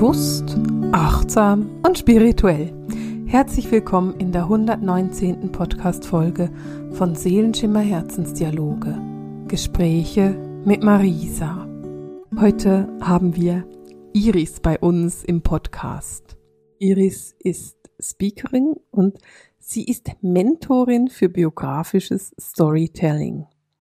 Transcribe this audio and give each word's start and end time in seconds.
Bewusst, 0.00 0.56
achtsam 0.92 1.78
und 1.82 1.98
spirituell. 1.98 2.72
Herzlich 3.26 3.70
willkommen 3.70 4.18
in 4.18 4.32
der 4.32 4.44
119. 4.44 5.52
Podcast-Folge 5.52 6.50
von 6.92 7.14
Seelenschimmer 7.14 7.80
Herzensdialoge. 7.80 8.98
Gespräche 9.46 10.30
mit 10.64 10.82
Marisa. 10.82 11.68
Heute 12.34 12.88
haben 13.02 13.36
wir 13.36 13.68
Iris 14.14 14.60
bei 14.60 14.78
uns 14.78 15.22
im 15.22 15.42
Podcast. 15.42 16.38
Iris 16.78 17.36
ist 17.38 17.76
Speakerin 18.00 18.76
und 18.90 19.18
sie 19.58 19.84
ist 19.84 20.12
Mentorin 20.22 21.08
für 21.08 21.28
biografisches 21.28 22.34
Storytelling. 22.40 23.48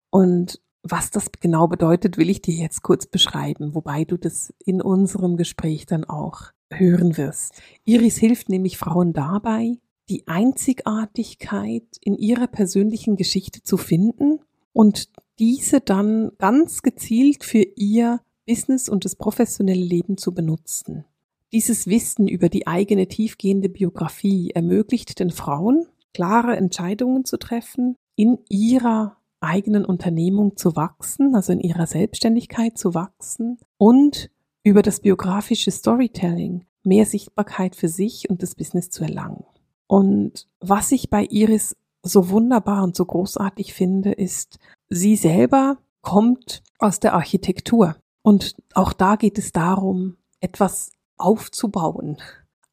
Und 0.09 0.59
was 0.83 1.11
das 1.11 1.31
genau 1.39 1.67
bedeutet, 1.67 2.17
will 2.17 2.29
ich 2.29 2.41
dir 2.41 2.55
jetzt 2.55 2.83
kurz 2.83 3.05
beschreiben, 3.05 3.75
wobei 3.75 4.05
du 4.05 4.17
das 4.17 4.53
in 4.65 4.81
unserem 4.81 5.37
Gespräch 5.37 5.85
dann 5.85 6.05
auch 6.05 6.51
hören 6.71 7.17
wirst. 7.17 7.61
Iris 7.83 8.17
hilft 8.17 8.49
nämlich 8.49 8.77
Frauen 8.77 9.13
dabei, 9.13 9.77
die 10.09 10.27
Einzigartigkeit 10.27 11.83
in 12.01 12.15
ihrer 12.15 12.47
persönlichen 12.47 13.15
Geschichte 13.15 13.61
zu 13.63 13.77
finden 13.77 14.39
und 14.73 15.09
diese 15.37 15.81
dann 15.81 16.31
ganz 16.37 16.81
gezielt 16.81 17.43
für 17.43 17.65
ihr 17.75 18.21
Business 18.47 18.89
und 18.89 19.05
das 19.05 19.15
professionelle 19.15 19.83
Leben 19.83 20.17
zu 20.17 20.33
benutzen. 20.33 21.05
Dieses 21.51 21.87
Wissen 21.87 22.27
über 22.27 22.49
die 22.49 22.67
eigene 22.67 23.07
tiefgehende 23.07 23.69
Biografie 23.69 24.51
ermöglicht 24.51 25.19
den 25.19 25.31
Frauen, 25.31 25.85
klare 26.13 26.55
Entscheidungen 26.55 27.25
zu 27.25 27.37
treffen 27.37 27.95
in 28.15 28.39
ihrer 28.49 29.18
eigenen 29.41 29.85
Unternehmung 29.85 30.57
zu 30.57 30.75
wachsen, 30.75 31.35
also 31.35 31.53
in 31.53 31.59
ihrer 31.59 31.87
Selbstständigkeit 31.87 32.77
zu 32.77 32.93
wachsen 32.93 33.57
und 33.77 34.29
über 34.63 34.81
das 34.81 34.99
biografische 34.99 35.71
Storytelling 35.71 36.65
mehr 36.83 37.05
Sichtbarkeit 37.05 37.75
für 37.75 37.87
sich 37.87 38.29
und 38.29 38.43
das 38.43 38.55
Business 38.55 38.89
zu 38.89 39.03
erlangen. 39.03 39.45
Und 39.87 40.47
was 40.59 40.91
ich 40.91 41.09
bei 41.09 41.25
Iris 41.25 41.75
so 42.03 42.29
wunderbar 42.29 42.83
und 42.83 42.95
so 42.95 43.05
großartig 43.05 43.73
finde, 43.73 44.11
ist, 44.11 44.59
sie 44.89 45.15
selber 45.15 45.77
kommt 46.01 46.63
aus 46.77 46.99
der 46.99 47.13
Architektur. 47.13 47.95
Und 48.21 48.55
auch 48.73 48.93
da 48.93 49.15
geht 49.15 49.37
es 49.37 49.51
darum, 49.51 50.17
etwas 50.39 50.91
aufzubauen. 51.17 52.17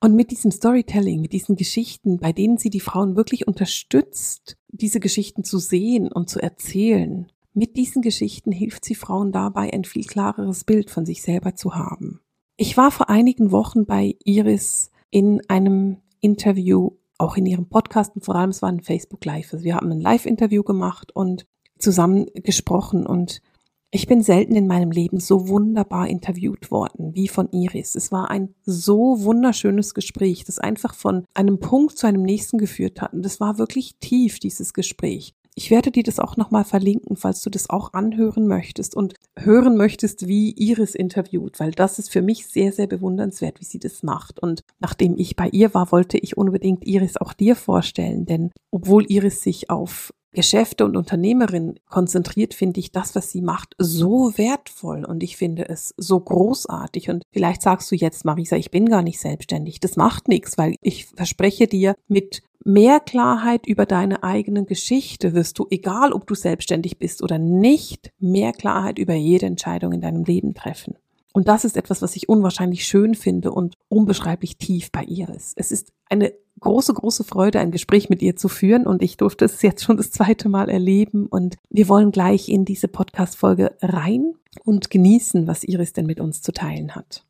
Und 0.01 0.15
mit 0.15 0.31
diesem 0.31 0.51
Storytelling, 0.51 1.21
mit 1.21 1.33
diesen 1.33 1.57
Geschichten, 1.57 2.19
bei 2.19 2.33
denen 2.33 2.59
sie 2.59 2.71
die 2.71 2.81
Frauen 2.81 3.17
wirklich 3.17 3.49
unterstützt, 3.49 4.57
diese 4.69 5.01
Geschichten 5.01 5.43
zu 5.43 5.59
sehen 5.59 6.13
und 6.13 6.29
zu 6.29 6.41
erzählen, 6.41 7.33
mit 7.55 7.79
diesen 7.79 8.03
Geschichten 8.03 8.53
hilft 8.53 8.85
sie 8.85 8.95
Frauen 8.95 9.33
dabei, 9.33 9.73
ein 9.73 9.85
viel 9.85 10.05
klareres 10.05 10.65
Bild 10.65 10.91
von 10.91 11.07
sich 11.07 11.23
selber 11.23 11.55
zu 11.55 11.75
haben. 11.75 12.21
Ich 12.59 12.77
war 12.77 12.91
vor 12.91 13.09
einigen 13.09 13.51
Wochen 13.51 13.87
bei 13.87 14.17
Iris 14.25 14.91
in 15.11 15.41
einem 15.49 15.99
Interview, 16.21 16.91
auch 17.17 17.39
in 17.39 17.47
ihrem 17.47 17.71
Podcast 17.71 18.15
und 18.15 18.25
vor 18.25 18.35
allem 18.35 18.51
es 18.51 18.61
war 18.61 18.69
ein 18.69 18.83
Facebook 18.83 19.25
Live. 19.25 19.55
Also 19.55 19.65
wir 19.65 19.77
haben 19.77 19.91
ein 19.91 20.03
Live-Interview 20.03 20.63
gemacht 20.63 21.17
und 21.17 21.47
zusammen 21.79 22.27
gesprochen 22.35 23.07
und 23.07 23.41
ich 23.91 24.07
bin 24.07 24.23
selten 24.23 24.57
in 24.57 24.67
meinem 24.67 24.91
Leben 24.91 25.21
so 25.21 25.49
wunderbar 25.49 26.09
interviewt 26.09 26.71
worden 26.71 27.15
wie 27.15 27.29
von 27.29 27.51
Iris. 27.53 27.95
Es 27.95 28.13
war 28.13 28.31
ein 28.31 28.55
so 28.65 29.23
wunderschönes 29.23 29.95
Gespräch, 29.95 30.45
das 30.45 30.59
einfach 30.59 30.95
von 30.95 31.25
einem 31.35 31.61
Punkt 31.61 31.97
zu 31.97 32.07
einem 32.07 32.23
nächsten 32.23 32.59
geführt 32.59 33.01
hat. 33.01 33.13
Und 33.13 33.25
das 33.25 33.41
war 33.41 33.59
wirklich 33.59 33.97
tief, 33.99 34.39
dieses 34.39 34.75
Gespräch. 34.75 35.35
Ich 35.59 35.71
werde 35.71 35.91
dir 35.91 36.03
das 36.03 36.19
auch 36.21 36.37
nochmal 36.37 36.65
verlinken, 36.65 37.17
falls 37.17 37.41
du 37.41 37.49
das 37.49 37.71
auch 37.71 37.95
anhören 37.95 38.47
möchtest 38.47 38.95
und 38.95 39.15
hören 39.39 39.79
möchtest, 39.79 40.29
wie 40.29 40.51
Iris 40.51 40.95
interviewt, 40.95 41.59
weil 41.59 41.71
das 41.71 41.99
ist 41.99 42.11
für 42.11 42.21
mich 42.21 42.47
sehr, 42.47 42.73
sehr 42.73 42.87
bewundernswert, 42.87 43.59
wie 43.61 43.65
sie 43.65 43.79
das 43.79 44.03
macht. 44.03 44.39
Und 44.39 44.61
nachdem 44.81 45.17
ich 45.17 45.35
bei 45.35 45.49
ihr 45.49 45.73
war, 45.73 45.91
wollte 45.93 46.19
ich 46.19 46.37
unbedingt 46.37 46.87
Iris 46.87 47.17
auch 47.17 47.33
dir 47.33 47.57
vorstellen, 47.57 48.27
denn 48.27 48.51
obwohl 48.71 49.07
Iris 49.11 49.41
sich 49.41 49.71
auf 49.71 50.13
Geschäfte 50.37 50.85
und 50.85 50.97
Unternehmerin 50.97 51.81
konzentriert, 51.89 52.53
finde 52.53 52.79
ich 52.79 52.93
das, 52.93 53.15
was 53.15 53.31
sie 53.31 53.41
macht, 53.41 53.75
so 53.79 54.37
wertvoll 54.37 55.05
und 55.05 55.23
ich 55.23 55.39
finde 55.39 55.67
es 55.67 55.95
so 55.97 56.21
großartig. 56.21 57.09
Und 57.09 57.25
vielleicht 57.33 57.63
sagst 57.63 57.91
du 57.91 57.97
jetzt, 57.97 58.27
Marisa, 58.27 58.55
ich 58.57 58.71
bin 58.71 58.87
gar 58.87 59.03
nicht 59.03 59.19
selbstständig. 59.19 59.81
Das 59.81 59.97
macht 59.97 60.29
nichts, 60.29 60.59
weil 60.59 60.77
ich 60.83 61.07
verspreche 61.07 61.67
dir, 61.67 61.95
mit 62.07 62.43
mehr 62.65 63.01
Klarheit 63.01 63.67
über 63.67 63.87
deine 63.87 64.23
eigene 64.23 64.67
Geschichte 64.67 65.33
wirst 65.33 65.59
du, 65.59 65.67
egal 65.71 66.13
ob 66.13 66.27
du 66.27 66.35
selbstständig 66.35 66.99
bist 66.99 67.23
oder 67.23 67.39
nicht, 67.39 68.11
mehr 68.19 68.53
Klarheit 68.53 68.99
über 68.99 69.15
jede 69.15 69.47
Entscheidung 69.47 69.93
in 69.93 70.03
deinem 70.03 70.25
Leben 70.25 70.53
treffen. 70.53 70.97
Und 71.37 71.49
das 71.49 71.67
ist 71.67 71.77
etwas, 71.77 72.01
was 72.01 72.17
ich 72.17 72.31
unwahrscheinlich 72.31 72.87
schön 72.87 73.15
finde 73.15 73.51
und 73.51 73.75
unbeschreiblich 73.91 74.57
tief 74.57 74.91
bei 74.91 75.03
Iris. 75.03 75.53
Es 75.55 75.71
ist 75.71 75.93
eine 76.09 76.33
große, 76.61 76.95
große 76.95 77.25
Freude, 77.25 77.61
ein 77.61 77.73
Gespräch 77.73 78.09
mit 78.09 78.23
ihr 78.23 78.37
zu 78.37 78.49
führen 78.49 78.87
und 78.87 79.03
ich 79.03 79.19
durfte 79.19 79.45
es 79.45 79.61
jetzt 79.61 79.85
schon 79.85 79.99
das 79.99 80.11
zweite 80.11 80.49
Mal 80.49 80.71
erleben 80.71 81.27
und 81.27 81.57
wir 81.69 81.91
wollen 81.91 82.11
gleich 82.11 82.49
in 82.49 82.65
diese 82.65 82.89
Podcast-Folge 82.89 83.77
rein 83.83 84.33
und 84.65 84.89
genießen, 84.89 85.47
was 85.47 85.63
Iris 85.63 85.93
denn 85.93 86.07
mit 86.07 86.21
uns 86.21 86.41
zu 86.41 86.53
teilen 86.53 86.95
hat. 86.95 87.27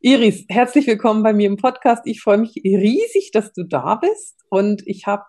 Iris, 0.00 0.44
herzlich 0.50 0.86
willkommen 0.86 1.22
bei 1.22 1.32
mir 1.32 1.46
im 1.46 1.56
Podcast. 1.56 2.02
Ich 2.04 2.20
freue 2.20 2.36
mich 2.36 2.54
riesig, 2.56 3.30
dass 3.32 3.54
du 3.54 3.64
da 3.64 3.94
bist 3.94 4.44
und 4.50 4.82
ich 4.86 5.06
habe 5.06 5.24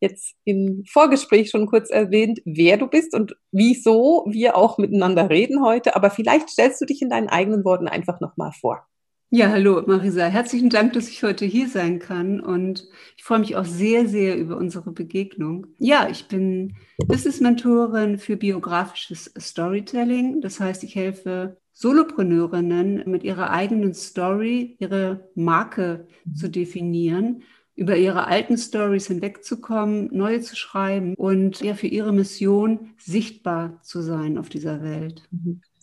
jetzt 0.00 0.34
im 0.44 0.84
Vorgespräch 0.86 1.50
schon 1.50 1.66
kurz 1.66 1.90
erwähnt, 1.90 2.40
wer 2.44 2.76
du 2.76 2.86
bist 2.86 3.14
und 3.14 3.36
wieso 3.52 4.26
wir 4.28 4.56
auch 4.56 4.78
miteinander 4.78 5.30
reden 5.30 5.62
heute, 5.62 5.96
aber 5.96 6.10
vielleicht 6.10 6.50
stellst 6.50 6.80
du 6.80 6.84
dich 6.84 7.02
in 7.02 7.10
deinen 7.10 7.28
eigenen 7.28 7.64
Worten 7.64 7.88
einfach 7.88 8.20
nochmal 8.20 8.52
vor. 8.52 8.86
Ja, 9.30 9.50
hallo 9.50 9.82
Marisa. 9.86 10.24
Herzlichen 10.24 10.70
Dank, 10.70 10.94
dass 10.94 11.10
ich 11.10 11.22
heute 11.22 11.44
hier 11.44 11.68
sein 11.68 11.98
kann 11.98 12.40
und 12.40 12.88
ich 13.14 13.24
freue 13.24 13.40
mich 13.40 13.56
auch 13.56 13.66
sehr, 13.66 14.08
sehr 14.08 14.38
über 14.38 14.56
unsere 14.56 14.90
Begegnung. 14.90 15.66
Ja, 15.78 16.08
ich 16.10 16.28
bin 16.28 16.76
Business-Mentorin 16.96 18.16
für 18.16 18.38
biografisches 18.38 19.30
Storytelling. 19.38 20.40
Das 20.40 20.60
heißt, 20.60 20.82
ich 20.82 20.94
helfe 20.94 21.58
Solopreneurinnen 21.74 23.02
mit 23.04 23.22
ihrer 23.22 23.50
eigenen 23.50 23.92
Story, 23.92 24.76
ihre 24.80 25.28
Marke 25.34 26.08
zu 26.34 26.48
definieren, 26.48 27.42
über 27.78 27.96
ihre 27.96 28.26
alten 28.26 28.58
Stories 28.58 29.06
hinwegzukommen, 29.06 30.08
neue 30.12 30.40
zu 30.40 30.56
schreiben 30.56 31.14
und 31.14 31.60
ja 31.60 31.74
für 31.74 31.86
ihre 31.86 32.12
Mission 32.12 32.90
sichtbar 32.98 33.80
zu 33.82 34.02
sein 34.02 34.36
auf 34.36 34.48
dieser 34.48 34.82
Welt. 34.82 35.22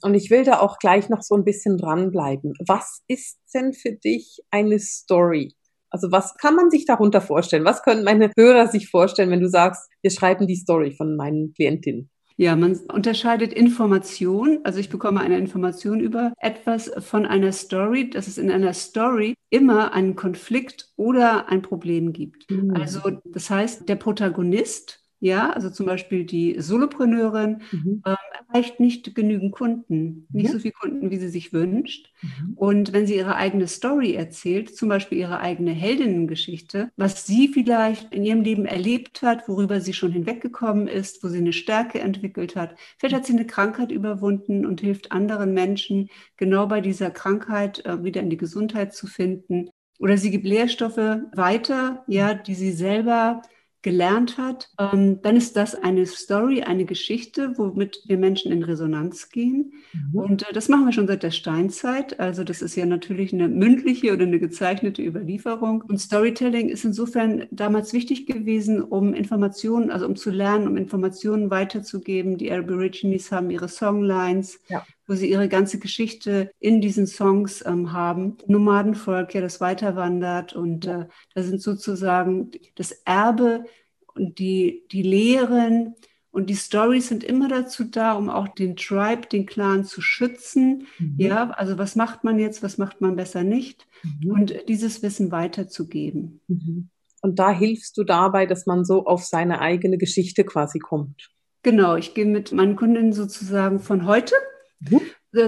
Und 0.01 0.13
ich 0.13 0.29
will 0.29 0.43
da 0.43 0.59
auch 0.59 0.77
gleich 0.77 1.07
noch 1.07 1.21
so 1.21 1.35
ein 1.35 1.45
bisschen 1.45 1.77
dranbleiben. 1.77 2.53
Was 2.67 3.01
ist 3.07 3.39
denn 3.53 3.71
für 3.71 3.93
dich 3.93 4.41
eine 4.51 4.77
Story? 4.77 5.53
Also 5.89 6.11
was 6.11 6.35
kann 6.35 6.55
man 6.55 6.69
sich 6.69 6.85
darunter 6.85 7.21
vorstellen? 7.21 7.63
Was 7.63 7.81
können 7.81 8.03
meine 8.03 8.29
Hörer 8.35 8.67
sich 8.67 8.89
vorstellen, 8.89 9.31
wenn 9.31 9.39
du 9.39 9.49
sagst, 9.49 9.89
wir 10.01 10.11
schreiben 10.11 10.47
die 10.47 10.57
Story 10.57 10.91
von 10.91 11.15
meinen 11.15 11.53
Klientinnen? 11.53 12.09
Ja, 12.37 12.55
man 12.55 12.77
unterscheidet 12.91 13.53
Information. 13.53 14.59
Also 14.63 14.79
ich 14.79 14.89
bekomme 14.89 15.21
eine 15.21 15.37
Information 15.37 15.99
über 15.99 16.33
etwas 16.39 16.91
von 16.99 17.25
einer 17.25 17.53
Story, 17.53 18.09
dass 18.09 18.27
es 18.27 18.37
in 18.37 18.51
einer 18.51 18.73
Story 18.73 19.35
immer 19.49 19.93
einen 19.93 20.15
Konflikt 20.15 20.89
oder 20.97 21.47
ein 21.49 21.61
Problem 21.61 22.11
gibt. 22.11 22.51
Mhm. 22.51 22.75
Also 22.75 23.21
das 23.23 23.49
heißt, 23.49 23.87
der 23.87 23.95
Protagonist 23.95 25.04
ja, 25.25 25.49
also 25.49 25.71
zum 25.71 25.87
Beispiel 25.87 26.23
die 26.23 26.55
Solopreneurin 26.59 27.63
mhm. 27.71 28.03
ähm, 28.05 28.15
erreicht 28.47 28.79
nicht 28.79 29.15
genügend 29.15 29.53
Kunden, 29.53 30.27
nicht 30.31 30.45
ja. 30.45 30.51
so 30.51 30.59
viele 30.59 30.73
Kunden, 30.73 31.09
wie 31.09 31.17
sie 31.17 31.29
sich 31.29 31.51
wünscht. 31.51 32.13
Mhm. 32.21 32.53
Und 32.55 32.93
wenn 32.93 33.07
sie 33.07 33.15
ihre 33.15 33.35
eigene 33.35 33.67
Story 33.67 34.13
erzählt, 34.13 34.75
zum 34.75 34.87
Beispiel 34.87 35.17
ihre 35.17 35.39
eigene 35.39 35.71
Heldinnengeschichte, 35.71 36.91
was 36.95 37.25
sie 37.25 37.47
vielleicht 37.47 38.13
in 38.13 38.23
ihrem 38.23 38.41
Leben 38.41 38.65
erlebt 38.65 39.23
hat, 39.23 39.49
worüber 39.49 39.81
sie 39.81 39.93
schon 39.93 40.11
hinweggekommen 40.11 40.87
ist, 40.87 41.23
wo 41.23 41.27
sie 41.27 41.39
eine 41.39 41.53
Stärke 41.53 41.99
entwickelt 41.99 42.55
hat, 42.55 42.75
vielleicht 42.99 43.15
hat 43.15 43.25
sie 43.25 43.33
eine 43.33 43.47
Krankheit 43.47 43.91
überwunden 43.91 44.63
und 44.63 44.81
hilft 44.81 45.11
anderen 45.11 45.55
Menschen, 45.55 46.09
genau 46.37 46.67
bei 46.67 46.81
dieser 46.81 47.09
Krankheit 47.09 47.83
äh, 47.83 48.03
wieder 48.03 48.21
in 48.21 48.29
die 48.29 48.37
Gesundheit 48.37 48.93
zu 48.93 49.07
finden. 49.07 49.69
Oder 49.97 50.17
sie 50.17 50.29
gibt 50.29 50.45
Lehrstoffe 50.45 50.97
weiter, 51.33 52.03
ja, 52.05 52.35
die 52.35 52.53
sie 52.53 52.73
selber 52.73 53.41
gelernt 53.85 54.39
hat, 54.39 54.71
ähm, 54.79 55.21
dann 55.21 55.35
ist 55.35 55.55
das 55.55 55.75
eine 55.75 56.07
Story, 56.07 56.63
eine 56.63 56.85
Geschichte, 56.85 57.53
womit 57.55 58.01
wir 58.07 58.17
Menschen 58.17 58.51
in 58.51 58.63
Resonanz 58.63 59.29
gehen. 59.29 59.73
Mhm. 59.93 60.19
Und 60.19 60.49
äh, 60.49 60.53
das 60.53 60.69
machen 60.69 60.85
wir 60.85 60.91
schon 60.91 61.05
seit 61.05 61.21
der 61.21 61.29
Steinzeit. 61.29 62.19
Also 62.19 62.43
das 62.43 62.63
ist 62.63 62.75
ja 62.75 62.87
natürlich 62.87 63.31
eine 63.31 63.47
mündliche 63.47 64.11
oder 64.11 64.23
eine 64.23 64.39
gezeichnete 64.39 65.03
Überlieferung. 65.03 65.83
Und 65.87 65.99
Storytelling 65.99 66.69
ist 66.69 66.83
insofern 66.83 67.45
damals 67.51 67.93
wichtig 67.93 68.25
gewesen, 68.25 68.81
um 68.81 69.13
Informationen, 69.13 69.91
also 69.91 70.07
um 70.07 70.15
zu 70.15 70.31
lernen, 70.31 70.67
um 70.67 70.77
Informationen 70.77 71.51
weiterzugeben. 71.51 72.39
Die 72.39 72.51
Aborigines 72.51 73.31
haben 73.31 73.51
ihre 73.51 73.67
Songlines. 73.67 74.61
Ja 74.67 74.83
wo 75.07 75.15
sie 75.15 75.29
ihre 75.29 75.47
ganze 75.49 75.79
Geschichte 75.79 76.51
in 76.59 76.81
diesen 76.81 77.07
Songs 77.07 77.63
ähm, 77.65 77.91
haben. 77.93 78.37
Nomadenvolk, 78.47 79.33
ja, 79.35 79.41
das 79.41 79.61
weiterwandert 79.61 80.53
und 80.53 80.87
äh, 80.87 81.05
da 81.33 81.43
sind 81.43 81.61
sozusagen 81.61 82.51
das 82.75 82.91
Erbe 83.05 83.65
und 84.13 84.39
die, 84.39 84.83
die 84.91 85.03
Lehren 85.03 85.95
Und 86.35 86.49
die 86.49 86.57
Stories 86.57 87.07
sind 87.07 87.23
immer 87.23 87.47
dazu 87.47 87.85
da, 87.85 88.11
um 88.11 88.29
auch 88.29 88.49
den 88.49 88.75
Tribe, 88.75 89.25
den 89.31 89.45
Clan 89.45 89.85
zu 89.85 90.01
schützen. 90.01 90.85
Mhm. 90.99 91.15
Ja, 91.17 91.49
also 91.51 91.77
was 91.77 91.95
macht 91.95 92.25
man 92.25 92.39
jetzt, 92.39 92.61
was 92.61 92.77
macht 92.77 92.99
man 92.99 93.15
besser 93.15 93.45
nicht? 93.45 93.87
Mhm. 94.03 94.31
Und 94.31 94.53
dieses 94.67 95.01
Wissen 95.01 95.31
weiterzugeben. 95.31 96.41
Mhm. 96.49 96.89
Und 97.21 97.39
da 97.39 97.51
hilfst 97.51 97.97
du 97.97 98.03
dabei, 98.03 98.47
dass 98.47 98.65
man 98.65 98.83
so 98.83 99.05
auf 99.05 99.23
seine 99.23 99.61
eigene 99.61 99.97
Geschichte 99.97 100.43
quasi 100.43 100.79
kommt. 100.79 101.29
Genau, 101.63 101.95
ich 101.95 102.13
gehe 102.13 102.25
mit 102.25 102.51
meinen 102.51 102.75
Kundinnen 102.75 103.13
sozusagen 103.13 103.79
von 103.79 104.05
heute 104.05 104.35
mhm. 104.79 105.01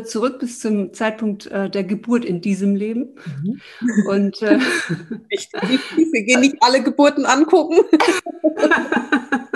Zurück 0.06 0.40
bis 0.40 0.60
zum 0.60 0.94
Zeitpunkt 0.94 1.46
äh, 1.46 1.70
der 1.70 1.86
Geburt 1.86 2.26
in 2.26 2.42
diesem 2.42 2.76
Leben. 2.76 3.16
Mhm. 3.40 3.62
Und 4.10 4.42
äh, 4.42 4.60
wir 6.12 6.24
gehen 6.26 6.42
nicht 6.42 6.58
alle 6.60 6.84
Geburten 6.84 7.26
angucken. 7.26 7.78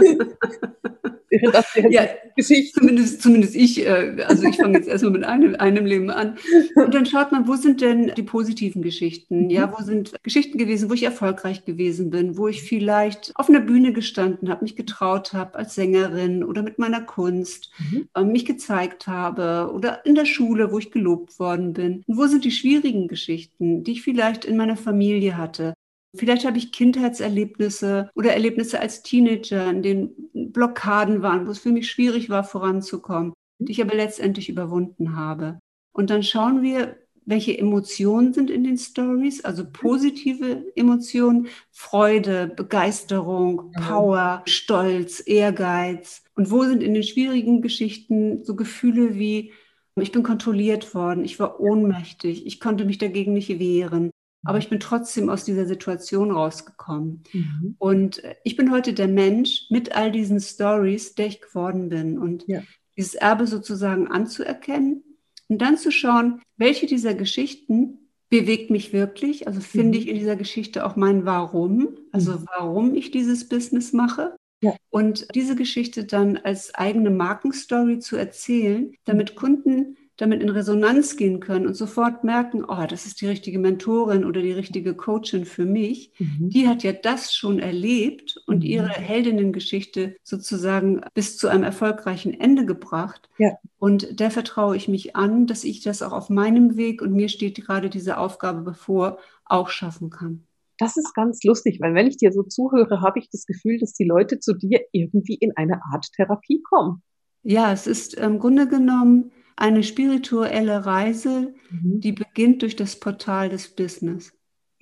das 1.52 1.66
ja, 1.90 2.08
Geschichte. 2.36 2.80
Zumindest, 2.80 3.22
zumindest 3.22 3.56
ich, 3.56 3.86
äh, 3.86 4.18
also 4.28 4.48
ich 4.48 4.58
fange 4.58 4.78
jetzt 4.78 4.88
erstmal 4.88 5.12
mit 5.12 5.24
einem, 5.24 5.56
einem 5.56 5.86
Leben 5.86 6.10
an. 6.10 6.38
Und 6.76 6.94
dann 6.94 7.06
schaut 7.06 7.32
man, 7.32 7.48
wo 7.48 7.56
sind 7.56 7.82
denn 7.82 8.12
die 8.16 8.24
positiven 8.24 8.82
Geschichten? 8.82 9.50
Ja, 9.50 9.68
mhm. 9.68 9.72
wo 9.78 9.84
sind 9.84 10.14
Geschichten 10.24 10.58
gewesen, 10.58 10.90
wo 10.90 10.94
ich 10.94 11.04
erfolgreich 11.04 11.66
gewesen 11.66 12.10
bin, 12.10 12.38
wo 12.38 12.48
ich 12.48 12.64
vielleicht 12.64 13.32
auf 13.36 13.50
einer 13.50 13.62
Bühne 13.62 13.94
gestanden 13.94 14.50
habe, 14.50 14.64
mich 14.64 14.76
getraut 14.76 15.34
habe 15.34 15.56
als 15.58 15.76
Sängerin 15.76 16.44
oder 16.44 16.64
mit 16.64 16.80
meiner 16.80 17.02
Kunst, 17.02 17.72
mhm. 17.80 18.10
äh, 18.16 18.24
mich 18.24 18.46
gezeigt 18.46 19.08
habe 19.08 19.72
oder 19.74 20.06
in 20.06 20.16
der 20.16 20.26
Schule, 20.26 20.72
wo 20.72 20.80
ich 20.80 20.92
gelobt 20.92 21.40
worden 21.40 21.74
bin. 21.74 22.04
Und 22.08 22.18
wo 22.18 22.28
sind 22.28 22.44
die 22.44 22.52
schwierigen 22.52 23.08
Geschichten, 23.08 23.84
die 23.84 23.94
ich 23.94 24.02
vielleicht 24.02 24.46
in 24.46 24.58
meiner 24.58 24.78
Familie 24.78 25.38
hatte? 25.38 25.74
Vielleicht 26.16 26.46
habe 26.46 26.58
ich 26.58 26.72
Kindheitserlebnisse 26.72 28.10
oder 28.16 28.34
Erlebnisse 28.34 28.80
als 28.80 29.02
Teenager, 29.02 29.70
in 29.70 29.82
denen 29.82 30.52
Blockaden 30.52 31.22
waren, 31.22 31.48
wo 31.48 31.52
es 31.52 31.60
für 31.60 31.72
mich 31.72 31.90
schwierig 31.90 32.30
war, 32.30 32.44
voranzukommen, 32.44 33.34
die 33.60 33.72
ich 33.72 33.82
aber 33.82 33.96
letztendlich 33.96 34.50
überwunden 34.50 35.16
habe. 35.16 35.60
Und 35.94 36.10
dann 36.10 36.24
schauen 36.24 36.62
wir, 36.62 36.98
welche 37.26 37.58
Emotionen 37.58 38.34
sind 38.34 38.50
in 38.50 38.64
den 38.64 38.78
Stories, 38.78 39.46
also 39.46 39.64
positive 39.72 40.66
Emotionen, 40.76 41.48
Freude, 41.72 42.48
Begeisterung, 42.48 43.72
Power, 43.74 44.42
Stolz, 44.46 45.22
Ehrgeiz. 45.26 46.24
Und 46.36 46.52
wo 46.52 46.64
sind 46.64 46.82
in 46.84 46.94
den 46.94 47.04
schwierigen 47.04 47.62
Geschichten 47.62 48.44
so 48.44 48.56
Gefühle 48.56 49.16
wie, 49.16 49.54
ich 49.96 50.12
bin 50.12 50.24
kontrolliert 50.24 50.96
worden, 50.96 51.24
ich 51.24 51.40
war 51.40 51.60
ohnmächtig, 51.60 52.46
ich 52.46 52.60
konnte 52.60 52.86
mich 52.86 52.98
dagegen 52.98 53.34
nicht 53.34 53.60
wehren, 53.60 54.10
aber 54.44 54.58
ich 54.58 54.70
bin 54.70 54.80
trotzdem 54.80 55.30
aus 55.30 55.46
dieser 55.46 55.66
Situation 55.66 56.32
rausgekommen. 56.32 57.24
Mhm. 57.32 57.76
Und 57.78 58.24
ich 58.44 58.56
bin 58.56 58.72
heute 58.72 58.94
der 58.94 59.08
Mensch 59.08 59.68
mit 59.70 59.96
all 59.96 60.12
diesen 60.12 60.40
Stories, 60.40 61.16
der 61.16 61.28
ich 61.28 61.42
geworden 61.42 61.90
bin. 61.90 62.18
Und 62.18 62.46
ja. 62.48 62.62
dieses 62.98 63.16
Erbe 63.16 63.46
sozusagen 63.46 64.08
anzuerkennen 64.08 65.04
und 65.48 65.62
dann 65.62 65.78
zu 65.78 65.92
schauen, 65.92 66.42
welche 66.58 66.88
dieser 66.88 67.14
Geschichten 67.14 68.00
bewegt 68.30 68.72
mich 68.72 68.94
wirklich. 68.94 69.48
Also 69.48 69.60
finde 69.60 69.98
mhm. 69.98 70.04
ich 70.04 70.10
in 70.10 70.16
dieser 70.16 70.36
Geschichte 70.36 70.86
auch 70.86 70.96
mein 70.96 71.26
Warum, 71.26 71.98
also 72.12 72.34
mhm. 72.34 72.46
warum 72.58 72.96
ich 72.96 73.12
dieses 73.12 73.48
Business 73.48 73.94
mache. 73.94 74.36
Ja. 74.64 74.76
Und 74.90 75.28
diese 75.36 75.56
Geschichte 75.56 76.06
dann 76.06 76.38
als 76.38 76.74
eigene 76.74 77.10
Markenstory 77.10 78.00
zu 78.00 78.16
erzählen, 78.16 78.94
damit 79.06 79.34
mhm. 79.34 79.36
Kunden 79.36 79.98
damit 80.22 80.44
in 80.44 80.50
Resonanz 80.50 81.18
gehen 81.18 81.40
können 81.40 81.66
und 81.66 81.74
sofort 81.74 82.24
merken, 82.24 82.64
oh, 82.64 82.86
das 82.88 83.08
ist 83.08 83.22
die 83.22 83.28
richtige 83.28 83.58
Mentorin 83.58 84.24
oder 84.24 84.40
die 84.40 84.52
richtige 84.52 84.94
Coachin 84.94 85.46
für 85.46 85.66
mich. 85.66 86.14
Mhm. 86.20 86.50
Die 86.50 86.68
hat 86.68 86.84
ja 86.84 86.94
das 86.94 87.34
schon 87.34 87.58
erlebt 87.58 88.40
und 88.46 88.58
mhm. 88.58 88.70
ihre 88.70 88.90
Heldinnengeschichte 88.90 90.16
sozusagen 90.22 91.02
bis 91.16 91.38
zu 91.38 91.48
einem 91.48 91.64
erfolgreichen 91.64 92.40
Ende 92.40 92.68
gebracht. 92.68 93.30
Ja. 93.40 93.54
Und 93.80 94.20
der 94.20 94.30
vertraue 94.30 94.78
ich 94.78 94.88
mich 94.88 95.16
an, 95.16 95.48
dass 95.48 95.64
ich 95.64 95.82
das 95.82 96.04
auch 96.04 96.14
auf 96.14 96.30
meinem 96.30 96.78
Weg 96.78 97.02
und 97.02 97.14
mir 97.14 97.28
steht 97.28 97.60
gerade 97.66 97.90
diese 97.90 98.18
Aufgabe 98.18 98.62
bevor, 98.62 99.18
auch 99.46 99.70
schaffen 99.70 100.12
kann. 100.12 100.46
Das 100.78 100.98
ist 100.98 101.16
ganz 101.16 101.44
lustig, 101.44 101.80
weil 101.82 101.96
wenn 101.96 102.06
ich 102.06 102.18
dir 102.18 102.32
so 102.32 102.44
zuhöre, 102.44 103.02
habe 103.02 103.18
ich 103.18 103.30
das 103.32 103.48
Gefühl, 103.48 103.80
dass 103.80 103.94
die 103.94 104.06
Leute 104.06 104.40
zu 104.40 104.54
dir 104.54 104.82
irgendwie 104.92 105.36
in 105.36 105.58
eine 105.58 105.82
Art 105.92 106.12
Therapie 106.16 106.62
kommen. 106.62 107.02
Ja, 107.42 107.74
es 107.74 107.88
ist 107.88 108.14
im 108.14 108.38
Grunde 108.38 108.68
genommen 108.68 109.32
eine 109.62 109.84
spirituelle 109.84 110.86
Reise, 110.86 111.54
mhm. 111.70 112.00
die 112.02 112.12
beginnt 112.12 112.64
durch 112.64 112.76
das 112.76 112.96
Portal 112.96 113.50
des 113.50 113.70
Business. 113.70 114.34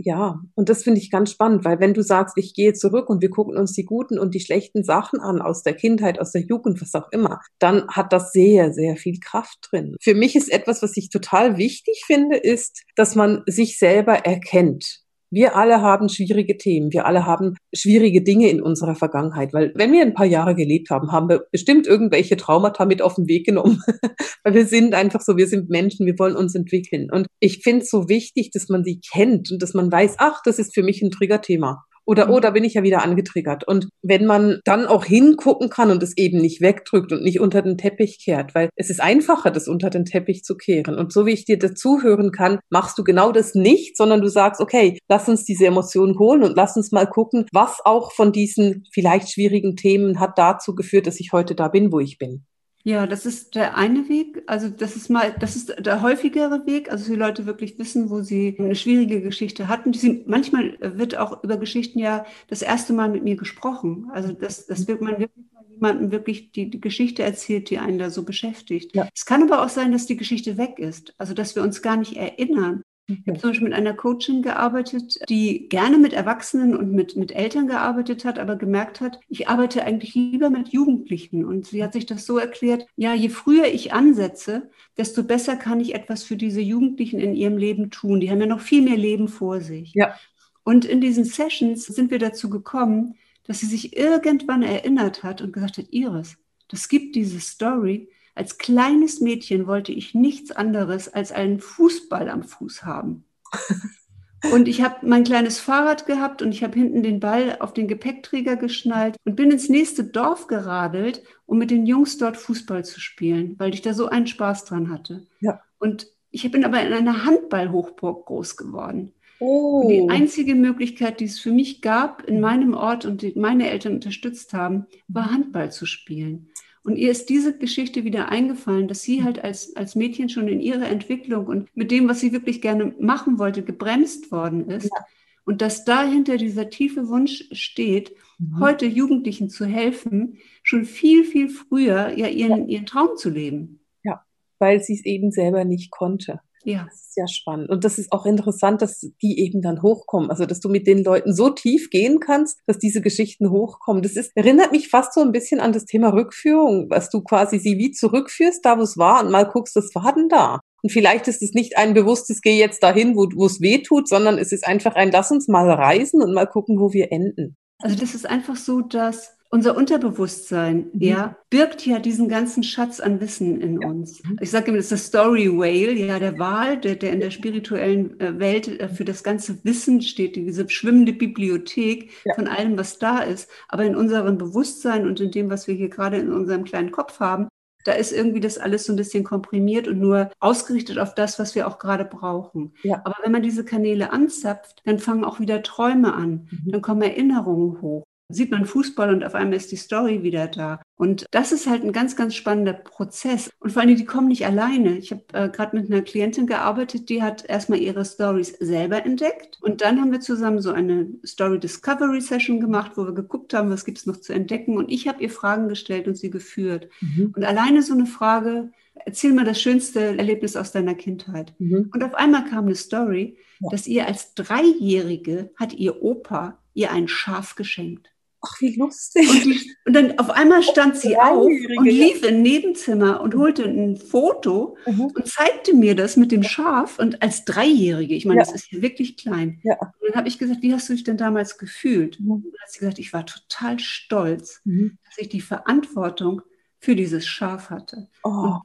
Ja, 0.02 0.40
und 0.56 0.70
das 0.70 0.84
finde 0.84 1.02
ich 1.02 1.12
ganz 1.12 1.32
spannend, 1.32 1.66
weil 1.66 1.82
wenn 1.82 1.94
du 1.94 2.02
sagst, 2.02 2.38
ich 2.38 2.54
gehe 2.54 2.72
zurück 2.72 3.10
und 3.10 3.22
wir 3.22 3.30
gucken 3.30 3.58
uns 3.58 3.74
die 3.74 3.84
guten 3.84 4.18
und 4.18 4.34
die 4.34 4.40
schlechten 4.40 4.86
Sachen 4.86 5.20
an 5.20 5.42
aus 5.42 5.62
der 5.62 5.74
Kindheit, 5.74 6.22
aus 6.22 6.32
der 6.32 6.44
Jugend, 6.44 6.82
was 6.82 6.96
auch 6.96 7.12
immer, 7.12 7.42
dann 7.60 7.86
hat 7.90 8.14
das 8.14 8.32
sehr, 8.32 8.72
sehr 8.72 8.96
viel 8.96 9.20
Kraft 9.20 9.58
drin. 9.70 9.98
Für 10.02 10.16
mich 10.16 10.38
ist 10.38 10.50
etwas, 10.50 10.82
was 10.82 10.96
ich 10.96 11.10
total 11.10 11.58
wichtig 11.58 12.04
finde, 12.08 12.38
ist, 12.38 12.84
dass 12.96 13.16
man 13.16 13.44
sich 13.46 13.78
selber 13.78 14.20
erkennt. 14.20 15.02
Wir 15.32 15.56
alle 15.56 15.82
haben 15.82 16.10
schwierige 16.10 16.58
Themen. 16.58 16.92
Wir 16.92 17.06
alle 17.06 17.26
haben 17.26 17.56
schwierige 17.74 18.24
Dinge 18.24 18.50
in 18.50 18.62
unserer 18.62 18.96
Vergangenheit. 18.96 19.54
Weil 19.54 19.72
wenn 19.76 19.92
wir 19.92 20.02
ein 20.02 20.14
paar 20.14 20.26
Jahre 20.26 20.56
gelebt 20.56 20.90
haben, 20.90 21.12
haben 21.12 21.30
wir 21.30 21.46
bestimmt 21.52 21.86
irgendwelche 21.86 22.36
Traumata 22.36 22.86
mit 22.86 23.02
auf 23.02 23.16
den 23.16 23.28
Weg 23.28 23.46
genommen. 23.46 23.82
weil 24.44 24.54
wir 24.54 24.66
sind 24.66 24.94
einfach 24.94 25.22
so, 25.22 25.38
wir 25.38 25.48
sind 25.48 25.70
Menschen, 25.70 26.06
wir 26.06 26.18
wollen 26.18 26.36
uns 26.36 26.56
entwickeln. 26.56 27.10
Und 27.12 27.28
ich 27.40 27.62
finde 27.64 27.84
es 27.84 27.90
so 27.90 28.10
wichtig, 28.10 28.52
dass 28.52 28.70
man 28.70 28.84
sie 28.84 29.00
kennt 29.00 29.52
und 29.52 29.62
dass 29.62 29.74
man 29.74 29.92
weiß, 29.92 30.16
ach, 30.18 30.42
das 30.44 30.58
ist 30.58 30.74
für 30.74 30.84
mich 30.84 31.02
ein 31.02 31.12
Triggerthema. 31.12 31.84
Oder, 32.10 32.26
mhm. 32.26 32.34
oh, 32.34 32.40
da 32.40 32.50
bin 32.50 32.64
ich 32.64 32.74
ja 32.74 32.82
wieder 32.82 33.04
angetriggert. 33.04 33.68
Und 33.68 33.90
wenn 34.02 34.26
man 34.26 34.62
dann 34.66 34.88
auch 34.88 35.06
hingucken 35.06 35.70
kann 35.70 35.92
und 35.92 36.02
es 36.02 36.18
eben 36.18 36.42
nicht 36.42 36.60
wegdrückt 36.60 37.12
und 37.12 37.22
nicht 37.22 37.40
unter 37.40 37.62
den 37.62 37.78
Teppich 37.78 38.18
kehrt, 38.18 38.56
weil 38.56 38.70
es 38.76 38.90
ist 38.90 39.00
einfacher, 39.00 39.52
das 39.52 39.68
unter 39.68 39.92
den 39.92 40.06
Teppich 40.06 40.44
zu 40.44 40.58
kehren. 40.58 40.96
Und 40.96 41.14
so 41.14 41.28
wie 41.28 41.34
ich 41.34 41.46
dir 41.46 41.60
dazuhören 41.60 42.32
kann, 42.32 42.58
machst 42.72 42.98
du 42.98 43.04
genau 43.04 43.32
das 43.32 43.54
nicht, 43.54 43.96
sondern 43.96 44.22
du 44.22 44.28
sagst, 44.28 44.60
okay, 44.60 44.98
lass 45.08 45.30
uns 45.30 45.46
diese 45.46 45.68
Emotionen 45.68 46.18
holen 46.18 46.42
und 46.42 46.56
lass 46.58 46.76
uns 46.76 46.92
mal 46.92 47.06
gucken, 47.06 47.46
was 47.54 47.78
auch 47.86 48.12
von 48.12 48.32
diesen 48.32 48.88
vielleicht 48.92 49.32
schwierigen 49.32 49.76
Themen 49.76 50.20
hat 50.20 50.40
dazu 50.40 50.74
geführt, 50.74 51.06
dass 51.06 51.20
ich 51.20 51.32
heute 51.32 51.54
da 51.54 51.68
bin, 51.68 51.92
wo 51.92 52.00
ich 52.00 52.18
bin. 52.18 52.44
Ja, 52.84 53.06
das 53.08 53.26
ist 53.26 53.56
der 53.56 53.76
eine 53.76 54.08
Weg. 54.08 54.44
Also 54.48 54.70
das 54.70 54.96
ist 54.96 55.10
mal, 55.10 55.36
das 55.40 55.56
ist 55.56 55.76
der 55.80 56.02
häufigere 56.02 56.66
Weg. 56.66 56.92
Also 56.92 57.12
die 57.12 57.20
Leute 57.20 57.46
wirklich 57.46 57.78
wissen, 57.78 58.10
wo 58.10 58.22
sie 58.22 58.56
eine 58.58 58.76
schwierige 58.76 59.22
Geschichte 59.22 59.68
hatten. 59.68 59.94
Sie, 59.94 60.24
manchmal 60.28 60.78
wird 60.80 61.18
auch 61.18 61.44
über 61.44 61.58
Geschichten 61.58 62.00
ja 62.00 62.26
das 62.48 62.62
erste 62.62 62.94
Mal 62.94 63.10
mit 63.10 63.24
mir 63.24 63.36
gesprochen. 63.36 64.10
Also 64.14 64.32
das, 64.32 64.66
das 64.66 64.88
wird 64.88 65.02
man 65.02 65.20
wirklich 65.20 65.46
jemandem 65.72 66.12
wirklich 66.12 66.52
die, 66.52 66.70
die 66.70 66.82
Geschichte 66.82 67.24
erzählt, 67.24 67.70
die 67.70 67.80
einen 67.80 68.00
da 68.00 68.10
so 68.10 68.24
beschäftigt. 68.24 68.96
Ja. 68.96 69.08
Es 69.16 69.26
kann 69.26 69.44
aber 69.44 69.64
auch 69.64 69.70
sein, 69.70 69.92
dass 69.92 70.06
die 70.06 70.18
Geschichte 70.18 70.58
weg 70.58 70.78
ist. 70.78 71.14
Also 71.18 71.34
dass 71.34 71.56
wir 71.56 71.64
uns 71.64 71.82
gar 71.82 71.98
nicht 71.98 72.16
erinnern. 72.16 72.84
Ich 73.10 73.28
habe 73.28 73.40
zum 73.40 73.50
Beispiel 73.50 73.68
mit 73.70 73.78
einer 73.78 73.94
Coachin 73.94 74.42
gearbeitet, 74.44 75.20
die 75.30 75.68
gerne 75.68 75.98
mit 75.98 76.14
Erwachsenen 76.14 76.76
und 76.76 76.92
mit, 76.92 77.16
mit 77.16 77.32
Eltern 77.32 77.68
gearbeitet 77.68 78.24
hat, 78.24 78.38
aber 78.38 78.56
gemerkt 78.56 79.02
hat, 79.02 79.20
ich 79.28 79.48
arbeite 79.48 79.84
eigentlich 79.84 80.14
lieber 80.14 80.50
mit 80.50 80.70
Jugendlichen. 80.70 81.44
Und 81.44 81.66
sie 81.66 81.84
hat 81.84 81.94
sich 81.94 82.06
das 82.06 82.26
so 82.26 82.38
erklärt, 82.38 82.86
ja, 82.96 83.14
je 83.14 83.30
früher 83.30 83.66
ich 83.66 83.94
ansetze, 83.94 84.70
desto 84.98 85.24
besser 85.24 85.56
kann 85.56 85.80
ich 85.80 85.96
etwas 85.96 86.24
für 86.24 86.38
diese 86.38 86.62
Jugendlichen 86.62 87.20
in 87.20 87.34
ihrem 87.34 87.58
Leben 87.58 87.90
tun. 87.90 88.20
Die 88.20 88.30
haben 88.30 88.42
ja 88.42 88.48
noch 88.48 88.62
viel 88.62 88.84
mehr 88.84 88.98
Leben 88.98 89.28
vor 89.28 89.60
sich. 89.62 89.94
Ja. 89.96 90.16
Und 90.64 90.86
in 90.86 91.02
diesen 91.02 91.24
Sessions 91.24 91.86
sind 91.86 92.12
wir 92.12 92.20
dazu 92.20 92.50
gekommen, 92.50 93.16
dass 93.46 93.62
sie 93.62 93.66
sich 93.66 93.98
irgendwann 93.98 94.62
erinnert 94.62 95.24
hat 95.24 95.42
und 95.42 95.52
gesagt 95.52 95.80
hat, 95.80 95.88
Iris, 95.90 96.38
das 96.68 96.88
gibt 96.88 97.16
diese 97.16 97.40
Story, 97.40 98.10
als 98.40 98.58
kleines 98.58 99.20
Mädchen 99.20 99.68
wollte 99.68 99.92
ich 99.92 100.16
nichts 100.16 100.52
anderes 100.52 101.14
als 101.14 101.34
einen 101.34 101.60
Fußball 101.60 102.30
am 102.30 102.44
Fuß 102.44 102.86
haben. 102.86 103.26
Und 104.54 104.70
ich 104.70 104.82
habe 104.82 105.06
mein 105.06 105.26
kleines 105.26 105.60
Fahrrad 105.60 106.06
gehabt 106.06 106.42
und 106.42 106.54
ich 106.54 106.64
habe 106.64 106.80
hinten 106.80 107.04
den 107.04 107.20
Ball 107.20 107.58
auf 107.60 107.74
den 107.74 107.90
Gepäckträger 107.90 108.56
geschnallt 108.56 109.18
und 109.26 109.36
bin 109.36 109.52
ins 109.52 109.68
nächste 109.68 110.06
Dorf 110.06 110.48
geradelt, 110.48 111.24
um 111.46 111.58
mit 111.58 111.72
den 111.72 111.86
Jungs 111.86 112.18
dort 112.18 112.38
Fußball 112.38 112.86
zu 112.86 113.02
spielen, 113.02 113.56
weil 113.58 113.74
ich 113.74 113.82
da 113.82 113.94
so 113.94 114.08
einen 114.08 114.28
Spaß 114.28 114.64
dran 114.64 114.90
hatte. 114.90 115.28
Ja. 115.42 115.60
Und 115.78 116.08
ich 116.32 116.50
bin 116.50 116.64
aber 116.64 116.82
in 116.82 116.94
einer 116.94 117.26
Handballhochburg 117.26 118.28
groß 118.28 118.56
geworden. 118.56 119.12
Oh. 119.42 119.82
Und 119.82 119.90
die 119.90 120.10
einzige 120.10 120.56
Möglichkeit, 120.56 121.20
die 121.20 121.26
es 121.26 121.42
für 121.42 121.52
mich 121.52 121.82
gab 121.82 122.24
in 122.24 122.40
meinem 122.40 122.76
Ort 122.76 123.04
und 123.04 123.22
die 123.22 123.34
meine 123.36 123.70
Eltern 123.70 123.96
unterstützt 123.96 124.54
haben, 124.54 124.86
war 125.10 125.32
Handball 125.32 125.70
zu 125.70 125.86
spielen. 125.86 126.50
Und 126.84 126.96
ihr 126.96 127.12
ist 127.12 127.30
diese 127.30 127.58
Geschichte 127.58 128.04
wieder 128.04 128.30
eingefallen, 128.30 128.88
dass 128.88 129.02
sie 129.02 129.24
halt 129.24 129.44
als, 129.44 129.76
als 129.76 129.96
Mädchen 129.96 130.30
schon 130.30 130.48
in 130.48 130.62
ihrer 130.62 130.88
Entwicklung 130.88 131.48
und 131.48 131.76
mit 131.76 131.92
dem, 131.92 132.08
was 132.08 132.20
sie 132.20 132.32
wirklich 132.32 132.62
gerne 132.62 132.94
machen 133.00 133.38
wollte, 133.38 133.64
gebremst 133.64 134.32
worden 134.32 134.70
ist. 134.70 134.86
Ja. 134.86 135.06
Und 135.46 135.62
dass 135.62 135.84
dahinter 135.84 136.38
dieser 136.38 136.70
tiefe 136.70 137.08
Wunsch 137.10 137.50
steht, 137.52 138.16
mhm. 138.38 138.60
heute 138.60 138.86
Jugendlichen 138.86 139.50
zu 139.50 139.66
helfen, 139.66 140.38
schon 140.64 140.86
viel, 140.86 141.24
viel 141.24 141.50
früher 141.50 142.18
ja 142.18 142.28
ihren, 142.28 142.70
ja. 142.70 142.78
ihren 142.78 142.86
Traum 142.86 143.18
zu 143.18 143.30
leben. 143.30 143.82
Ja, 144.04 144.24
weil 144.60 144.82
sie 144.82 144.94
es 144.94 145.06
eben 145.06 145.32
selber 145.32 145.66
nicht 145.66 145.92
konnte. 145.92 146.40
Ja. 146.64 146.86
Das 146.86 146.96
ist 146.96 147.18
ja 147.18 147.28
spannend. 147.28 147.70
Und 147.70 147.84
das 147.84 147.98
ist 147.98 148.12
auch 148.12 148.26
interessant, 148.26 148.82
dass 148.82 149.00
die 149.22 149.40
eben 149.40 149.62
dann 149.62 149.82
hochkommen. 149.82 150.30
Also, 150.30 150.46
dass 150.46 150.60
du 150.60 150.70
mit 150.70 150.88
den 150.88 151.04
Leuten 151.04 151.34
so 151.34 151.50
tief 151.50 151.90
gehen 151.90 152.20
kannst, 152.20 152.60
dass 152.68 152.78
diese 152.78 153.02
Geschichten 153.02 153.50
hochkommen. 153.50 154.02
Das 154.02 154.16
ist, 154.16 154.32
erinnert 154.36 154.72
mich 154.72 154.90
fast 154.90 155.14
so 155.14 155.22
ein 155.22 155.32
bisschen 155.32 155.60
an 155.60 155.72
das 155.72 155.86
Thema 155.86 156.10
Rückführung, 156.10 156.90
was 156.90 157.10
du 157.10 157.22
quasi 157.22 157.60
sie 157.60 157.78
wie 157.78 157.92
zurückführst, 157.92 158.66
da 158.66 158.78
wo 158.78 158.82
es 158.82 158.98
war 158.98 159.24
und 159.24 159.32
mal 159.32 159.46
guckst, 159.46 159.76
was 159.76 159.94
war 159.96 160.14
denn 160.14 160.30
da? 160.30 160.60
Und 160.82 160.92
vielleicht 160.92 161.28
ist 161.28 161.42
es 161.42 161.54
nicht 161.54 161.78
ein 161.78 161.94
bewusstes 161.94 162.42
Geh 162.42 162.58
jetzt 162.58 162.84
dahin, 162.84 163.16
wo, 163.16 163.28
wo 163.36 163.46
es 163.46 163.62
weh 163.62 163.82
tut, 163.82 164.08
sondern 164.08 164.38
es 164.38 164.52
ist 164.52 164.66
einfach 164.66 164.96
ein 164.96 165.12
Lass 165.12 165.32
uns 165.32 165.48
mal 165.48 165.70
reisen 165.70 166.22
und 166.22 166.34
mal 166.34 166.46
gucken, 166.46 166.80
wo 166.80 166.94
wir 166.94 167.12
enden. 167.12 167.58
Also 167.82 167.98
das 167.98 168.16
ist 168.16 168.30
einfach 168.30 168.56
so, 168.56 168.82
dass 168.82 169.39
unser 169.52 169.76
Unterbewusstsein, 169.76 170.90
mhm. 170.94 171.02
ja, 171.02 171.36
birgt 171.50 171.86
ja 171.86 172.00
diesen 172.00 172.30
ganzen 172.30 172.62
Schatz 172.62 173.00
an 173.00 173.20
Wissen 173.20 173.60
in 173.62 173.82
ja. 173.82 173.88
uns. 173.88 174.24
Mhm. 174.24 174.38
Ich 174.42 174.52
sage 174.52 174.68
immer, 174.68 174.78
das 174.78 174.92
ist 174.92 175.14
der 175.14 175.22
Story 175.22 175.50
Whale, 175.50 175.94
ja, 175.94 176.20
der 176.20 176.38
Wal, 176.38 176.78
der, 176.78 176.96
der 176.96 177.14
in 177.14 177.20
der 177.20 177.32
spirituellen 177.32 178.20
äh, 178.20 178.40
Welt 178.40 178.68
äh, 178.68 178.88
für 178.88 179.06
das 179.06 179.24
ganze 179.24 179.64
Wissen 179.64 180.02
steht, 180.02 180.36
diese 180.36 180.70
schwimmende 180.70 181.14
Bibliothek 181.14 182.12
ja. 182.26 182.36
von 182.36 182.48
allem, 182.48 182.78
was 182.78 183.00
da 183.00 183.20
ist. 183.20 183.50
Aber 183.68 183.84
in 183.86 183.96
unserem 183.96 184.38
Bewusstsein 184.38 185.08
und 185.08 185.20
in 185.20 185.32
dem, 185.32 185.50
was 185.50 185.68
wir 185.68 185.74
hier 185.74 185.90
gerade 185.90 186.18
in 186.18 186.32
unserem 186.32 186.64
kleinen 186.64 186.92
Kopf 186.92 187.20
haben, 187.20 187.48
da 187.86 187.94
ist 187.94 188.12
irgendwie 188.12 188.42
das 188.42 188.58
alles 188.58 188.86
so 188.86 188.94
ein 188.94 188.98
bisschen 188.98 189.24
komprimiert 189.24 189.88
und 189.88 190.00
nur 190.00 190.30
ausgerichtet 190.40 191.00
auf 191.00 191.16
das, 191.16 191.40
was 191.40 191.56
wir 191.56 191.66
auch 191.66 191.80
gerade 191.80 192.06
brauchen. 192.06 192.74
Ja. 192.84 193.02
Aber 193.06 193.16
wenn 193.24 193.32
man 193.32 193.42
diese 193.42 193.64
Kanäle 193.64 194.12
anzapft, 194.12 194.82
dann 194.86 195.00
fangen 195.00 195.24
auch 195.24 195.40
wieder 195.40 195.64
Träume 195.64 196.14
an, 196.14 196.50
mhm. 196.52 196.72
dann 196.72 196.82
kommen 196.82 197.02
Erinnerungen 197.02 197.82
hoch 197.82 198.06
sieht 198.30 198.52
man 198.52 198.66
Fußball 198.66 199.12
und 199.14 199.24
auf 199.24 199.34
einmal 199.34 199.58
ist 199.58 199.72
die 199.72 199.76
Story 199.76 200.22
wieder 200.22 200.48
da. 200.48 200.82
Und 200.96 201.26
das 201.32 201.52
ist 201.52 201.66
halt 201.66 201.84
ein 201.84 201.92
ganz, 201.92 202.16
ganz 202.16 202.36
spannender 202.36 202.74
Prozess. 202.74 203.50
Und 203.60 203.72
vor 203.72 203.82
allem, 203.82 203.96
die 203.96 204.06
kommen 204.06 204.28
nicht 204.28 204.46
alleine. 204.46 204.98
Ich 204.98 205.12
habe 205.12 205.24
äh, 205.34 205.50
gerade 205.50 205.76
mit 205.76 205.92
einer 205.92 206.02
Klientin 206.02 206.46
gearbeitet, 206.46 207.10
die 207.10 207.24
hat 207.24 207.44
erstmal 207.50 207.80
ihre 207.80 208.06
Stories 208.06 208.56
selber 208.60 209.04
entdeckt. 209.04 209.58
Und 209.62 209.82
dann 209.82 210.00
haben 210.00 210.12
wir 210.12 210.20
zusammen 210.20 210.62
so 210.62 210.72
eine 210.72 211.08
Story 211.26 211.60
Discovery 211.60 212.22
Session 212.22 212.60
gemacht, 212.60 212.92
wo 212.96 213.06
wir 213.06 213.14
geguckt 213.14 213.54
haben, 213.54 213.72
was 213.72 213.86
gibt 213.86 213.98
es 213.98 214.06
noch 214.06 214.18
zu 214.18 214.34
entdecken. 214.34 214.78
Und 214.78 214.92
ich 214.92 215.08
habe 215.08 215.24
ihr 215.24 215.32
Fragen 215.32 215.68
gestellt 215.68 216.08
und 216.08 216.16
sie 216.16 216.30
geführt. 216.30 216.90
Mhm. 217.02 217.34
Und 217.36 217.44
alleine 217.44 217.82
so 217.82 217.94
eine 217.94 218.06
Frage, 218.06 218.72
erzähl 219.06 219.34
mal 219.34 219.46
das 219.46 219.60
schönste 219.60 220.18
Erlebnis 220.18 220.56
aus 220.56 220.72
deiner 220.72 220.94
Kindheit. 220.94 221.56
Mhm. 221.58 221.90
Und 221.94 222.04
auf 222.04 222.14
einmal 222.14 222.46
kam 222.46 222.66
eine 222.66 222.76
Story, 222.76 223.38
ja. 223.60 223.70
dass 223.72 223.88
ihr 223.88 224.06
als 224.06 224.36
Dreijährige 224.36 225.52
hat 225.56 225.74
ihr 225.74 226.04
Opa 226.04 226.60
ihr 226.74 226.92
ein 226.92 227.08
Schaf 227.08 227.56
geschenkt. 227.56 228.12
Ach, 228.42 228.62
wie 228.62 228.76
lustig. 228.76 229.30
Und, 229.30 229.46
die, 229.46 229.76
und, 229.86 229.94
dann 229.94 230.18
auf 230.18 230.30
einmal 230.30 230.64
stand 230.64 230.96
sie 230.96 231.18
auf 231.18 231.46
und 231.46 231.86
lief 231.86 232.24
in 232.24 232.42
Nebenzimmer 232.42 233.20
und 233.22 233.36
holte 233.36 233.66
ein 233.66 233.98
Foto 233.98 234.78
mhm. 234.86 235.12
und 235.14 235.28
zeigte 235.28 235.74
mir 235.74 235.96
das 235.96 236.16
mit 236.16 236.32
dem 236.32 236.44
Schaf. 236.44 237.00
Und 237.00 237.22
als 237.22 237.44
Dreijährige, 237.44 238.16
ich 238.16 238.26
meine, 238.26 238.40
ja. 238.40 238.46
das 238.46 238.54
ist 238.54 238.72
ja 238.72 238.82
wirklich 238.82 239.18
klein. 239.18 239.60
Ja. 239.64 239.76
Und 239.80 240.10
dann 240.10 240.16
habe 240.16 240.30
ich 240.30 240.40
gesagt, 240.40 240.62
wie 240.62 240.74
hast 240.74 240.88
du 240.88 240.94
dich 240.94 241.04
denn 241.04 241.18
damals 241.18 241.58
gefühlt? 241.58 242.20
Mhm. 242.20 242.32
Und 242.32 242.46
dann 242.46 242.62
hat 242.62 242.72
sie 242.72 242.80
gesagt, 242.80 243.00
ich 243.00 243.12
war 243.12 243.26
total 243.26 243.80
stolz, 243.80 244.62
mhm. 244.64 244.98
dass 245.06 245.18
ich 245.18 245.30
die 245.30 245.42
Verantwortung 245.42 246.42
für 246.80 246.96
dieses 246.96 247.28
Schaf 247.28 247.70
hatte. 247.70 248.08
Oh. 248.24 248.56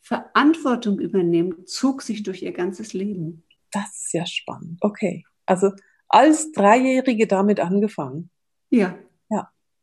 Verantwortung 0.00 0.98
übernehmen 0.98 1.66
zog 1.66 2.02
sich 2.02 2.22
durch 2.22 2.42
ihr 2.42 2.52
ganzes 2.52 2.92
Leben. 2.92 3.44
Das 3.70 4.04
ist 4.04 4.12
ja 4.12 4.26
spannend. 4.26 4.78
Okay. 4.82 5.24
Also 5.46 5.72
als 6.08 6.52
Dreijährige 6.52 7.26
damit 7.26 7.60
angefangen. 7.60 8.30
Ja. 8.68 8.98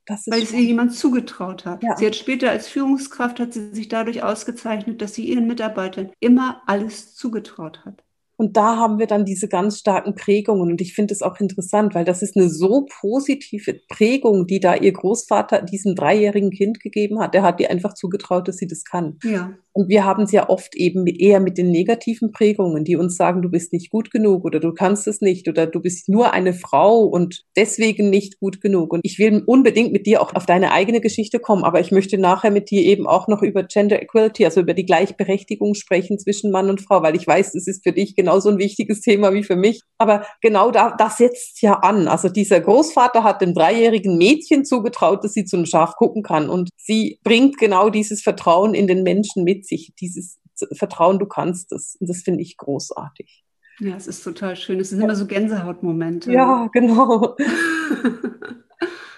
Weil 0.09 0.43
es 0.43 0.51
ihr 0.51 0.61
jemand 0.61 0.93
zugetraut 0.93 1.65
hat. 1.65 1.83
Ja. 1.83 1.95
Sie 1.97 2.05
hat 2.05 2.15
später 2.15 2.49
als 2.49 2.67
Führungskraft 2.67 3.39
hat 3.39 3.53
sie 3.53 3.73
sich 3.73 3.87
dadurch 3.87 4.23
ausgezeichnet, 4.23 5.01
dass 5.01 5.13
sie 5.13 5.25
ihren 5.25 5.47
Mitarbeitern 5.47 6.11
immer 6.19 6.61
alles 6.65 7.15
zugetraut 7.15 7.85
hat. 7.85 8.03
Und 8.39 8.55
da 8.55 8.77
haben 8.77 8.99
wir 8.99 9.07
dann 9.07 9.25
diese 9.25 9.49
ganz 9.49 9.79
starken 9.79 10.15
Prägungen. 10.15 10.71
Und 10.71 10.79
ich 10.79 10.93
finde 10.93 11.13
es 11.13 11.21
auch 11.21 11.41
interessant, 11.41 11.93
weil 11.93 12.05
das 12.05 12.21
ist 12.21 12.37
eine 12.37 12.49
so 12.49 12.87
positive 13.01 13.81
Prägung, 13.89 14.47
die 14.47 14.61
da 14.61 14.75
ihr 14.75 14.93
Großvater 14.93 15.61
diesem 15.63 15.93
dreijährigen 15.93 16.49
Kind 16.49 16.79
gegeben 16.79 17.19
hat. 17.19 17.33
Der 17.33 17.43
hat 17.43 17.59
ihr 17.59 17.69
einfach 17.69 17.95
zugetraut, 17.95 18.47
dass 18.47 18.55
sie 18.55 18.67
das 18.67 18.85
kann. 18.85 19.17
Ja. 19.25 19.55
Und 19.79 19.87
wir 19.87 20.03
haben 20.03 20.23
es 20.23 20.33
ja 20.33 20.49
oft 20.49 20.75
eben 20.75 21.07
eher 21.07 21.39
mit 21.39 21.57
den 21.57 21.71
negativen 21.71 22.33
Prägungen, 22.33 22.83
die 22.83 22.97
uns 22.97 23.15
sagen, 23.15 23.41
du 23.41 23.49
bist 23.49 23.71
nicht 23.71 23.89
gut 23.89 24.11
genug 24.11 24.43
oder 24.43 24.59
du 24.59 24.73
kannst 24.73 25.07
es 25.07 25.21
nicht 25.21 25.47
oder 25.47 25.67
du 25.67 25.79
bist 25.79 26.09
nur 26.09 26.33
eine 26.33 26.51
Frau 26.51 27.05
und 27.05 27.45
deswegen 27.55 28.09
nicht 28.09 28.41
gut 28.41 28.59
genug. 28.59 28.91
Und 28.91 28.99
ich 29.03 29.19
will 29.19 29.41
unbedingt 29.45 29.93
mit 29.93 30.05
dir 30.05 30.21
auch 30.21 30.35
auf 30.35 30.45
deine 30.45 30.73
eigene 30.73 30.99
Geschichte 30.99 31.39
kommen, 31.39 31.63
aber 31.63 31.79
ich 31.79 31.91
möchte 31.91 32.17
nachher 32.17 32.51
mit 32.51 32.69
dir 32.71 32.81
eben 32.81 33.07
auch 33.07 33.29
noch 33.29 33.41
über 33.41 33.63
Gender 33.63 34.01
Equality, 34.01 34.43
also 34.43 34.59
über 34.59 34.73
die 34.73 34.85
Gleichberechtigung 34.85 35.75
sprechen 35.75 36.19
zwischen 36.19 36.51
Mann 36.51 36.69
und 36.69 36.81
Frau, 36.81 37.01
weil 37.01 37.15
ich 37.15 37.25
weiß, 37.25 37.55
es 37.55 37.65
ist 37.65 37.81
für 37.81 37.93
dich 37.93 38.17
genauso 38.17 38.49
ein 38.49 38.57
wichtiges 38.57 38.99
Thema 38.99 39.31
wie 39.31 39.43
für 39.43 39.55
mich. 39.55 39.79
Aber 39.97 40.25
genau 40.41 40.71
da, 40.71 40.93
das 40.97 41.15
setzt 41.15 41.61
ja 41.61 41.75
an. 41.75 42.09
Also 42.09 42.27
dieser 42.27 42.59
Großvater 42.59 43.23
hat 43.23 43.41
dem 43.41 43.53
dreijährigen 43.53 44.17
Mädchen 44.17 44.65
zugetraut, 44.65 45.23
dass 45.23 45.31
sie 45.31 45.45
zu 45.45 45.55
einem 45.55 45.65
Schaf 45.65 45.95
gucken 45.95 46.21
kann 46.21 46.49
und 46.49 46.67
sie 46.75 47.17
bringt 47.23 47.57
genau 47.57 47.89
dieses 47.89 48.21
Vertrauen 48.21 48.73
in 48.73 48.87
den 48.87 49.03
Menschen 49.03 49.45
mit 49.45 49.68
sich, 49.69 49.93
dieses 49.99 50.39
Vertrauen, 50.73 51.19
du 51.19 51.25
kannst 51.25 51.71
es. 51.71 51.95
Und 51.99 52.09
das 52.09 52.21
finde 52.21 52.41
ich 52.41 52.57
großartig. 52.57 53.45
Ja, 53.79 53.95
es 53.95 54.07
ist 54.07 54.23
total 54.23 54.55
schön. 54.57 54.79
Es 54.79 54.89
sind 54.89 55.01
immer 55.01 55.15
so 55.15 55.25
Gänsehautmomente. 55.25 56.31
Ja, 56.33 56.67
genau. 56.73 57.37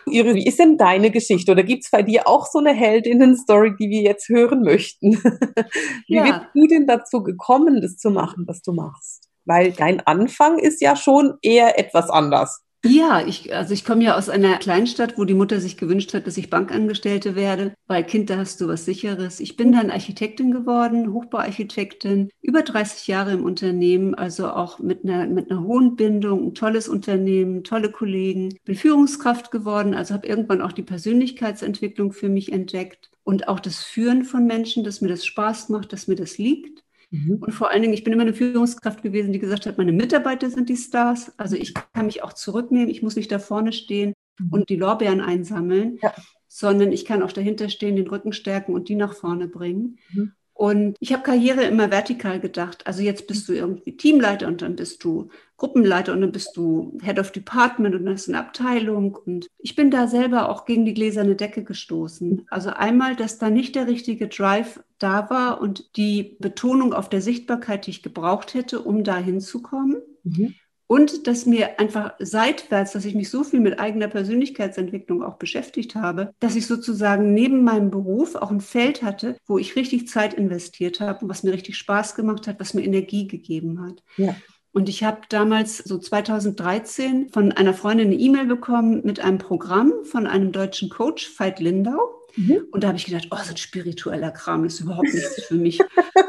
Ihre, 0.07 0.35
wie 0.35 0.45
ist 0.45 0.59
denn 0.59 0.77
deine 0.77 1.09
Geschichte? 1.09 1.51
Oder 1.51 1.63
gibt 1.63 1.85
es 1.85 1.91
bei 1.91 2.03
dir 2.03 2.27
auch 2.27 2.45
so 2.45 2.59
eine 2.59 2.73
Heldinnen-Story, 2.73 3.75
die 3.79 3.89
wir 3.89 4.01
jetzt 4.01 4.29
hören 4.29 4.61
möchten? 4.61 5.13
wie 6.07 6.15
ja. 6.15 6.23
bist 6.23 6.39
du 6.53 6.67
denn 6.67 6.85
dazu 6.85 7.23
gekommen, 7.23 7.81
das 7.81 7.97
zu 7.97 8.11
machen, 8.11 8.45
was 8.47 8.61
du 8.61 8.73
machst? 8.73 9.29
Weil 9.45 9.71
dein 9.71 9.99
Anfang 10.01 10.59
ist 10.59 10.81
ja 10.81 10.95
schon 10.95 11.33
eher 11.41 11.79
etwas 11.79 12.09
anders. 12.09 12.63
Ja, 12.83 13.23
ich, 13.27 13.53
also 13.55 13.73
ich 13.75 13.85
komme 13.85 14.03
ja 14.03 14.17
aus 14.17 14.27
einer 14.27 14.57
Kleinstadt, 14.57 15.15
wo 15.17 15.23
die 15.25 15.35
Mutter 15.35 15.59
sich 15.59 15.77
gewünscht 15.77 16.13
hat, 16.15 16.25
dass 16.25 16.37
ich 16.37 16.49
Bankangestellte 16.49 17.35
werde, 17.35 17.75
weil 17.87 18.03
Kind, 18.03 18.29
da 18.31 18.37
hast 18.37 18.59
du 18.59 18.67
was 18.67 18.85
Sicheres. 18.85 19.39
Ich 19.39 19.55
bin 19.55 19.71
dann 19.71 19.91
Architektin 19.91 20.51
geworden, 20.51 21.13
Hochbauarchitektin, 21.13 22.29
über 22.41 22.63
30 22.63 23.05
Jahre 23.07 23.33
im 23.33 23.43
Unternehmen, 23.45 24.15
also 24.15 24.49
auch 24.49 24.79
mit 24.79 25.03
einer, 25.03 25.27
mit 25.27 25.51
einer 25.51 25.61
hohen 25.63 25.95
Bindung, 25.95 26.47
ein 26.47 26.53
tolles 26.55 26.89
Unternehmen, 26.89 27.63
tolle 27.63 27.91
Kollegen. 27.91 28.57
Bin 28.65 28.75
Führungskraft 28.75 29.51
geworden, 29.51 29.93
also 29.93 30.15
habe 30.15 30.25
irgendwann 30.27 30.61
auch 30.61 30.71
die 30.71 30.81
Persönlichkeitsentwicklung 30.83 32.11
für 32.13 32.29
mich 32.29 32.51
entdeckt 32.51 33.11
und 33.23 33.47
auch 33.47 33.59
das 33.59 33.83
Führen 33.83 34.23
von 34.23 34.47
Menschen, 34.47 34.83
dass 34.83 35.01
mir 35.01 35.09
das 35.09 35.23
Spaß 35.25 35.69
macht, 35.69 35.93
dass 35.93 36.07
mir 36.07 36.15
das 36.15 36.39
liegt. 36.39 36.80
Mhm. 37.11 37.37
Und 37.41 37.51
vor 37.51 37.69
allen 37.69 37.81
Dingen, 37.81 37.93
ich 37.93 38.03
bin 38.03 38.13
immer 38.13 38.23
eine 38.23 38.33
Führungskraft 38.33 39.03
gewesen, 39.03 39.33
die 39.33 39.39
gesagt 39.39 39.65
hat, 39.65 39.77
meine 39.77 39.91
Mitarbeiter 39.91 40.49
sind 40.49 40.69
die 40.69 40.77
Stars. 40.77 41.37
Also 41.37 41.55
ich 41.55 41.73
kann 41.93 42.05
mich 42.05 42.23
auch 42.23 42.33
zurücknehmen, 42.33 42.89
ich 42.89 43.03
muss 43.03 43.15
nicht 43.15 43.31
da 43.31 43.39
vorne 43.39 43.73
stehen 43.73 44.13
mhm. 44.39 44.53
und 44.53 44.69
die 44.69 44.77
Lorbeeren 44.77 45.21
einsammeln, 45.21 45.99
ja. 46.01 46.13
sondern 46.47 46.91
ich 46.91 47.05
kann 47.05 47.21
auch 47.21 47.33
dahinter 47.33 47.69
stehen, 47.69 47.97
den 47.97 48.07
Rücken 48.07 48.33
stärken 48.33 48.73
und 48.73 48.89
die 48.89 48.95
nach 48.95 49.13
vorne 49.13 49.47
bringen. 49.47 49.99
Mhm. 50.13 50.33
Und 50.61 50.95
ich 50.99 51.11
habe 51.11 51.23
Karriere 51.23 51.63
immer 51.63 51.89
vertikal 51.89 52.39
gedacht. 52.39 52.85
Also 52.85 53.01
jetzt 53.01 53.25
bist 53.25 53.49
du 53.49 53.53
irgendwie 53.53 53.97
Teamleiter 53.97 54.45
und 54.45 54.61
dann 54.61 54.75
bist 54.75 55.03
du 55.03 55.29
Gruppenleiter 55.57 56.13
und 56.13 56.21
dann 56.21 56.31
bist 56.31 56.55
du 56.55 56.99
Head 57.01 57.17
of 57.17 57.31
Department 57.31 57.95
und 57.95 58.05
dann 58.05 58.13
hast 58.13 58.27
du 58.27 58.31
eine 58.33 58.41
Abteilung. 58.41 59.17
Und 59.25 59.47
ich 59.57 59.75
bin 59.75 59.89
da 59.89 60.05
selber 60.05 60.49
auch 60.49 60.65
gegen 60.65 60.85
die 60.85 60.93
gläserne 60.93 61.35
Decke 61.35 61.63
gestoßen. 61.63 62.45
Also 62.51 62.69
einmal, 62.69 63.15
dass 63.15 63.39
da 63.39 63.49
nicht 63.49 63.73
der 63.73 63.87
richtige 63.87 64.27
Drive 64.27 64.83
da 64.99 65.31
war 65.31 65.61
und 65.61 65.97
die 65.97 66.37
Betonung 66.39 66.93
auf 66.93 67.09
der 67.09 67.21
Sichtbarkeit, 67.21 67.87
die 67.87 67.91
ich 67.91 68.03
gebraucht 68.03 68.53
hätte, 68.53 68.81
um 68.81 69.03
da 69.03 69.17
hinzukommen. 69.17 70.03
Mhm. 70.23 70.53
Und 70.91 71.25
dass 71.25 71.45
mir 71.45 71.79
einfach 71.79 72.15
seitwärts, 72.19 72.91
dass 72.91 73.05
ich 73.05 73.15
mich 73.15 73.29
so 73.29 73.45
viel 73.45 73.61
mit 73.61 73.79
eigener 73.79 74.09
Persönlichkeitsentwicklung 74.09 75.23
auch 75.23 75.37
beschäftigt 75.37 75.95
habe, 75.95 76.33
dass 76.41 76.57
ich 76.57 76.67
sozusagen 76.67 77.33
neben 77.33 77.63
meinem 77.63 77.91
Beruf 77.91 78.35
auch 78.35 78.51
ein 78.51 78.59
Feld 78.59 79.01
hatte, 79.01 79.37
wo 79.47 79.57
ich 79.57 79.77
richtig 79.77 80.09
Zeit 80.09 80.33
investiert 80.33 80.99
habe, 80.99 81.29
was 81.29 81.43
mir 81.43 81.53
richtig 81.53 81.77
Spaß 81.77 82.13
gemacht 82.15 82.45
hat, 82.45 82.59
was 82.59 82.73
mir 82.73 82.83
Energie 82.83 83.25
gegeben 83.25 83.81
hat. 83.81 84.03
Ja. 84.17 84.35
Und 84.73 84.89
ich 84.89 85.05
habe 85.05 85.21
damals 85.29 85.77
so 85.77 85.97
2013 85.97 87.29
von 87.29 87.53
einer 87.53 87.73
Freundin 87.73 88.07
eine 88.07 88.17
E-Mail 88.17 88.47
bekommen 88.47 88.99
mit 89.05 89.21
einem 89.21 89.37
Programm 89.37 89.93
von 90.03 90.27
einem 90.27 90.51
deutschen 90.51 90.89
Coach, 90.89 91.39
Veit 91.39 91.61
Lindau. 91.61 92.20
Mhm. 92.35 92.67
Und 92.71 92.83
da 92.83 92.89
habe 92.89 92.97
ich 92.97 93.05
gedacht, 93.05 93.27
oh, 93.31 93.37
so 93.43 93.51
ein 93.51 93.57
spiritueller 93.57 94.31
Kram 94.31 94.65
ist 94.65 94.79
überhaupt 94.79 95.13
nichts 95.13 95.43
für 95.45 95.55
mich. 95.55 95.79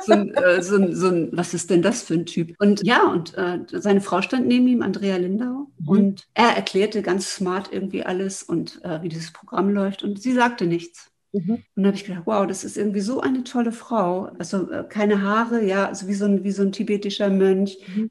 so, 0.04 0.12
ein, 0.12 0.35
äh, 0.35 0.62
so, 0.62 0.76
ein, 0.76 0.94
so 0.94 1.09
ein, 1.09 1.30
was 1.32 1.54
ist 1.54 1.71
denn 1.71 1.82
das 1.82 2.02
für 2.02 2.14
ein 2.14 2.26
Typ? 2.26 2.54
Und 2.59 2.85
ja, 2.85 3.06
und 3.11 3.37
äh, 3.37 3.61
seine 3.73 4.00
Frau 4.00 4.23
stand 4.23 4.47
neben 4.47 4.66
ihm, 4.68 4.82
Andrea 4.82 5.16
Lindau, 5.16 5.68
mhm. 5.78 5.88
und 5.88 6.28
er 6.35 6.56
erklärte 6.56 7.02
ganz 7.02 7.35
smart 7.35 7.71
irgendwie 7.73 8.02
alles 8.02 8.42
und 8.42 8.82
äh, 8.85 9.02
wie 9.02 9.09
dieses 9.09 9.32
Programm 9.32 9.71
läuft. 9.71 10.02
Und 10.02 10.21
sie 10.21 10.32
sagte 10.32 10.66
nichts. 10.66 11.12
Mhm. 11.32 11.50
Und 11.50 11.64
dann 11.76 11.87
habe 11.87 11.97
ich 11.97 12.04
gedacht, 12.04 12.25
wow, 12.26 12.47
das 12.47 12.62
ist 12.64 12.76
irgendwie 12.76 13.00
so 13.00 13.21
eine 13.21 13.44
tolle 13.44 13.73
Frau. 13.73 14.30
Also 14.38 14.71
äh, 14.71 14.85
keine 14.88 15.23
Haare, 15.23 15.64
ja, 15.64 15.87
also 15.87 16.06
wie 16.09 16.14
so 16.14 16.26
ein, 16.26 16.44
wie 16.44 16.50
so 16.50 16.62
ein 16.62 16.73
tibetischer 16.73 17.30
Mönch. 17.30 17.78
Mhm. 17.94 18.11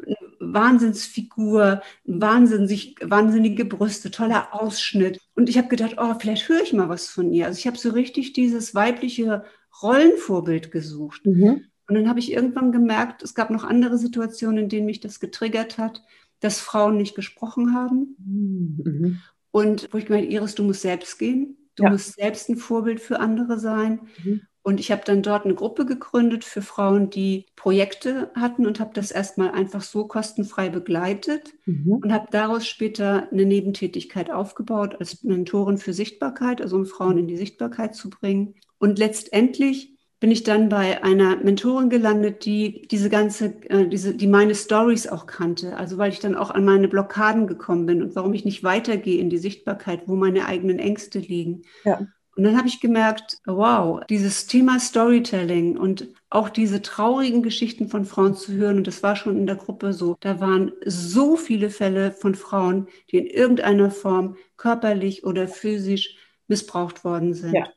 Wahnsinnsfigur, 0.53 1.81
wahnsinnig, 2.05 2.95
wahnsinnige 3.01 3.65
Brüste, 3.65 4.11
toller 4.11 4.49
Ausschnitt. 4.53 5.19
Und 5.35 5.49
ich 5.49 5.57
habe 5.57 5.67
gedacht, 5.67 5.95
oh, 5.97 6.15
vielleicht 6.19 6.49
höre 6.49 6.61
ich 6.61 6.73
mal 6.73 6.89
was 6.89 7.07
von 7.07 7.31
ihr. 7.31 7.45
Also 7.45 7.59
ich 7.59 7.67
habe 7.67 7.77
so 7.77 7.89
richtig 7.89 8.33
dieses 8.33 8.75
weibliche 8.75 9.43
Rollenvorbild 9.81 10.71
gesucht. 10.71 11.25
Mhm. 11.25 11.65
Und 11.87 11.95
dann 11.95 12.07
habe 12.07 12.19
ich 12.19 12.31
irgendwann 12.31 12.71
gemerkt, 12.71 13.23
es 13.23 13.33
gab 13.33 13.49
noch 13.49 13.63
andere 13.63 13.97
Situationen, 13.97 14.63
in 14.63 14.69
denen 14.69 14.85
mich 14.85 14.99
das 14.99 15.19
getriggert 15.19 15.77
hat, 15.77 16.03
dass 16.39 16.59
Frauen 16.59 16.97
nicht 16.97 17.15
gesprochen 17.15 17.73
haben. 17.73 18.15
Mhm. 18.17 19.19
Und 19.51 19.89
wo 19.91 19.97
ich 19.97 20.05
gemeint, 20.05 20.31
Iris, 20.31 20.55
du 20.55 20.63
musst 20.63 20.81
selbst 20.81 21.19
gehen. 21.19 21.57
Du 21.75 21.83
ja. 21.83 21.89
musst 21.89 22.15
selbst 22.15 22.49
ein 22.49 22.57
Vorbild 22.57 22.99
für 22.99 23.19
andere 23.19 23.59
sein. 23.59 24.01
Mhm. 24.23 24.41
Und 24.63 24.79
ich 24.79 24.91
habe 24.91 25.01
dann 25.03 25.23
dort 25.23 25.45
eine 25.45 25.55
Gruppe 25.55 25.85
gegründet 25.85 26.43
für 26.43 26.61
Frauen, 26.61 27.09
die 27.09 27.47
Projekte 27.55 28.29
hatten 28.35 28.67
und 28.67 28.79
habe 28.79 28.91
das 28.93 29.09
erstmal 29.09 29.51
einfach 29.51 29.81
so 29.81 30.05
kostenfrei 30.07 30.69
begleitet 30.69 31.53
mhm. 31.65 31.93
und 31.93 32.13
habe 32.13 32.27
daraus 32.29 32.67
später 32.67 33.27
eine 33.31 33.45
Nebentätigkeit 33.45 34.29
aufgebaut 34.29 34.97
als 34.99 35.23
Mentorin 35.23 35.77
für 35.77 35.93
Sichtbarkeit, 35.93 36.61
also 36.61 36.75
um 36.75 36.85
Frauen 36.85 37.17
in 37.17 37.27
die 37.27 37.37
Sichtbarkeit 37.37 37.95
zu 37.95 38.11
bringen. 38.11 38.53
Und 38.77 38.99
letztendlich 38.99 39.97
bin 40.21 40.29
ich 40.29 40.43
dann 40.43 40.69
bei 40.69 41.03
einer 41.03 41.37
Mentorin 41.37 41.89
gelandet, 41.89 42.45
die 42.45 42.87
diese 42.91 43.09
ganze, 43.09 43.55
äh, 43.69 43.87
diese, 43.87 44.13
die 44.13 44.27
meine 44.27 44.53
Stories 44.53 45.07
auch 45.07 45.25
kannte. 45.25 45.75
Also 45.75 45.97
weil 45.97 46.11
ich 46.11 46.19
dann 46.19 46.35
auch 46.35 46.51
an 46.51 46.63
meine 46.63 46.87
Blockaden 46.87 47.47
gekommen 47.47 47.87
bin 47.87 48.03
und 48.03 48.15
warum 48.15 48.35
ich 48.35 48.45
nicht 48.45 48.63
weitergehe 48.63 49.19
in 49.19 49.31
die 49.31 49.39
Sichtbarkeit, 49.39 50.03
wo 50.05 50.15
meine 50.15 50.45
eigenen 50.45 50.77
Ängste 50.77 51.17
liegen. 51.17 51.63
Ja. 51.83 52.05
Und 52.35 52.43
dann 52.43 52.57
habe 52.57 52.67
ich 52.67 52.79
gemerkt, 52.79 53.39
wow, 53.45 54.01
dieses 54.09 54.47
Thema 54.47 54.79
Storytelling 54.79 55.77
und 55.77 56.07
auch 56.29 56.49
diese 56.49 56.81
traurigen 56.81 57.43
Geschichten 57.43 57.89
von 57.89 58.05
Frauen 58.05 58.35
zu 58.35 58.53
hören, 58.53 58.77
und 58.77 58.87
das 58.87 59.03
war 59.03 59.15
schon 59.15 59.37
in 59.37 59.47
der 59.47 59.57
Gruppe 59.57 59.91
so, 59.91 60.15
da 60.21 60.39
waren 60.39 60.71
so 60.85 61.35
viele 61.35 61.69
Fälle 61.69 62.11
von 62.11 62.35
Frauen, 62.35 62.87
die 63.11 63.17
in 63.17 63.27
irgendeiner 63.27 63.91
Form 63.91 64.37
körperlich 64.55 65.25
oder 65.25 65.47
physisch 65.47 66.15
missbraucht 66.47 67.03
worden 67.03 67.33
sind. 67.33 67.53
Ja. 67.53 67.67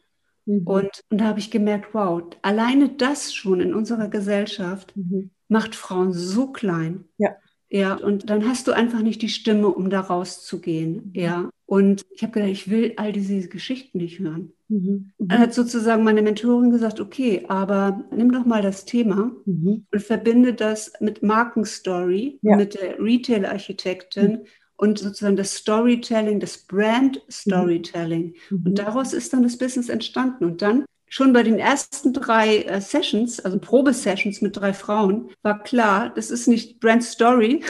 Mhm. 0.46 0.66
Und, 0.66 1.00
und 1.10 1.20
da 1.20 1.24
habe 1.24 1.40
ich 1.40 1.50
gemerkt, 1.50 1.94
wow, 1.94 2.22
alleine 2.42 2.90
das 2.90 3.34
schon 3.34 3.60
in 3.60 3.74
unserer 3.74 4.08
Gesellschaft 4.08 4.96
mhm. 4.96 5.30
macht 5.48 5.74
Frauen 5.74 6.12
so 6.12 6.52
klein. 6.52 7.04
Ja. 7.18 7.30
Ja, 7.74 7.94
und 7.94 8.30
dann 8.30 8.46
hast 8.46 8.68
du 8.68 8.72
einfach 8.72 9.02
nicht 9.02 9.20
die 9.20 9.28
Stimme, 9.28 9.66
um 9.66 9.90
da 9.90 9.98
rauszugehen. 9.98 11.10
Mhm. 11.12 11.20
Ja. 11.20 11.50
Und 11.66 12.06
ich 12.14 12.22
habe 12.22 12.32
gedacht, 12.32 12.52
ich 12.52 12.70
will 12.70 12.92
all 12.98 13.10
diese 13.10 13.48
Geschichten 13.48 13.98
nicht 13.98 14.20
hören. 14.20 14.52
Mhm. 14.68 15.10
mhm. 15.18 15.28
Dann 15.28 15.40
hat 15.40 15.54
sozusagen 15.54 16.04
meine 16.04 16.22
Mentorin 16.22 16.70
gesagt, 16.70 17.00
okay, 17.00 17.44
aber 17.48 18.04
nimm 18.14 18.30
doch 18.30 18.44
mal 18.44 18.62
das 18.62 18.84
Thema 18.84 19.32
mhm. 19.44 19.86
und 19.90 20.02
verbinde 20.04 20.54
das 20.54 20.92
mit 21.00 21.24
Markenstory, 21.24 22.38
ja. 22.42 22.56
mit 22.56 22.74
der 22.74 23.00
Retail-Architektin 23.00 24.30
mhm. 24.30 24.46
und 24.76 25.00
sozusagen 25.00 25.34
das 25.34 25.56
Storytelling, 25.56 26.38
das 26.38 26.58
Brand-Storytelling. 26.58 28.36
Mhm. 28.50 28.66
Und 28.66 28.78
daraus 28.78 29.12
ist 29.12 29.32
dann 29.32 29.42
das 29.42 29.58
Business 29.58 29.88
entstanden. 29.88 30.44
Und 30.44 30.62
dann 30.62 30.84
schon 31.14 31.32
bei 31.32 31.44
den 31.44 31.60
ersten 31.60 32.12
drei 32.12 32.62
äh, 32.62 32.80
Sessions, 32.80 33.38
also 33.38 33.56
Probesessions 33.60 34.40
mit 34.40 34.56
drei 34.56 34.72
Frauen, 34.72 35.30
war 35.42 35.62
klar, 35.62 36.10
das 36.12 36.28
ist 36.28 36.48
nicht 36.48 36.80
Brand 36.80 37.04
Story, 37.04 37.62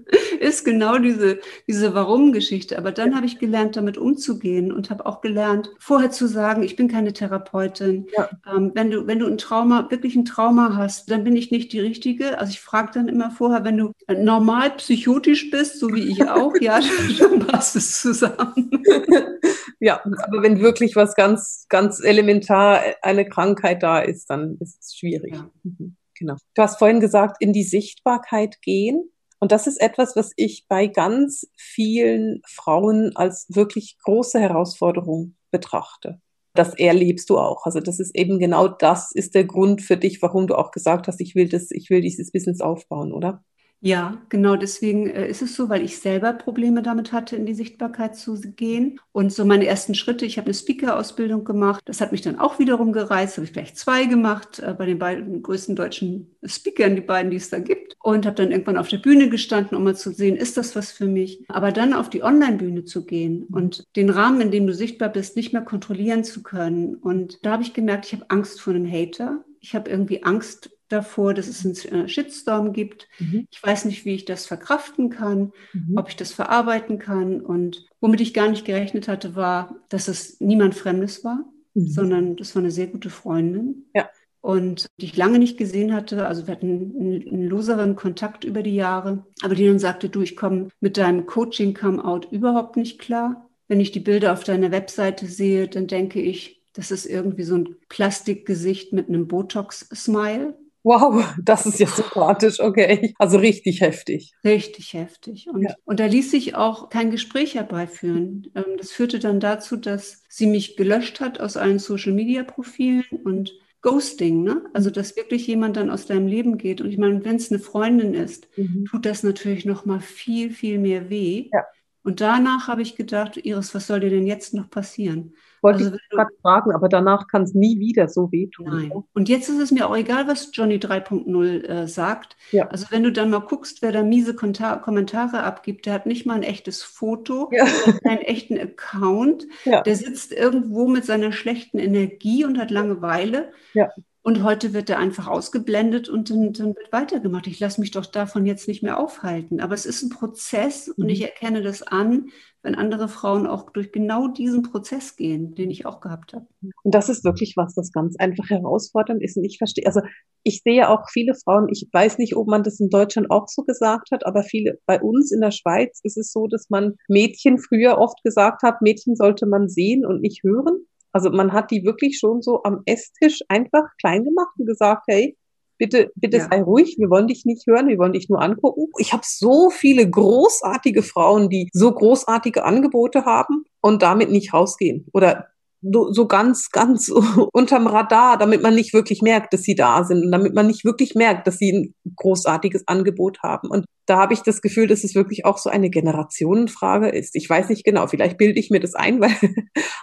ist 0.40 0.64
genau 0.64 0.98
diese, 0.98 1.38
diese 1.66 1.94
Warum-Geschichte. 1.94 2.78
Aber 2.78 2.92
dann 2.92 3.14
habe 3.14 3.26
ich 3.26 3.38
gelernt, 3.38 3.76
damit 3.76 3.98
umzugehen 3.98 4.72
und 4.72 4.90
habe 4.90 5.06
auch 5.06 5.20
gelernt, 5.20 5.70
vorher 5.78 6.10
zu 6.10 6.26
sagen, 6.26 6.62
ich 6.62 6.76
bin 6.76 6.88
keine 6.88 7.12
Therapeutin. 7.12 8.06
Ja. 8.16 8.28
Ähm, 8.50 8.72
wenn, 8.74 8.90
du, 8.90 9.06
wenn 9.06 9.18
du 9.18 9.26
ein 9.26 9.38
Trauma, 9.38 9.90
wirklich 9.90 10.16
ein 10.16 10.24
Trauma 10.24 10.76
hast, 10.76 11.10
dann 11.10 11.24
bin 11.24 11.36
ich 11.36 11.50
nicht 11.50 11.72
die 11.72 11.80
Richtige. 11.80 12.38
Also 12.38 12.50
ich 12.50 12.60
frage 12.60 12.90
dann 12.94 13.08
immer 13.08 13.30
vorher, 13.30 13.64
wenn 13.64 13.78
du 13.78 13.92
normal 14.08 14.70
psychotisch 14.72 15.50
bist, 15.50 15.78
so 15.78 15.92
wie 15.94 16.10
ich 16.10 16.22
auch, 16.28 16.54
ja, 16.60 16.80
dann 17.18 17.40
passt 17.40 17.76
es 17.76 18.00
zusammen. 18.00 18.70
Ja, 19.84 20.00
aber 20.04 20.44
wenn 20.44 20.60
wirklich 20.60 20.94
was 20.94 21.16
ganz, 21.16 21.66
ganz 21.68 21.98
elementar 22.04 22.80
eine 23.02 23.28
Krankheit 23.28 23.82
da 23.82 23.98
ist, 23.98 24.30
dann 24.30 24.56
ist 24.60 24.80
es 24.80 24.94
schwierig. 24.96 25.34
Ja. 25.34 25.50
Mhm, 25.64 25.96
genau. 26.16 26.36
Du 26.54 26.62
hast 26.62 26.78
vorhin 26.78 27.00
gesagt, 27.00 27.38
in 27.40 27.52
die 27.52 27.64
Sichtbarkeit 27.64 28.62
gehen. 28.62 29.10
Und 29.42 29.50
das 29.50 29.66
ist 29.66 29.80
etwas, 29.80 30.14
was 30.14 30.30
ich 30.36 30.66
bei 30.68 30.86
ganz 30.86 31.50
vielen 31.56 32.42
Frauen 32.46 33.10
als 33.16 33.46
wirklich 33.48 33.98
große 34.04 34.38
Herausforderung 34.38 35.34
betrachte. 35.50 36.20
Das 36.54 36.74
erlebst 36.74 37.28
du 37.28 37.38
auch. 37.38 37.66
Also 37.66 37.80
das 37.80 37.98
ist 37.98 38.14
eben 38.14 38.38
genau 38.38 38.68
das 38.68 39.10
ist 39.10 39.34
der 39.34 39.42
Grund 39.42 39.82
für 39.82 39.96
dich, 39.96 40.22
warum 40.22 40.46
du 40.46 40.54
auch 40.54 40.70
gesagt 40.70 41.08
hast, 41.08 41.20
ich 41.20 41.34
will 41.34 41.48
das, 41.48 41.72
ich 41.72 41.90
will 41.90 42.02
dieses 42.02 42.30
Business 42.30 42.60
aufbauen, 42.60 43.12
oder? 43.12 43.42
Ja, 43.84 44.22
genau 44.28 44.54
deswegen 44.54 45.10
äh, 45.10 45.28
ist 45.28 45.42
es 45.42 45.56
so, 45.56 45.68
weil 45.68 45.82
ich 45.82 45.98
selber 45.98 46.32
Probleme 46.34 46.82
damit 46.82 47.10
hatte, 47.10 47.34
in 47.34 47.46
die 47.46 47.54
Sichtbarkeit 47.54 48.14
zu 48.14 48.40
gehen. 48.40 49.00
Und 49.10 49.32
so 49.32 49.44
meine 49.44 49.66
ersten 49.66 49.96
Schritte, 49.96 50.24
ich 50.24 50.38
habe 50.38 50.46
eine 50.46 50.54
Speaker-Ausbildung 50.54 51.42
gemacht. 51.42 51.82
Das 51.86 52.00
hat 52.00 52.12
mich 52.12 52.20
dann 52.20 52.38
auch 52.38 52.60
wiederum 52.60 52.92
gereizt, 52.92 53.38
habe 53.38 53.44
ich 53.44 53.52
gleich 53.52 53.74
zwei 53.74 54.04
gemacht, 54.04 54.60
äh, 54.60 54.72
bei 54.78 54.86
den 54.86 55.00
beiden 55.00 55.42
größten 55.42 55.74
deutschen 55.74 56.30
Speakern, 56.44 56.94
die 56.94 57.00
beiden, 57.00 57.32
die 57.32 57.38
es 57.38 57.50
da 57.50 57.58
gibt. 57.58 57.96
Und 58.00 58.24
habe 58.24 58.36
dann 58.36 58.52
irgendwann 58.52 58.76
auf 58.76 58.86
der 58.86 58.98
Bühne 58.98 59.28
gestanden, 59.28 59.76
um 59.76 59.82
mal 59.82 59.96
zu 59.96 60.12
sehen, 60.12 60.36
ist 60.36 60.56
das 60.56 60.76
was 60.76 60.92
für 60.92 61.06
mich? 61.06 61.44
Aber 61.48 61.72
dann 61.72 61.92
auf 61.92 62.08
die 62.08 62.22
Online-Bühne 62.22 62.84
zu 62.84 63.04
gehen 63.04 63.48
und 63.50 63.82
den 63.96 64.10
Rahmen, 64.10 64.40
in 64.42 64.52
dem 64.52 64.68
du 64.68 64.74
sichtbar 64.74 65.08
bist, 65.08 65.34
nicht 65.34 65.52
mehr 65.52 65.62
kontrollieren 65.62 66.22
zu 66.22 66.44
können. 66.44 66.94
Und 66.94 67.44
da 67.44 67.50
habe 67.52 67.64
ich 67.64 67.74
gemerkt, 67.74 68.06
ich 68.06 68.12
habe 68.12 68.26
Angst 68.30 68.60
vor 68.60 68.74
einem 68.74 68.88
Hater. 68.88 69.44
Ich 69.58 69.74
habe 69.74 69.90
irgendwie 69.90 70.22
Angst 70.22 70.70
davor, 70.92 71.34
dass 71.34 71.48
es 71.48 71.64
einen 71.64 72.04
äh, 72.04 72.08
Shitstorm 72.08 72.72
gibt. 72.72 73.08
Mhm. 73.18 73.46
Ich 73.50 73.62
weiß 73.62 73.84
nicht, 73.86 74.04
wie 74.04 74.14
ich 74.14 74.24
das 74.24 74.46
verkraften 74.46 75.10
kann, 75.10 75.52
mhm. 75.72 75.96
ob 75.96 76.08
ich 76.08 76.16
das 76.16 76.32
verarbeiten 76.32 76.98
kann. 76.98 77.40
Und 77.40 77.86
womit 78.00 78.20
ich 78.20 78.34
gar 78.34 78.48
nicht 78.48 78.64
gerechnet 78.64 79.08
hatte, 79.08 79.34
war, 79.34 79.76
dass 79.88 80.08
es 80.08 80.40
niemand 80.40 80.74
Fremdes 80.74 81.24
war, 81.24 81.44
mhm. 81.74 81.86
sondern 81.86 82.36
das 82.36 82.54
war 82.54 82.62
eine 82.62 82.70
sehr 82.70 82.86
gute 82.86 83.10
Freundin. 83.10 83.86
Ja. 83.94 84.08
Und 84.40 84.86
die 85.00 85.06
ich 85.06 85.16
lange 85.16 85.38
nicht 85.38 85.56
gesehen 85.56 85.94
hatte. 85.94 86.26
Also 86.26 86.46
wir 86.46 86.54
hatten 86.54 86.92
einen, 86.98 87.28
einen 87.28 87.48
loseren 87.48 87.94
Kontakt 87.94 88.44
über 88.44 88.62
die 88.62 88.74
Jahre. 88.74 89.24
Aber 89.42 89.54
die 89.54 89.66
dann 89.66 89.78
sagte, 89.78 90.08
du, 90.08 90.20
ich 90.20 90.36
komme 90.36 90.68
mit 90.80 90.96
deinem 90.96 91.26
Coaching-Come-out 91.26 92.30
überhaupt 92.32 92.76
nicht 92.76 92.98
klar. 92.98 93.48
Wenn 93.68 93.80
ich 93.80 93.92
die 93.92 94.00
Bilder 94.00 94.32
auf 94.32 94.42
deiner 94.42 94.72
Webseite 94.72 95.26
sehe, 95.26 95.68
dann 95.68 95.86
denke 95.86 96.20
ich, 96.20 96.62
das 96.72 96.90
ist 96.90 97.06
irgendwie 97.06 97.42
so 97.42 97.56
ein 97.56 97.76
Plastikgesicht 97.88 98.92
mit 98.92 99.08
einem 99.08 99.28
Botox-Smile. 99.28 100.56
Wow, 100.82 101.24
das 101.42 101.66
ist 101.66 101.78
ja 101.78 101.86
sympathisch, 101.86 102.60
okay. 102.60 103.14
Also 103.18 103.38
richtig 103.38 103.80
heftig. 103.80 104.32
Richtig 104.44 104.94
heftig. 104.94 105.46
Und, 105.48 105.62
ja. 105.62 105.74
und 105.84 106.00
da 106.00 106.06
ließ 106.06 106.30
sich 106.30 106.54
auch 106.54 106.88
kein 106.88 107.10
Gespräch 107.10 107.54
herbeiführen. 107.54 108.50
Ähm, 108.54 108.76
das 108.78 108.90
führte 108.90 109.18
dann 109.18 109.40
dazu, 109.40 109.76
dass 109.76 110.22
sie 110.28 110.46
mich 110.46 110.76
gelöscht 110.76 111.20
hat 111.20 111.40
aus 111.40 111.56
allen 111.56 111.78
Social-Media-Profilen 111.78 113.04
und 113.24 113.52
Ghosting, 113.82 114.44
ne? 114.44 114.62
Also 114.74 114.90
dass 114.90 115.16
wirklich 115.16 115.46
jemand 115.48 115.76
dann 115.76 115.90
aus 115.90 116.06
deinem 116.06 116.28
Leben 116.28 116.56
geht. 116.56 116.80
Und 116.80 116.90
ich 116.90 116.98
meine, 116.98 117.24
wenn 117.24 117.36
es 117.36 117.50
eine 117.50 117.58
Freundin 117.60 118.14
ist, 118.14 118.46
mhm. 118.56 118.84
tut 118.84 119.04
das 119.04 119.24
natürlich 119.24 119.64
noch 119.64 119.84
mal 119.84 120.00
viel, 120.00 120.50
viel 120.50 120.78
mehr 120.78 121.10
weh. 121.10 121.48
Ja. 121.52 121.64
Und 122.04 122.20
danach 122.20 122.68
habe 122.68 122.82
ich 122.82 122.96
gedacht, 122.96 123.36
Iris, 123.36 123.74
was 123.74 123.88
soll 123.88 124.00
dir 124.00 124.10
denn 124.10 124.26
jetzt 124.26 124.54
noch 124.54 124.70
passieren? 124.70 125.34
Wollte 125.62 125.84
also, 125.84 125.94
ich 125.94 126.08
gerade 126.10 126.30
fragen, 126.42 126.72
aber 126.72 126.88
danach 126.88 127.28
kann 127.28 127.42
es 127.42 127.54
nie 127.54 127.78
wieder 127.78 128.08
so 128.08 128.32
wehtun. 128.32 128.66
Nein. 128.66 128.92
Und 129.14 129.28
jetzt 129.28 129.48
ist 129.48 129.60
es 129.60 129.70
mir 129.70 129.88
auch 129.88 129.96
egal, 129.96 130.26
was 130.26 130.50
Johnny 130.52 130.76
3.0 130.76 131.64
äh, 131.64 131.86
sagt. 131.86 132.36
Ja. 132.50 132.66
Also 132.66 132.86
wenn 132.90 133.04
du 133.04 133.12
dann 133.12 133.30
mal 133.30 133.38
guckst, 133.40 133.80
wer 133.80 133.92
da 133.92 134.02
miese 134.02 134.34
Kommentare 134.34 135.44
abgibt, 135.44 135.86
der 135.86 135.94
hat 135.94 136.06
nicht 136.06 136.26
mal 136.26 136.34
ein 136.34 136.42
echtes 136.42 136.82
Foto, 136.82 137.48
ja. 137.52 137.64
keinen 138.02 138.22
echten 138.22 138.58
Account. 138.58 139.46
Ja. 139.64 139.82
Der 139.82 139.94
sitzt 139.94 140.32
irgendwo 140.32 140.88
mit 140.88 141.04
seiner 141.04 141.30
schlechten 141.30 141.78
Energie 141.78 142.44
und 142.44 142.58
hat 142.58 142.72
Langeweile. 142.72 143.52
Ja. 143.72 143.88
Und 144.24 144.44
heute 144.44 144.72
wird 144.72 144.88
er 144.88 144.98
einfach 144.98 145.26
ausgeblendet 145.26 146.08
und 146.08 146.30
dann, 146.30 146.52
dann 146.52 146.76
wird 146.76 146.92
weitergemacht. 146.92 147.48
Ich 147.48 147.58
lasse 147.58 147.80
mich 147.80 147.90
doch 147.90 148.06
davon 148.06 148.46
jetzt 148.46 148.68
nicht 148.68 148.82
mehr 148.82 148.98
aufhalten. 148.98 149.60
Aber 149.60 149.74
es 149.74 149.84
ist 149.84 150.02
ein 150.02 150.10
Prozess 150.10 150.88
und 150.88 151.08
ich 151.08 151.20
mhm. 151.20 151.26
erkenne 151.26 151.62
das 151.62 151.82
an, 151.82 152.26
wenn 152.62 152.74
andere 152.74 153.08
Frauen 153.08 153.46
auch 153.46 153.70
durch 153.70 153.90
genau 153.92 154.28
diesen 154.28 154.62
Prozess 154.62 155.16
gehen, 155.16 155.54
den 155.54 155.70
ich 155.70 155.84
auch 155.84 156.00
gehabt 156.00 156.32
habe. 156.32 156.46
Und 156.60 156.94
das 156.94 157.08
ist 157.08 157.24
wirklich 157.24 157.54
was, 157.56 157.74
das 157.74 157.92
ganz 157.92 158.16
einfach 158.16 158.48
herausfordernd 158.50 159.22
ist. 159.22 159.36
Und 159.36 159.44
ich 159.44 159.58
verstehe, 159.58 159.86
also 159.86 160.00
ich 160.44 160.62
sehe 160.62 160.88
auch 160.88 161.08
viele 161.10 161.34
Frauen, 161.34 161.68
ich 161.70 161.88
weiß 161.92 162.18
nicht, 162.18 162.36
ob 162.36 162.46
man 162.46 162.62
das 162.62 162.78
in 162.78 162.88
Deutschland 162.88 163.30
auch 163.30 163.48
so 163.48 163.62
gesagt 163.62 164.10
hat, 164.12 164.24
aber 164.26 164.42
viele, 164.42 164.78
bei 164.86 165.00
uns 165.00 165.32
in 165.32 165.40
der 165.40 165.50
Schweiz 165.50 166.00
ist 166.04 166.16
es 166.16 166.32
so, 166.32 166.46
dass 166.46 166.70
man 166.70 166.94
Mädchen 167.08 167.58
früher 167.58 167.98
oft 167.98 168.22
gesagt 168.22 168.62
hat, 168.62 168.80
Mädchen 168.80 169.16
sollte 169.16 169.46
man 169.46 169.68
sehen 169.68 170.06
und 170.06 170.20
nicht 170.20 170.42
hören. 170.44 170.86
Also 171.12 171.30
man 171.30 171.52
hat 171.52 171.70
die 171.70 171.84
wirklich 171.84 172.18
schon 172.18 172.40
so 172.40 172.62
am 172.62 172.82
Esstisch 172.86 173.40
einfach 173.48 173.84
klein 174.00 174.24
gemacht 174.24 174.54
und 174.58 174.66
gesagt, 174.66 175.04
hey, 175.08 175.36
bitte, 175.82 176.12
bitte 176.14 176.36
ja. 176.36 176.46
sei 176.48 176.62
ruhig, 176.62 176.94
wir 176.96 177.10
wollen 177.10 177.26
dich 177.26 177.44
nicht 177.44 177.66
hören, 177.66 177.88
wir 177.88 177.98
wollen 177.98 178.12
dich 178.12 178.28
nur 178.28 178.40
angucken. 178.40 178.86
Ich 178.98 179.12
habe 179.12 179.24
so 179.26 179.68
viele 179.68 180.08
großartige 180.08 181.02
Frauen, 181.02 181.48
die 181.48 181.68
so 181.72 181.90
großartige 181.90 182.64
Angebote 182.64 183.24
haben 183.24 183.64
und 183.80 184.00
damit 184.00 184.30
nicht 184.30 184.54
rausgehen 184.54 185.08
oder 185.12 185.48
so 185.82 186.28
ganz, 186.28 186.70
ganz 186.70 187.08
unterm 187.52 187.88
Radar, 187.88 188.38
damit 188.38 188.62
man 188.62 188.76
nicht 188.76 188.94
wirklich 188.94 189.22
merkt, 189.22 189.52
dass 189.52 189.62
sie 189.62 189.74
da 189.74 190.04
sind 190.04 190.24
und 190.24 190.30
damit 190.30 190.54
man 190.54 190.68
nicht 190.68 190.84
wirklich 190.84 191.16
merkt, 191.16 191.48
dass 191.48 191.58
sie 191.58 191.72
ein 191.72 191.94
großartiges 192.14 192.86
Angebot 192.86 193.40
haben. 193.42 193.68
Und 193.68 193.84
da 194.06 194.18
habe 194.18 194.34
ich 194.34 194.42
das 194.42 194.62
Gefühl, 194.62 194.86
dass 194.86 195.02
es 195.02 195.16
wirklich 195.16 195.44
auch 195.44 195.58
so 195.58 195.68
eine 195.68 195.90
Generationenfrage 195.90 197.08
ist. 197.08 197.34
Ich 197.34 197.50
weiß 197.50 197.70
nicht 197.70 197.84
genau, 197.84 198.06
vielleicht 198.06 198.38
bilde 198.38 198.60
ich 198.60 198.70
mir 198.70 198.78
das 198.78 198.94
ein, 198.94 199.20
weil, 199.20 199.34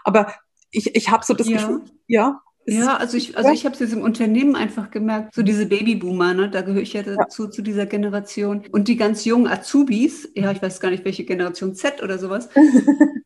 aber 0.03 0.33
ich, 0.71 0.93
ich 0.93 1.09
habe 1.09 1.23
so 1.23 1.33
das 1.33 1.47
ja. 1.47 1.57
Gefühl, 1.57 1.83
ja. 2.07 2.41
Ja, 2.65 2.97
also 2.97 3.17
ich, 3.17 3.35
also 3.35 3.51
ich 3.51 3.65
habe 3.65 3.73
es 3.73 3.79
jetzt 3.79 3.93
im 3.93 4.01
Unternehmen 4.01 4.55
einfach 4.55 4.91
gemerkt, 4.91 5.33
so 5.33 5.41
diese 5.41 5.65
Babyboomer, 5.65 6.33
ne, 6.35 6.49
da 6.49 6.61
gehöre 6.61 6.81
ich 6.81 6.93
ja 6.93 7.01
dazu, 7.01 7.45
ja. 7.45 7.51
zu 7.51 7.61
dieser 7.63 7.87
Generation. 7.87 8.63
Und 8.71 8.87
die 8.87 8.95
ganz 8.95 9.25
jungen 9.25 9.47
Azubis, 9.47 10.29
ja, 10.35 10.51
ich 10.51 10.61
weiß 10.61 10.79
gar 10.79 10.91
nicht, 10.91 11.03
welche 11.03 11.25
Generation 11.25 11.73
Z 11.73 12.03
oder 12.03 12.17
sowas. 12.19 12.49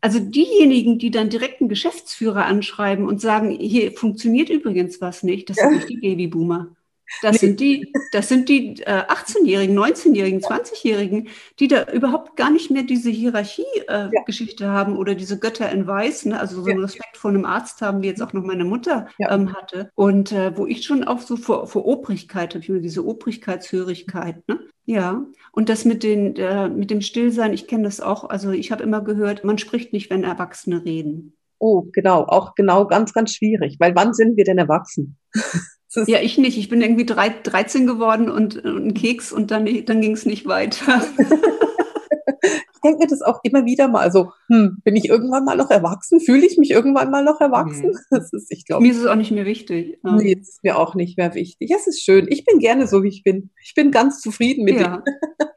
Also 0.02 0.19
diejenigen, 0.19 1.00
die 1.00 1.12
dann 1.12 1.30
direkt 1.30 1.62
einen 1.62 1.69
Geschäftsführer 1.69 2.43
anschreiben 2.43 3.08
und 3.08 3.22
sagen, 3.22 3.52
hier 3.52 3.93
funktioniert 3.93 4.50
übrigens 4.50 5.00
was 5.00 5.24
nicht, 5.24 5.50
das 5.50 5.56
sind 5.56 5.72
nicht 5.72 5.88
die 5.88 5.96
Babyboomer. 5.96 6.76
Das 7.22 7.38
sind 7.38 7.60
die, 7.60 7.94
das 8.12 8.30
sind 8.30 8.50
die 8.50 8.82
äh, 8.82 9.04
18-Jährigen, 9.08 9.78
19-Jährigen, 9.78 10.42
20-Jährigen, 10.42 11.30
die 11.60 11.68
da 11.68 11.92
überhaupt 11.92 12.36
gar 12.36 12.50
nicht 12.50 12.72
mehr 12.72 12.84
diese 12.84 13.10
Hierarchie-Geschichte 13.10 14.63
äh, 14.63 14.68
ja. 14.68 14.74
haben 14.74 14.98
oder 14.98 15.16
diese 15.16 15.39
Götter 15.39 15.72
in 15.72 15.86
Weiß, 15.86 16.26
ne? 16.26 16.39
also 16.39 16.62
so 16.62 16.70
einen 16.70 16.80
Respekt 16.80 17.18
vor 17.18 17.32
einem 17.32 17.46
Arzt 17.46 17.82
haben, 17.82 18.02
wie 18.02 18.08
jetzt 18.08 18.22
auch 18.22 18.34
noch 18.34 18.44
meine 18.44 18.66
Mutter 18.66 19.08
ja. 19.20 19.32
ähm, 19.32 19.54
hatte. 19.54 19.92
Und 19.96 20.32
äh, 20.32 20.58
wo 20.58 20.66
ich 20.66 20.84
schon 20.84 21.04
auch 21.04 21.20
so 21.20 21.38
vor, 21.38 21.68
vor 21.68 21.86
Obrigkeit 21.86 22.56
habe, 22.56 22.82
diese 22.82 23.06
Obrigkeitshörigkeit. 23.06 24.48
Ne? 24.48 24.60
Ja, 24.86 25.26
und 25.52 25.70
das 25.70 25.86
mit, 25.86 26.04
den, 26.04 26.36
äh, 26.36 26.68
mit 26.68 26.92
dem 26.92 27.02
Stillsein, 27.02 27.54
ich 27.54 27.68
kenne 27.68 27.84
das 27.84 28.02
auch. 28.02 28.30
Also 28.30 28.52
ich 28.52 28.72
habe 28.72 28.84
immer 28.84 29.02
gehört, 29.02 29.44
man 29.44 29.58
spricht 29.58 29.94
nicht, 29.94 30.10
wenn 30.10 30.24
Erwachsene 30.24 30.84
reden. 30.84 31.36
Oh, 31.60 31.84
genau, 31.94 32.24
auch 32.24 32.56
genau 32.56 32.86
ganz, 32.88 33.13
ganz 33.13 33.34
schwierig, 33.34 33.78
weil 33.80 33.96
wann 33.96 34.13
sind 34.13 34.36
wir 34.36 34.44
denn 34.44 34.58
erwachsen? 34.58 35.18
Ja, 36.08 36.19
ich 36.21 36.38
nicht. 36.38 36.58
Ich 36.58 36.69
bin 36.69 36.82
irgendwie 36.82 37.06
drei, 37.06 37.29
13 37.29 37.88
geworden 37.88 38.29
und, 38.29 38.63
und 38.63 38.88
ein 38.88 38.93
Keks 38.93 39.32
und 39.32 39.51
dann, 39.51 39.65
dann 39.86 40.01
ging 40.01 40.13
es 40.13 40.25
nicht 40.25 40.45
weiter. 40.45 41.01
ich 42.73 42.79
denke 42.84 42.99
mir 42.99 43.08
das 43.08 43.21
auch 43.21 43.39
immer 43.43 43.65
wieder 43.65 43.88
mal. 43.88 44.01
Also, 44.01 44.32
hm, 44.47 44.79
bin 44.84 44.95
ich 44.95 45.06
irgendwann 45.06 45.45
mal 45.45 45.56
noch 45.56 45.69
erwachsen? 45.69 46.19
Fühle 46.19 46.45
ich 46.45 46.58
mich 46.58 46.71
irgendwann 46.71 47.12
mal 47.12 47.23
noch 47.23 47.39
erwachsen? 47.39 47.91
Nee. 47.91 47.97
Das 48.10 48.34
ist, 48.34 48.51
ich 48.51 48.65
glaube. 48.65 48.84
Mir 48.84 48.91
ist 48.91 48.99
es 48.99 49.06
auch 49.06 49.15
nicht 49.15 49.32
mehr 49.32 49.45
wichtig. 49.45 49.99
Ja. 50.03 50.15
Nee, 50.15 50.36
das 50.36 50.49
ist 50.49 50.63
mir 50.63 50.77
auch 50.77 50.95
nicht 50.95 51.17
mehr 51.17 51.34
wichtig. 51.36 51.71
Es 51.71 51.88
ist 51.88 52.03
schön. 52.03 52.27
Ich 52.29 52.45
bin 52.45 52.60
gerne 52.60 52.88
so, 52.88 53.03
wie 53.03 53.10
ich 53.10 53.23
bin. 53.23 53.51
Ich 53.63 53.73
bin 53.75 53.91
ganz 53.91 54.21
zufrieden 54.21 54.65
mit 54.65 54.79
ja. 54.79 54.97
dir. 54.97 55.03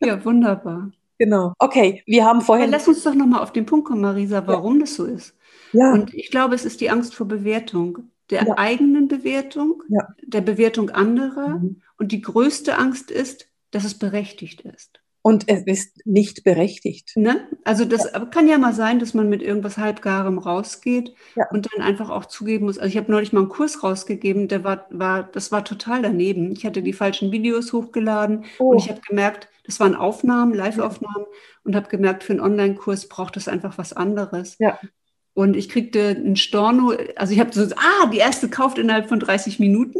ja, 0.06 0.24
wunderbar. 0.24 0.92
Genau. 1.18 1.54
Okay, 1.58 2.02
wir 2.06 2.24
haben 2.24 2.42
vorher. 2.42 2.66
lass 2.66 2.88
uns 2.88 3.02
doch 3.02 3.14
nochmal 3.14 3.42
auf 3.42 3.52
den 3.52 3.64
Punkt 3.64 3.86
kommen, 3.88 4.02
Marisa, 4.02 4.46
warum 4.46 4.74
ja. 4.74 4.80
das 4.80 4.94
so 4.94 5.04
ist. 5.04 5.34
Ja. 5.72 5.92
Und 5.92 6.12
ich 6.14 6.30
glaube, 6.30 6.54
es 6.54 6.64
ist 6.64 6.80
die 6.80 6.90
Angst 6.90 7.14
vor 7.14 7.26
Bewertung 7.26 8.10
der 8.30 8.44
ja. 8.44 8.58
eigenen 8.58 9.08
Bewertung, 9.08 9.82
ja. 9.88 10.08
der 10.22 10.40
Bewertung 10.40 10.90
anderer. 10.90 11.58
Mhm. 11.58 11.82
Und 11.98 12.12
die 12.12 12.20
größte 12.20 12.76
Angst 12.76 13.10
ist, 13.10 13.48
dass 13.70 13.84
es 13.84 13.98
berechtigt 13.98 14.62
ist. 14.62 15.00
Und 15.22 15.48
es 15.48 15.64
ist 15.64 16.06
nicht 16.06 16.44
berechtigt. 16.44 17.16
Ne? 17.16 17.48
Also 17.64 17.84
das 17.84 18.12
ja. 18.12 18.24
kann 18.26 18.46
ja 18.46 18.58
mal 18.58 18.72
sein, 18.72 19.00
dass 19.00 19.12
man 19.12 19.28
mit 19.28 19.42
irgendwas 19.42 19.76
halbgarem 19.76 20.38
rausgeht 20.38 21.14
ja. 21.34 21.48
und 21.50 21.68
dann 21.72 21.82
einfach 21.82 22.10
auch 22.10 22.26
zugeben 22.26 22.66
muss. 22.66 22.78
Also 22.78 22.90
ich 22.90 22.96
habe 22.96 23.10
neulich 23.10 23.32
mal 23.32 23.40
einen 23.40 23.48
Kurs 23.48 23.82
rausgegeben, 23.82 24.46
der 24.46 24.62
war, 24.62 24.86
war, 24.90 25.24
das 25.24 25.50
war 25.50 25.64
total 25.64 26.02
daneben. 26.02 26.52
Ich 26.52 26.64
hatte 26.64 26.80
die 26.80 26.92
falschen 26.92 27.32
Videos 27.32 27.72
hochgeladen 27.72 28.44
oh. 28.60 28.70
und 28.70 28.78
ich 28.78 28.88
habe 28.88 29.00
gemerkt, 29.00 29.48
das 29.64 29.80
waren 29.80 29.96
Aufnahmen, 29.96 30.54
Live-Aufnahmen 30.54 31.26
ja. 31.28 31.38
und 31.64 31.74
habe 31.74 31.88
gemerkt, 31.88 32.22
für 32.22 32.32
einen 32.32 32.40
Online-Kurs 32.40 33.08
braucht 33.08 33.36
es 33.36 33.48
einfach 33.48 33.78
was 33.78 33.92
anderes. 33.92 34.56
Und 35.36 35.54
ich 35.54 35.68
kriegte 35.68 36.08
einen 36.08 36.36
Storno, 36.36 36.94
also 37.14 37.34
ich 37.34 37.40
habe 37.40 37.52
so, 37.52 37.62
ah, 37.76 38.06
die 38.10 38.16
erste 38.16 38.48
kauft 38.48 38.78
innerhalb 38.78 39.06
von 39.06 39.20
30 39.20 39.58
Minuten. 39.58 39.98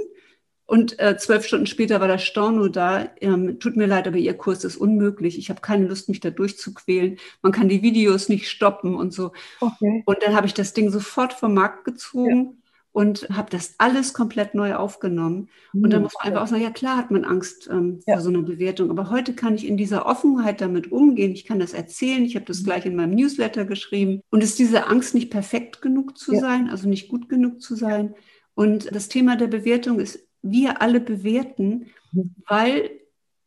Und 0.64 0.98
äh, 0.98 1.18
zwölf 1.18 1.46
Stunden 1.46 1.66
später 1.66 2.00
war 2.00 2.08
der 2.08 2.16
Storno 2.16 2.68
da. 2.68 3.10
Ähm, 3.20 3.60
tut 3.60 3.76
mir 3.76 3.86
leid, 3.86 4.08
aber 4.08 4.16
Ihr 4.16 4.32
Kurs 4.32 4.64
ist 4.64 4.78
unmöglich. 4.78 5.38
Ich 5.38 5.50
habe 5.50 5.60
keine 5.60 5.88
Lust, 5.88 6.08
mich 6.08 6.20
da 6.20 6.30
durchzuquälen. 6.30 7.18
Man 7.42 7.52
kann 7.52 7.68
die 7.68 7.82
Videos 7.82 8.30
nicht 8.30 8.48
stoppen 8.48 8.94
und 8.94 9.12
so. 9.12 9.32
Okay. 9.60 10.02
Und 10.06 10.22
dann 10.22 10.34
habe 10.34 10.46
ich 10.46 10.54
das 10.54 10.72
Ding 10.72 10.90
sofort 10.90 11.34
vom 11.34 11.52
Markt 11.52 11.84
gezogen. 11.84 12.44
Ja 12.44 12.65
und 12.96 13.28
habe 13.28 13.50
das 13.50 13.74
alles 13.76 14.14
komplett 14.14 14.54
neu 14.54 14.74
aufgenommen. 14.74 15.50
Und 15.74 15.90
dann 15.90 15.96
hm, 15.98 16.02
muss 16.04 16.14
man 16.14 16.28
einfach 16.28 16.44
auch 16.44 16.46
sagen, 16.46 16.62
ja 16.62 16.70
klar 16.70 16.96
hat 16.96 17.10
man 17.10 17.26
Angst 17.26 17.68
ähm, 17.70 18.00
ja. 18.06 18.14
vor 18.14 18.22
so 18.22 18.30
einer 18.30 18.40
Bewertung, 18.40 18.88
aber 18.88 19.10
heute 19.10 19.34
kann 19.34 19.54
ich 19.54 19.66
in 19.66 19.76
dieser 19.76 20.06
Offenheit 20.06 20.62
damit 20.62 20.90
umgehen. 20.90 21.32
Ich 21.32 21.44
kann 21.44 21.58
das 21.58 21.74
erzählen. 21.74 22.24
Ich 22.24 22.36
habe 22.36 22.46
das 22.46 22.60
mhm. 22.60 22.64
gleich 22.64 22.86
in 22.86 22.96
meinem 22.96 23.14
Newsletter 23.14 23.66
geschrieben. 23.66 24.22
Und 24.30 24.42
ist 24.42 24.58
diese 24.58 24.86
Angst 24.86 25.14
nicht 25.14 25.28
perfekt 25.28 25.82
genug 25.82 26.16
zu 26.16 26.32
ja. 26.32 26.40
sein, 26.40 26.70
also 26.70 26.88
nicht 26.88 27.08
gut 27.08 27.28
genug 27.28 27.60
zu 27.60 27.74
sein. 27.74 28.14
Und 28.54 28.88
das 28.94 29.10
Thema 29.10 29.36
der 29.36 29.48
Bewertung 29.48 30.00
ist, 30.00 30.26
wir 30.40 30.80
alle 30.80 31.00
bewerten, 31.00 31.88
mhm. 32.12 32.34
weil, 32.48 32.92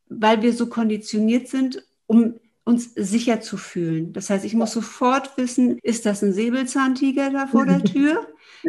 weil 0.10 0.44
wir 0.44 0.54
so 0.54 0.68
konditioniert 0.68 1.48
sind, 1.48 1.84
um 2.06 2.36
uns 2.70 2.94
sicher 2.94 3.42
zu 3.42 3.58
fühlen. 3.58 4.14
Das 4.14 4.30
heißt, 4.30 4.46
ich 4.46 4.54
muss 4.54 4.74
sofort 4.74 5.36
wissen, 5.38 5.80
ist 5.82 6.06
das 6.06 6.22
ein 6.22 6.34
Säbelzahntiger 6.34 7.32
da 7.32 7.48
vor 7.48 7.66
der 7.66 7.84
Tür? 7.84 8.28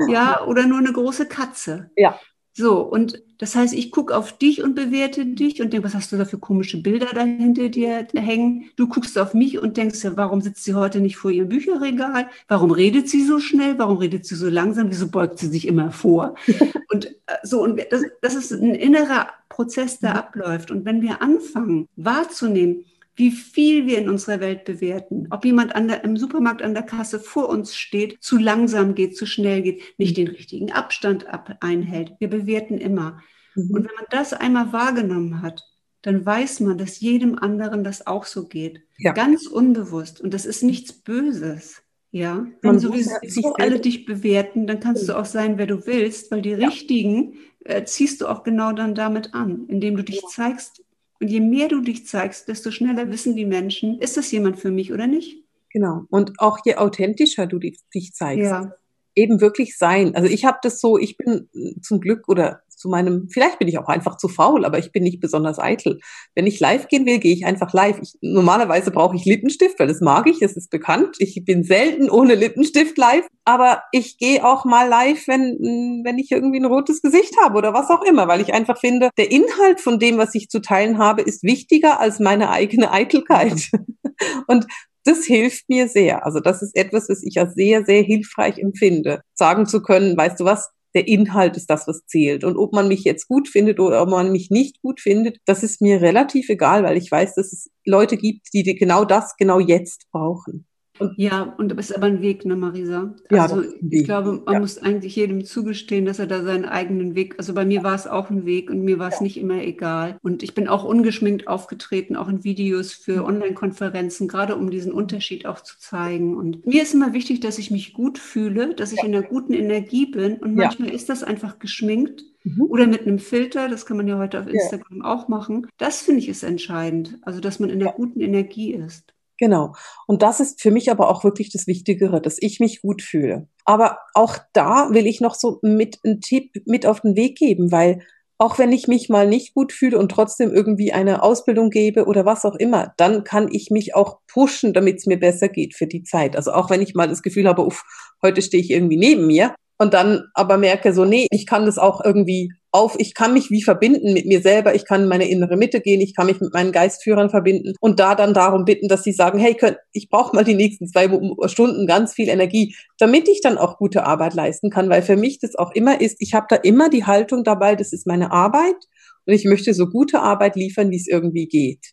ja, 0.08 0.42
oder 0.46 0.66
nur 0.66 0.78
eine 0.78 0.92
große 0.92 1.26
Katze. 1.26 1.90
Ja. 1.96 2.18
So, 2.52 2.80
und 2.80 3.22
das 3.38 3.54
heißt, 3.54 3.74
ich 3.74 3.90
gucke 3.90 4.16
auf 4.16 4.36
dich 4.36 4.62
und 4.62 4.74
bewerte 4.74 5.24
dich 5.24 5.62
und 5.62 5.72
denke, 5.72 5.86
was 5.86 5.94
hast 5.94 6.12
du 6.12 6.16
da 6.16 6.24
für 6.24 6.38
komische 6.38 6.82
Bilder 6.82 7.08
da 7.14 7.22
hinter 7.22 7.68
dir 7.68 8.06
hängen? 8.14 8.70
Du 8.76 8.88
guckst 8.88 9.16
auf 9.18 9.34
mich 9.34 9.58
und 9.58 9.76
denkst, 9.76 10.02
ja, 10.02 10.16
warum 10.16 10.40
sitzt 10.40 10.64
sie 10.64 10.74
heute 10.74 11.00
nicht 11.00 11.16
vor 11.16 11.30
ihrem 11.30 11.48
Bücherregal? 11.48 12.28
Warum 12.48 12.70
redet 12.70 13.08
sie 13.08 13.24
so 13.24 13.38
schnell? 13.38 13.78
Warum 13.78 13.98
redet 13.98 14.26
sie 14.26 14.34
so 14.34 14.48
langsam? 14.48 14.90
Wieso 14.90 15.08
beugt 15.08 15.38
sie 15.38 15.46
sich 15.46 15.66
immer 15.66 15.92
vor? 15.92 16.34
und 16.92 17.06
äh, 17.06 17.36
so, 17.42 17.62
und 17.62 17.80
das, 17.90 18.02
das 18.20 18.34
ist 18.34 18.52
ein 18.52 18.74
innerer 18.74 19.28
Prozess, 19.48 20.00
der 20.00 20.10
mhm. 20.10 20.16
abläuft. 20.16 20.70
Und 20.70 20.84
wenn 20.84 21.02
wir 21.02 21.22
anfangen 21.22 21.88
wahrzunehmen, 21.96 22.84
wie 23.20 23.30
viel 23.30 23.87
wir 23.87 23.98
in 23.98 24.09
unserer 24.09 24.40
Welt 24.40 24.64
bewerten. 24.64 25.28
Ob 25.30 25.44
jemand 25.44 25.74
an 25.76 25.88
der, 25.88 26.02
im 26.04 26.16
Supermarkt 26.16 26.62
an 26.62 26.72
der 26.72 26.83
Kasse 26.83 27.20
vor 27.20 27.50
uns 27.50 27.76
steht, 27.76 28.16
zu 28.22 28.38
langsam 28.38 28.94
geht, 28.94 29.14
zu 29.14 29.26
schnell 29.26 29.61
geht, 29.61 29.83
nicht 29.98 30.16
den 30.16 30.28
richtigen 30.28 30.72
Abstand 30.72 31.28
ab, 31.28 31.59
einhält. 31.61 32.14
Wir 32.18 32.28
bewerten 32.28 32.78
immer. 32.78 33.22
Mhm. 33.54 33.70
Und 33.70 33.85
wenn 33.85 33.94
man 33.94 34.06
das 34.11 34.33
einmal 34.33 34.72
wahrgenommen 34.72 35.42
hat, 35.42 35.62
dann 36.00 36.24
weiß 36.24 36.61
man, 36.61 36.78
dass 36.78 37.00
jedem 37.00 37.38
anderen 37.38 37.85
das 37.85 38.06
auch 38.06 38.24
so 38.24 38.48
geht. 38.48 38.80
Ja. 38.96 39.12
Ganz 39.12 39.46
unbewusst. 39.46 40.22
Und 40.22 40.33
das 40.33 40.46
ist 40.46 40.62
nichts 40.62 40.92
Böses. 40.92 41.83
Ja, 42.12 42.46
wenn 42.62 42.80
sowieso 42.80 43.54
alle 43.54 43.78
dich 43.78 44.04
bewerten, 44.04 44.66
dann 44.66 44.80
kannst 44.80 45.09
du 45.09 45.16
auch 45.16 45.26
sein, 45.26 45.59
wer 45.59 45.66
du 45.66 45.87
willst, 45.87 46.33
weil 46.33 46.42
die 46.42 46.50
ja. 46.50 46.66
richtigen 46.66 47.35
äh, 47.64 47.85
ziehst 47.85 48.20
du 48.20 48.26
auch 48.26 48.42
genau 48.42 48.72
dann 48.72 48.96
damit 48.96 49.33
an, 49.33 49.66
indem 49.68 49.96
du 49.96 50.02
dich 50.02 50.20
zeigst, 50.26 50.83
und 51.20 51.28
je 51.28 51.40
mehr 51.40 51.68
du 51.68 51.80
dich 51.80 52.06
zeigst, 52.06 52.48
desto 52.48 52.70
schneller 52.70 53.11
wissen 53.11 53.37
die 53.37 53.46
Menschen, 53.46 53.98
ist 54.00 54.16
das 54.16 54.30
jemand 54.33 54.59
für 54.59 54.70
mich 54.70 54.92
oder 54.92 55.06
nicht? 55.06 55.44
Genau. 55.70 56.04
Und 56.11 56.40
auch 56.40 56.59
je 56.64 56.76
authentischer 56.76 57.46
du 57.46 57.59
dich, 57.59 57.78
zeigst. 58.12 58.44
Ja. 58.44 58.72
Eben 59.14 59.40
wirklich 59.40 59.77
sein. 59.77 60.14
Also 60.14 60.29
ich 60.29 60.44
habe 60.44 60.59
das 60.62 60.81
so, 60.81 60.99
ich 60.99 61.16
bin 61.16 61.49
zum 61.83 62.01
Glück 62.01 62.29
oder 62.29 62.62
zu 62.81 62.88
meinem, 62.88 63.29
vielleicht 63.31 63.59
bin 63.59 63.68
ich 63.68 63.79
auch 63.79 63.88
einfach 63.88 64.16
zu 64.16 64.27
faul, 64.27 64.64
aber 64.64 64.79
ich 64.79 64.90
bin 64.90 65.03
nicht 65.03 65.20
besonders 65.20 65.59
eitel. 65.59 66.01
Wenn 66.35 66.46
ich 66.46 66.61
live 66.61 66.88
gehen 66.88 67.05
will, 67.05 67.18
gehe 67.18 67.35
ich 67.35 67.44
einfach 67.44 67.75
live. 67.75 67.99
Ich, 68.01 68.14
normalerweise 68.23 68.90
brauche 68.90 69.14
ich 69.16 69.27
Lippenstift, 69.27 69.79
weil 69.79 69.88
das 69.88 70.01
mag 70.01 70.27
ich, 70.27 70.38
das 70.38 70.57
ist 70.57 70.70
bekannt. 70.70 71.16
Ich 71.18 71.42
bin 71.44 71.62
selten 71.62 72.09
ohne 72.09 72.35
Lippenstift 72.35 72.96
live, 72.96 73.27
aber 73.44 73.83
ich 73.92 74.16
gehe 74.16 74.44
auch 74.44 74.64
mal 74.64 74.88
live, 74.88 75.29
wenn, 75.29 76.03
wenn 76.05 76.18
ich 76.18 76.31
irgendwie 76.31 76.59
ein 76.59 76.64
rotes 76.64 77.03
Gesicht 77.03 77.37
habe 77.42 77.59
oder 77.59 77.75
was 77.75 77.90
auch 77.90 78.03
immer, 78.03 78.29
weil 78.29 78.40
ich 78.40 78.55
einfach 78.55 78.79
finde, 78.79 79.11
der 79.18 79.31
Inhalt 79.31 79.81
von 79.81 79.99
dem, 79.99 80.16
was 80.16 80.35
ich 80.35 80.49
zu 80.49 80.62
teilen 80.62 80.96
habe, 80.96 81.20
ist 81.20 81.42
wichtiger 81.42 82.01
als 82.01 82.18
meine 82.18 82.51
eigene 82.51 82.90
Eitelkeit. 82.90 83.70
Und 84.46 84.66
das 85.04 85.24
hilft 85.24 85.68
mir 85.68 85.88
sehr. 85.88 86.24
Also 86.24 86.40
das 86.40 86.62
ist 86.62 86.76
etwas, 86.76 87.08
was 87.08 87.22
ich 87.22 87.38
als 87.38 87.54
sehr, 87.54 87.84
sehr 87.84 88.02
hilfreich 88.02 88.58
empfinde. 88.58 89.20
Sagen 89.34 89.66
zu 89.66 89.82
können, 89.82 90.16
weißt 90.16 90.40
du 90.40 90.44
was, 90.44 90.70
der 90.94 91.06
Inhalt 91.06 91.56
ist 91.56 91.70
das, 91.70 91.86
was 91.86 92.04
zählt. 92.06 92.44
Und 92.44 92.56
ob 92.56 92.72
man 92.72 92.88
mich 92.88 93.04
jetzt 93.04 93.28
gut 93.28 93.48
findet 93.48 93.78
oder 93.80 94.02
ob 94.02 94.08
man 94.08 94.32
mich 94.32 94.50
nicht 94.50 94.80
gut 94.82 95.00
findet, 95.00 95.38
das 95.46 95.62
ist 95.62 95.80
mir 95.80 96.00
relativ 96.00 96.48
egal, 96.48 96.82
weil 96.82 96.96
ich 96.96 97.10
weiß, 97.10 97.34
dass 97.34 97.52
es 97.52 97.70
Leute 97.84 98.16
gibt, 98.16 98.48
die 98.52 98.62
genau 98.62 99.04
das 99.04 99.36
genau 99.36 99.60
jetzt 99.60 100.06
brauchen. 100.10 100.66
Und 101.00 101.14
ja, 101.16 101.54
und 101.58 101.70
das 101.70 101.90
ist 101.90 101.96
aber 101.96 102.06
ein 102.06 102.20
Weg, 102.20 102.44
ne, 102.44 102.56
Marisa? 102.56 103.14
Also 103.30 103.62
ja, 103.62 103.68
ich 103.90 104.04
glaube, 104.04 104.42
man 104.44 104.54
ja. 104.54 104.60
muss 104.60 104.78
eigentlich 104.78 105.16
jedem 105.16 105.44
zugestehen, 105.44 106.04
dass 106.04 106.18
er 106.18 106.26
da 106.26 106.42
seinen 106.42 106.66
eigenen 106.66 107.14
Weg, 107.14 107.34
also 107.38 107.54
bei 107.54 107.64
mir 107.64 107.82
war 107.82 107.94
es 107.94 108.06
auch 108.06 108.30
ein 108.30 108.44
Weg 108.44 108.70
und 108.70 108.82
mir 108.82 108.98
war 108.98 109.08
es 109.08 109.16
ja. 109.16 109.22
nicht 109.22 109.38
immer 109.38 109.62
egal. 109.62 110.18
Und 110.22 110.42
ich 110.42 110.54
bin 110.54 110.68
auch 110.68 110.84
ungeschminkt 110.84 111.48
aufgetreten, 111.48 112.16
auch 112.16 112.28
in 112.28 112.44
Videos 112.44 112.92
für 112.92 113.24
Online-Konferenzen, 113.24 114.28
gerade 114.28 114.56
um 114.56 114.70
diesen 114.70 114.92
Unterschied 114.92 115.46
auch 115.46 115.60
zu 115.60 115.78
zeigen. 115.78 116.36
Und 116.36 116.66
mir 116.66 116.82
ist 116.82 116.94
immer 116.94 117.12
wichtig, 117.12 117.40
dass 117.40 117.58
ich 117.58 117.70
mich 117.70 117.94
gut 117.94 118.18
fühle, 118.18 118.74
dass 118.74 118.92
ich 118.92 119.02
in 119.02 119.14
einer 119.14 119.26
guten 119.26 119.54
Energie 119.54 120.06
bin. 120.06 120.36
Und 120.36 120.54
manchmal 120.54 120.90
ist 120.90 121.08
das 121.08 121.22
einfach 121.22 121.58
geschminkt. 121.58 122.24
Mhm. 122.42 122.62
Oder 122.62 122.86
mit 122.86 123.06
einem 123.06 123.18
Filter, 123.18 123.68
das 123.68 123.84
kann 123.86 123.96
man 123.96 124.08
ja 124.08 124.18
heute 124.18 124.40
auf 124.40 124.46
Instagram 124.46 125.02
auch 125.02 125.28
machen. 125.28 125.66
Das 125.76 126.00
finde 126.02 126.20
ich 126.20 126.28
ist 126.28 126.42
entscheidend. 126.42 127.18
Also, 127.22 127.40
dass 127.40 127.60
man 127.60 127.70
in 127.70 127.82
einer 127.82 127.92
guten 127.92 128.20
Energie 128.20 128.72
ist. 128.72 129.14
Genau. 129.40 129.72
Und 130.07 130.20
das 130.20 130.38
ist 130.38 130.61
für 130.61 130.70
mich 130.70 130.90
aber 130.90 131.09
auch 131.09 131.24
wirklich 131.24 131.50
das 131.50 131.66
Wichtigere, 131.66 132.20
dass 132.20 132.37
ich 132.38 132.61
mich 132.61 132.83
gut 132.83 133.00
fühle. 133.00 133.48
Aber 133.64 133.98
auch 134.14 134.37
da 134.53 134.90
will 134.90 135.07
ich 135.07 135.22
noch 135.22 135.35
so 135.35 135.59
mit 135.62 135.98
einen 136.05 136.20
Tipp 136.20 136.53
mit 136.66 136.85
auf 136.85 137.00
den 137.00 137.16
Weg 137.16 137.38
geben, 137.38 137.72
weil 137.72 138.03
auch 138.37 138.59
wenn 138.59 138.70
ich 138.70 138.87
mich 138.87 139.09
mal 139.09 139.26
nicht 139.26 139.55
gut 139.55 139.72
fühle 139.72 139.98
und 139.98 140.11
trotzdem 140.11 140.53
irgendwie 140.53 140.92
eine 140.92 141.22
Ausbildung 141.22 141.70
gebe 141.70 142.05
oder 142.05 142.26
was 142.26 142.44
auch 142.44 142.55
immer, 142.55 142.92
dann 142.98 143.24
kann 143.24 143.48
ich 143.50 143.70
mich 143.70 143.94
auch 143.94 144.18
pushen, 144.29 144.74
damit 144.74 144.98
es 144.98 145.07
mir 145.07 145.18
besser 145.18 145.48
geht 145.48 145.74
für 145.74 145.87
die 145.87 146.03
Zeit. 146.03 146.37
Also 146.37 146.53
auch 146.53 146.68
wenn 146.68 146.83
ich 146.83 146.94
mal 146.94 147.09
das 147.09 147.22
Gefühl 147.22 147.48
habe, 147.48 147.64
uff, 147.64 147.83
heute 148.22 148.42
stehe 148.42 148.62
ich 148.62 148.70
irgendwie 148.70 148.98
neben 148.98 149.26
mir, 149.26 149.55
und 149.81 149.95
dann 149.95 150.25
aber 150.35 150.59
merke 150.59 150.93
so, 150.93 151.07
nee, 151.07 151.27
ich 151.31 151.47
kann 151.47 151.64
das 151.64 151.79
auch 151.79 152.05
irgendwie 152.05 152.53
auf, 152.71 152.97
ich 152.99 153.14
kann 153.14 153.33
mich 153.33 153.51
wie 153.51 153.62
verbinden 153.62 154.12
mit 154.12 154.27
mir 154.27 154.43
selber, 154.43 154.75
ich 154.75 154.85
kann 154.85 155.05
in 155.05 155.09
meine 155.09 155.29
innere 155.29 155.57
Mitte 155.57 155.81
gehen, 155.81 156.03
ich 156.03 156.14
kann 156.14 156.27
mich 156.27 156.38
mit 156.38 156.53
meinen 156.53 156.71
Geistführern 156.71 157.31
verbinden 157.31 157.73
und 157.81 157.99
da 157.99 158.14
dann 158.14 158.35
darum 158.35 158.66
bitten, 158.66 158.88
dass 158.88 159.03
sie 159.03 159.12
sagen, 159.12 159.38
hey, 159.38 159.55
könnt, 159.55 159.79
ich 159.93 160.11
brauche 160.11 160.37
mal 160.37 160.45
die 160.45 160.55
nächsten 160.55 160.87
zwei 160.87 161.09
Stunden 161.49 161.87
ganz 161.87 162.12
viel 162.12 162.29
Energie, 162.29 162.77
damit 162.99 163.27
ich 163.27 163.40
dann 163.40 163.57
auch 163.57 163.79
gute 163.79 164.05
Arbeit 164.05 164.35
leisten 164.35 164.69
kann, 164.69 164.90
weil 164.90 165.01
für 165.01 165.16
mich 165.16 165.38
das 165.40 165.57
auch 165.57 165.73
immer 165.73 165.99
ist, 165.99 166.16
ich 166.19 166.35
habe 166.35 166.47
da 166.51 166.57
immer 166.57 166.90
die 166.90 167.07
Haltung 167.07 167.43
dabei, 167.43 167.75
das 167.75 167.95
ist 167.95 168.07
meine 168.07 168.33
Arbeit 168.33 168.77
und 169.25 169.33
ich 169.33 169.47
möchte 169.47 169.73
so 169.73 169.87
gute 169.87 170.21
Arbeit 170.21 170.57
liefern, 170.57 170.90
wie 170.90 170.97
es 170.97 171.09
irgendwie 171.09 171.47
geht. 171.47 171.87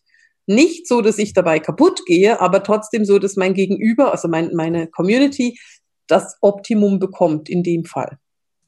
Nicht 0.46 0.86
so, 0.88 1.00
dass 1.00 1.18
ich 1.18 1.32
dabei 1.32 1.58
kaputt 1.58 2.04
gehe, 2.06 2.40
aber 2.40 2.62
trotzdem 2.62 3.04
so, 3.04 3.18
dass 3.18 3.36
mein 3.36 3.54
Gegenüber, 3.54 4.12
also 4.12 4.28
mein, 4.28 4.54
meine 4.54 4.88
Community, 4.88 5.58
das 6.08 6.36
Optimum 6.40 6.98
bekommt 6.98 7.48
in 7.48 7.62
dem 7.62 7.84
Fall. 7.84 8.18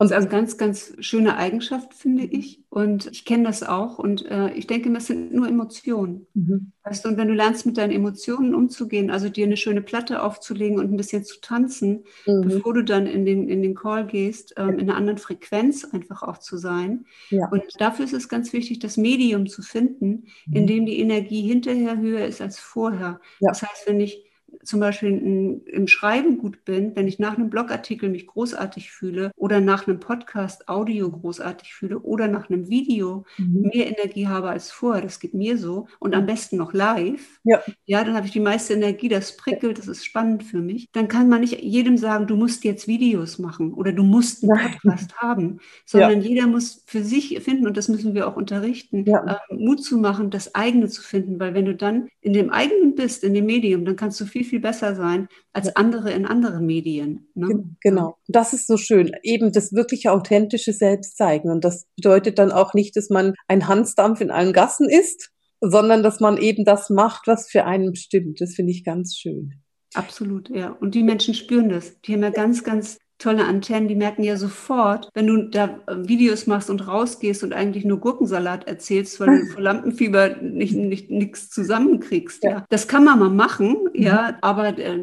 Und 0.00 0.14
also 0.14 0.28
ganz, 0.28 0.56
ganz 0.56 0.94
schöne 1.00 1.36
Eigenschaft, 1.36 1.92
finde 1.92 2.24
ich. 2.24 2.64
Und 2.70 3.10
ich 3.12 3.26
kenne 3.26 3.44
das 3.44 3.62
auch. 3.62 3.98
Und 3.98 4.24
äh, 4.24 4.50
ich 4.54 4.66
denke, 4.66 4.90
das 4.90 5.08
sind 5.08 5.34
nur 5.34 5.46
Emotionen. 5.46 6.26
Mhm. 6.32 6.72
Weißt 6.84 7.04
du, 7.04 7.10
und 7.10 7.18
wenn 7.18 7.28
du 7.28 7.34
lernst, 7.34 7.66
mit 7.66 7.76
deinen 7.76 7.92
Emotionen 7.92 8.54
umzugehen, 8.54 9.10
also 9.10 9.28
dir 9.28 9.44
eine 9.44 9.58
schöne 9.58 9.82
Platte 9.82 10.22
aufzulegen 10.22 10.78
und 10.78 10.90
ein 10.90 10.96
bisschen 10.96 11.24
zu 11.24 11.38
tanzen, 11.42 12.04
mhm. 12.24 12.40
bevor 12.40 12.72
du 12.72 12.82
dann 12.82 13.06
in 13.06 13.26
den, 13.26 13.46
in 13.50 13.60
den 13.60 13.74
Call 13.74 14.06
gehst, 14.06 14.54
ähm, 14.56 14.78
in 14.78 14.88
einer 14.88 14.96
anderen 14.96 15.18
Frequenz 15.18 15.84
einfach 15.84 16.22
auch 16.22 16.38
zu 16.38 16.56
sein. 16.56 17.04
Ja. 17.28 17.50
Und 17.50 17.64
dafür 17.78 18.06
ist 18.06 18.14
es 18.14 18.30
ganz 18.30 18.54
wichtig, 18.54 18.78
das 18.78 18.96
Medium 18.96 19.48
zu 19.48 19.60
finden, 19.60 20.28
mhm. 20.46 20.56
in 20.56 20.66
dem 20.66 20.86
die 20.86 20.98
Energie 20.98 21.42
hinterher 21.42 21.98
höher 21.98 22.24
ist 22.24 22.40
als 22.40 22.58
vorher. 22.58 23.20
Ja. 23.40 23.50
Das 23.50 23.60
heißt, 23.60 23.86
wenn 23.86 24.00
ich 24.00 24.29
zum 24.62 24.80
Beispiel 24.80 25.10
in, 25.10 25.64
im 25.64 25.86
Schreiben 25.86 26.38
gut 26.38 26.64
bin, 26.64 26.94
wenn 26.96 27.08
ich 27.08 27.18
nach 27.18 27.36
einem 27.36 27.50
Blogartikel 27.50 28.08
mich 28.08 28.26
großartig 28.26 28.90
fühle 28.90 29.30
oder 29.36 29.60
nach 29.60 29.86
einem 29.86 30.00
Podcast 30.00 30.68
Audio 30.68 31.10
großartig 31.10 31.74
fühle 31.74 31.98
oder 32.00 32.28
nach 32.28 32.50
einem 32.50 32.68
Video 32.68 33.24
mhm. 33.38 33.70
mehr 33.72 33.86
Energie 33.86 34.28
habe 34.28 34.50
als 34.50 34.70
vorher, 34.70 35.02
das 35.02 35.20
geht 35.20 35.34
mir 35.34 35.58
so 35.58 35.86
und 35.98 36.14
am 36.14 36.26
besten 36.26 36.56
noch 36.56 36.72
live, 36.72 37.40
ja, 37.44 37.60
ja 37.86 38.04
dann 38.04 38.14
habe 38.14 38.26
ich 38.26 38.32
die 38.32 38.40
meiste 38.40 38.74
Energie, 38.74 39.08
das 39.08 39.36
prickelt, 39.36 39.78
das 39.78 39.88
ist 39.88 40.04
spannend 40.04 40.44
für 40.44 40.60
mich. 40.60 40.88
Dann 40.92 41.08
kann 41.08 41.28
man 41.28 41.40
nicht 41.40 41.60
jedem 41.60 41.96
sagen, 41.96 42.26
du 42.26 42.36
musst 42.36 42.64
jetzt 42.64 42.88
Videos 42.88 43.38
machen 43.38 43.72
oder 43.72 43.92
du 43.92 44.02
musst 44.02 44.44
einen. 44.44 44.72
Podcast 44.72 45.16
haben, 45.16 45.60
sondern 45.86 46.20
ja. 46.22 46.28
jeder 46.28 46.46
muss 46.46 46.82
für 46.86 47.02
sich 47.02 47.38
finden 47.40 47.66
und 47.66 47.76
das 47.76 47.88
müssen 47.88 48.14
wir 48.14 48.28
auch 48.28 48.36
unterrichten, 48.36 49.04
ja. 49.06 49.24
äh, 49.24 49.54
Mut 49.54 49.82
zu 49.82 49.98
machen, 49.98 50.30
das 50.30 50.54
eigene 50.54 50.88
zu 50.88 51.02
finden, 51.02 51.38
weil 51.40 51.54
wenn 51.54 51.64
du 51.64 51.74
dann 51.74 52.08
in 52.20 52.32
dem 52.32 52.50
eigenen 52.50 52.94
bist, 52.94 53.24
in 53.24 53.34
dem 53.34 53.46
Medium, 53.46 53.84
dann 53.84 53.96
kannst 53.96 54.20
du 54.20 54.26
viel, 54.26 54.44
viel 54.50 54.60
besser 54.60 54.94
sein 54.94 55.28
als 55.52 55.74
andere 55.76 56.10
in 56.12 56.26
anderen 56.26 56.66
Medien. 56.66 57.28
Ne? 57.34 57.64
Genau, 57.80 58.18
das 58.28 58.52
ist 58.52 58.66
so 58.66 58.76
schön. 58.76 59.12
Eben 59.22 59.52
das 59.52 59.72
wirkliche 59.72 60.12
authentische 60.12 60.72
Selbst 60.72 61.16
zeigen. 61.16 61.50
Und 61.50 61.64
das 61.64 61.86
bedeutet 61.96 62.38
dann 62.38 62.52
auch 62.52 62.74
nicht, 62.74 62.96
dass 62.96 63.08
man 63.08 63.34
ein 63.48 63.68
Hansdampf 63.68 64.20
in 64.20 64.30
allen 64.30 64.52
Gassen 64.52 64.88
ist, 64.88 65.30
sondern 65.60 66.02
dass 66.02 66.20
man 66.20 66.36
eben 66.36 66.64
das 66.64 66.90
macht, 66.90 67.26
was 67.26 67.48
für 67.48 67.64
einen 67.64 67.94
stimmt. 67.94 68.40
Das 68.40 68.54
finde 68.54 68.72
ich 68.72 68.84
ganz 68.84 69.16
schön. 69.16 69.62
Absolut, 69.94 70.50
ja. 70.50 70.70
Und 70.70 70.94
die 70.94 71.02
Menschen 71.02 71.34
spüren 71.34 71.68
das. 71.68 72.00
Die 72.02 72.12
haben 72.14 72.22
ja 72.22 72.30
ganz, 72.30 72.64
ganz 72.64 72.98
tolle 73.20 73.44
Antennen, 73.44 73.86
die 73.86 73.94
merken 73.94 74.24
ja 74.24 74.36
sofort, 74.36 75.08
wenn 75.14 75.26
du 75.26 75.48
da 75.48 75.78
äh, 75.86 76.08
Videos 76.08 76.46
machst 76.46 76.70
und 76.70 76.88
rausgehst 76.88 77.44
und 77.44 77.52
eigentlich 77.52 77.84
nur 77.84 78.00
Gurkensalat 78.00 78.66
erzählst, 78.66 79.20
weil 79.20 79.40
du 79.40 79.46
vor 79.52 79.62
Lampenfieber 79.62 80.36
nicht, 80.42 80.74
nicht 80.74 81.10
nichts 81.10 81.50
zusammenkriegst. 81.50 82.42
Ja. 82.42 82.50
ja. 82.50 82.64
Das 82.68 82.88
kann 82.88 83.04
man 83.04 83.18
mal 83.18 83.30
machen, 83.30 83.76
mhm. 83.92 84.02
ja, 84.02 84.38
aber 84.40 84.76
äh, 84.78 84.98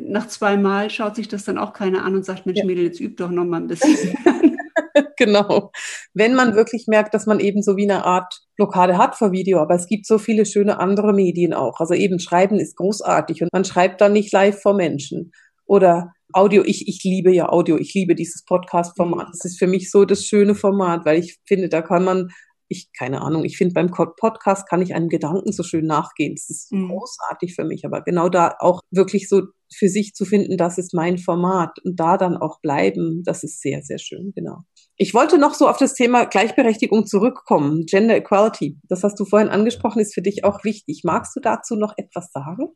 nach 0.00 0.28
zwei 0.28 0.56
Mal 0.56 0.90
schaut 0.90 1.16
sich 1.16 1.28
das 1.28 1.44
dann 1.44 1.58
auch 1.58 1.72
keiner 1.72 2.04
an 2.04 2.14
und 2.14 2.24
sagt, 2.24 2.44
Mensch, 2.44 2.58
ja. 2.58 2.66
Mädel, 2.66 2.84
jetzt 2.84 3.00
üb 3.00 3.16
doch 3.16 3.30
noch 3.30 3.44
mal 3.44 3.60
ein 3.60 3.68
bisschen. 3.68 4.16
genau. 5.16 5.72
Wenn 6.14 6.34
man 6.34 6.54
wirklich 6.54 6.86
merkt, 6.86 7.14
dass 7.14 7.26
man 7.26 7.40
eben 7.40 7.62
so 7.62 7.76
wie 7.76 7.90
eine 7.90 8.04
Art 8.04 8.40
Blockade 8.56 8.98
hat 8.98 9.16
vor 9.16 9.32
Video, 9.32 9.58
aber 9.60 9.74
es 9.74 9.86
gibt 9.86 10.06
so 10.06 10.18
viele 10.18 10.46
schöne 10.46 10.78
andere 10.78 11.12
Medien 11.12 11.54
auch. 11.54 11.80
Also 11.80 11.94
eben 11.94 12.18
Schreiben 12.18 12.58
ist 12.58 12.76
großartig 12.76 13.42
und 13.42 13.52
man 13.52 13.64
schreibt 13.64 14.00
dann 14.00 14.12
nicht 14.12 14.32
live 14.32 14.60
vor 14.60 14.74
Menschen. 14.74 15.32
Oder 15.70 16.14
Audio, 16.32 16.64
ich, 16.66 16.88
ich 16.88 17.04
liebe 17.04 17.32
ja 17.32 17.48
Audio, 17.48 17.78
ich 17.78 17.94
liebe 17.94 18.16
dieses 18.16 18.44
Podcast-Format. 18.44 19.28
Das 19.28 19.44
ist 19.44 19.56
für 19.56 19.68
mich 19.68 19.92
so 19.92 20.04
das 20.04 20.24
schöne 20.24 20.56
Format, 20.56 21.06
weil 21.06 21.20
ich 21.20 21.38
finde, 21.46 21.68
da 21.68 21.80
kann 21.80 22.02
man, 22.02 22.30
ich, 22.66 22.90
keine 22.92 23.20
Ahnung, 23.20 23.44
ich 23.44 23.56
finde 23.56 23.74
beim 23.74 23.92
Podcast 23.92 24.68
kann 24.68 24.82
ich 24.82 24.96
einem 24.96 25.08
Gedanken 25.08 25.52
so 25.52 25.62
schön 25.62 25.86
nachgehen. 25.86 26.34
Das 26.34 26.50
ist 26.50 26.72
mhm. 26.72 26.88
großartig 26.88 27.54
für 27.54 27.62
mich, 27.64 27.84
aber 27.84 28.02
genau 28.02 28.28
da 28.28 28.56
auch 28.58 28.80
wirklich 28.90 29.28
so 29.28 29.42
für 29.72 29.88
sich 29.88 30.12
zu 30.12 30.24
finden, 30.24 30.56
das 30.56 30.76
ist 30.76 30.92
mein 30.92 31.18
Format 31.18 31.78
und 31.84 32.00
da 32.00 32.16
dann 32.16 32.36
auch 32.36 32.60
bleiben, 32.60 33.22
das 33.24 33.44
ist 33.44 33.60
sehr, 33.60 33.82
sehr 33.82 33.98
schön, 33.98 34.32
genau. 34.34 34.62
Ich 34.96 35.14
wollte 35.14 35.38
noch 35.38 35.54
so 35.54 35.68
auf 35.68 35.76
das 35.76 35.94
Thema 35.94 36.24
Gleichberechtigung 36.24 37.06
zurückkommen, 37.06 37.86
Gender 37.86 38.16
Equality. 38.16 38.76
Das 38.88 39.04
hast 39.04 39.20
du 39.20 39.24
vorhin 39.24 39.48
angesprochen, 39.48 40.00
ist 40.00 40.14
für 40.14 40.22
dich 40.22 40.42
auch 40.42 40.64
wichtig. 40.64 41.02
Magst 41.04 41.36
du 41.36 41.40
dazu 41.40 41.76
noch 41.76 41.94
etwas 41.96 42.32
sagen? 42.32 42.70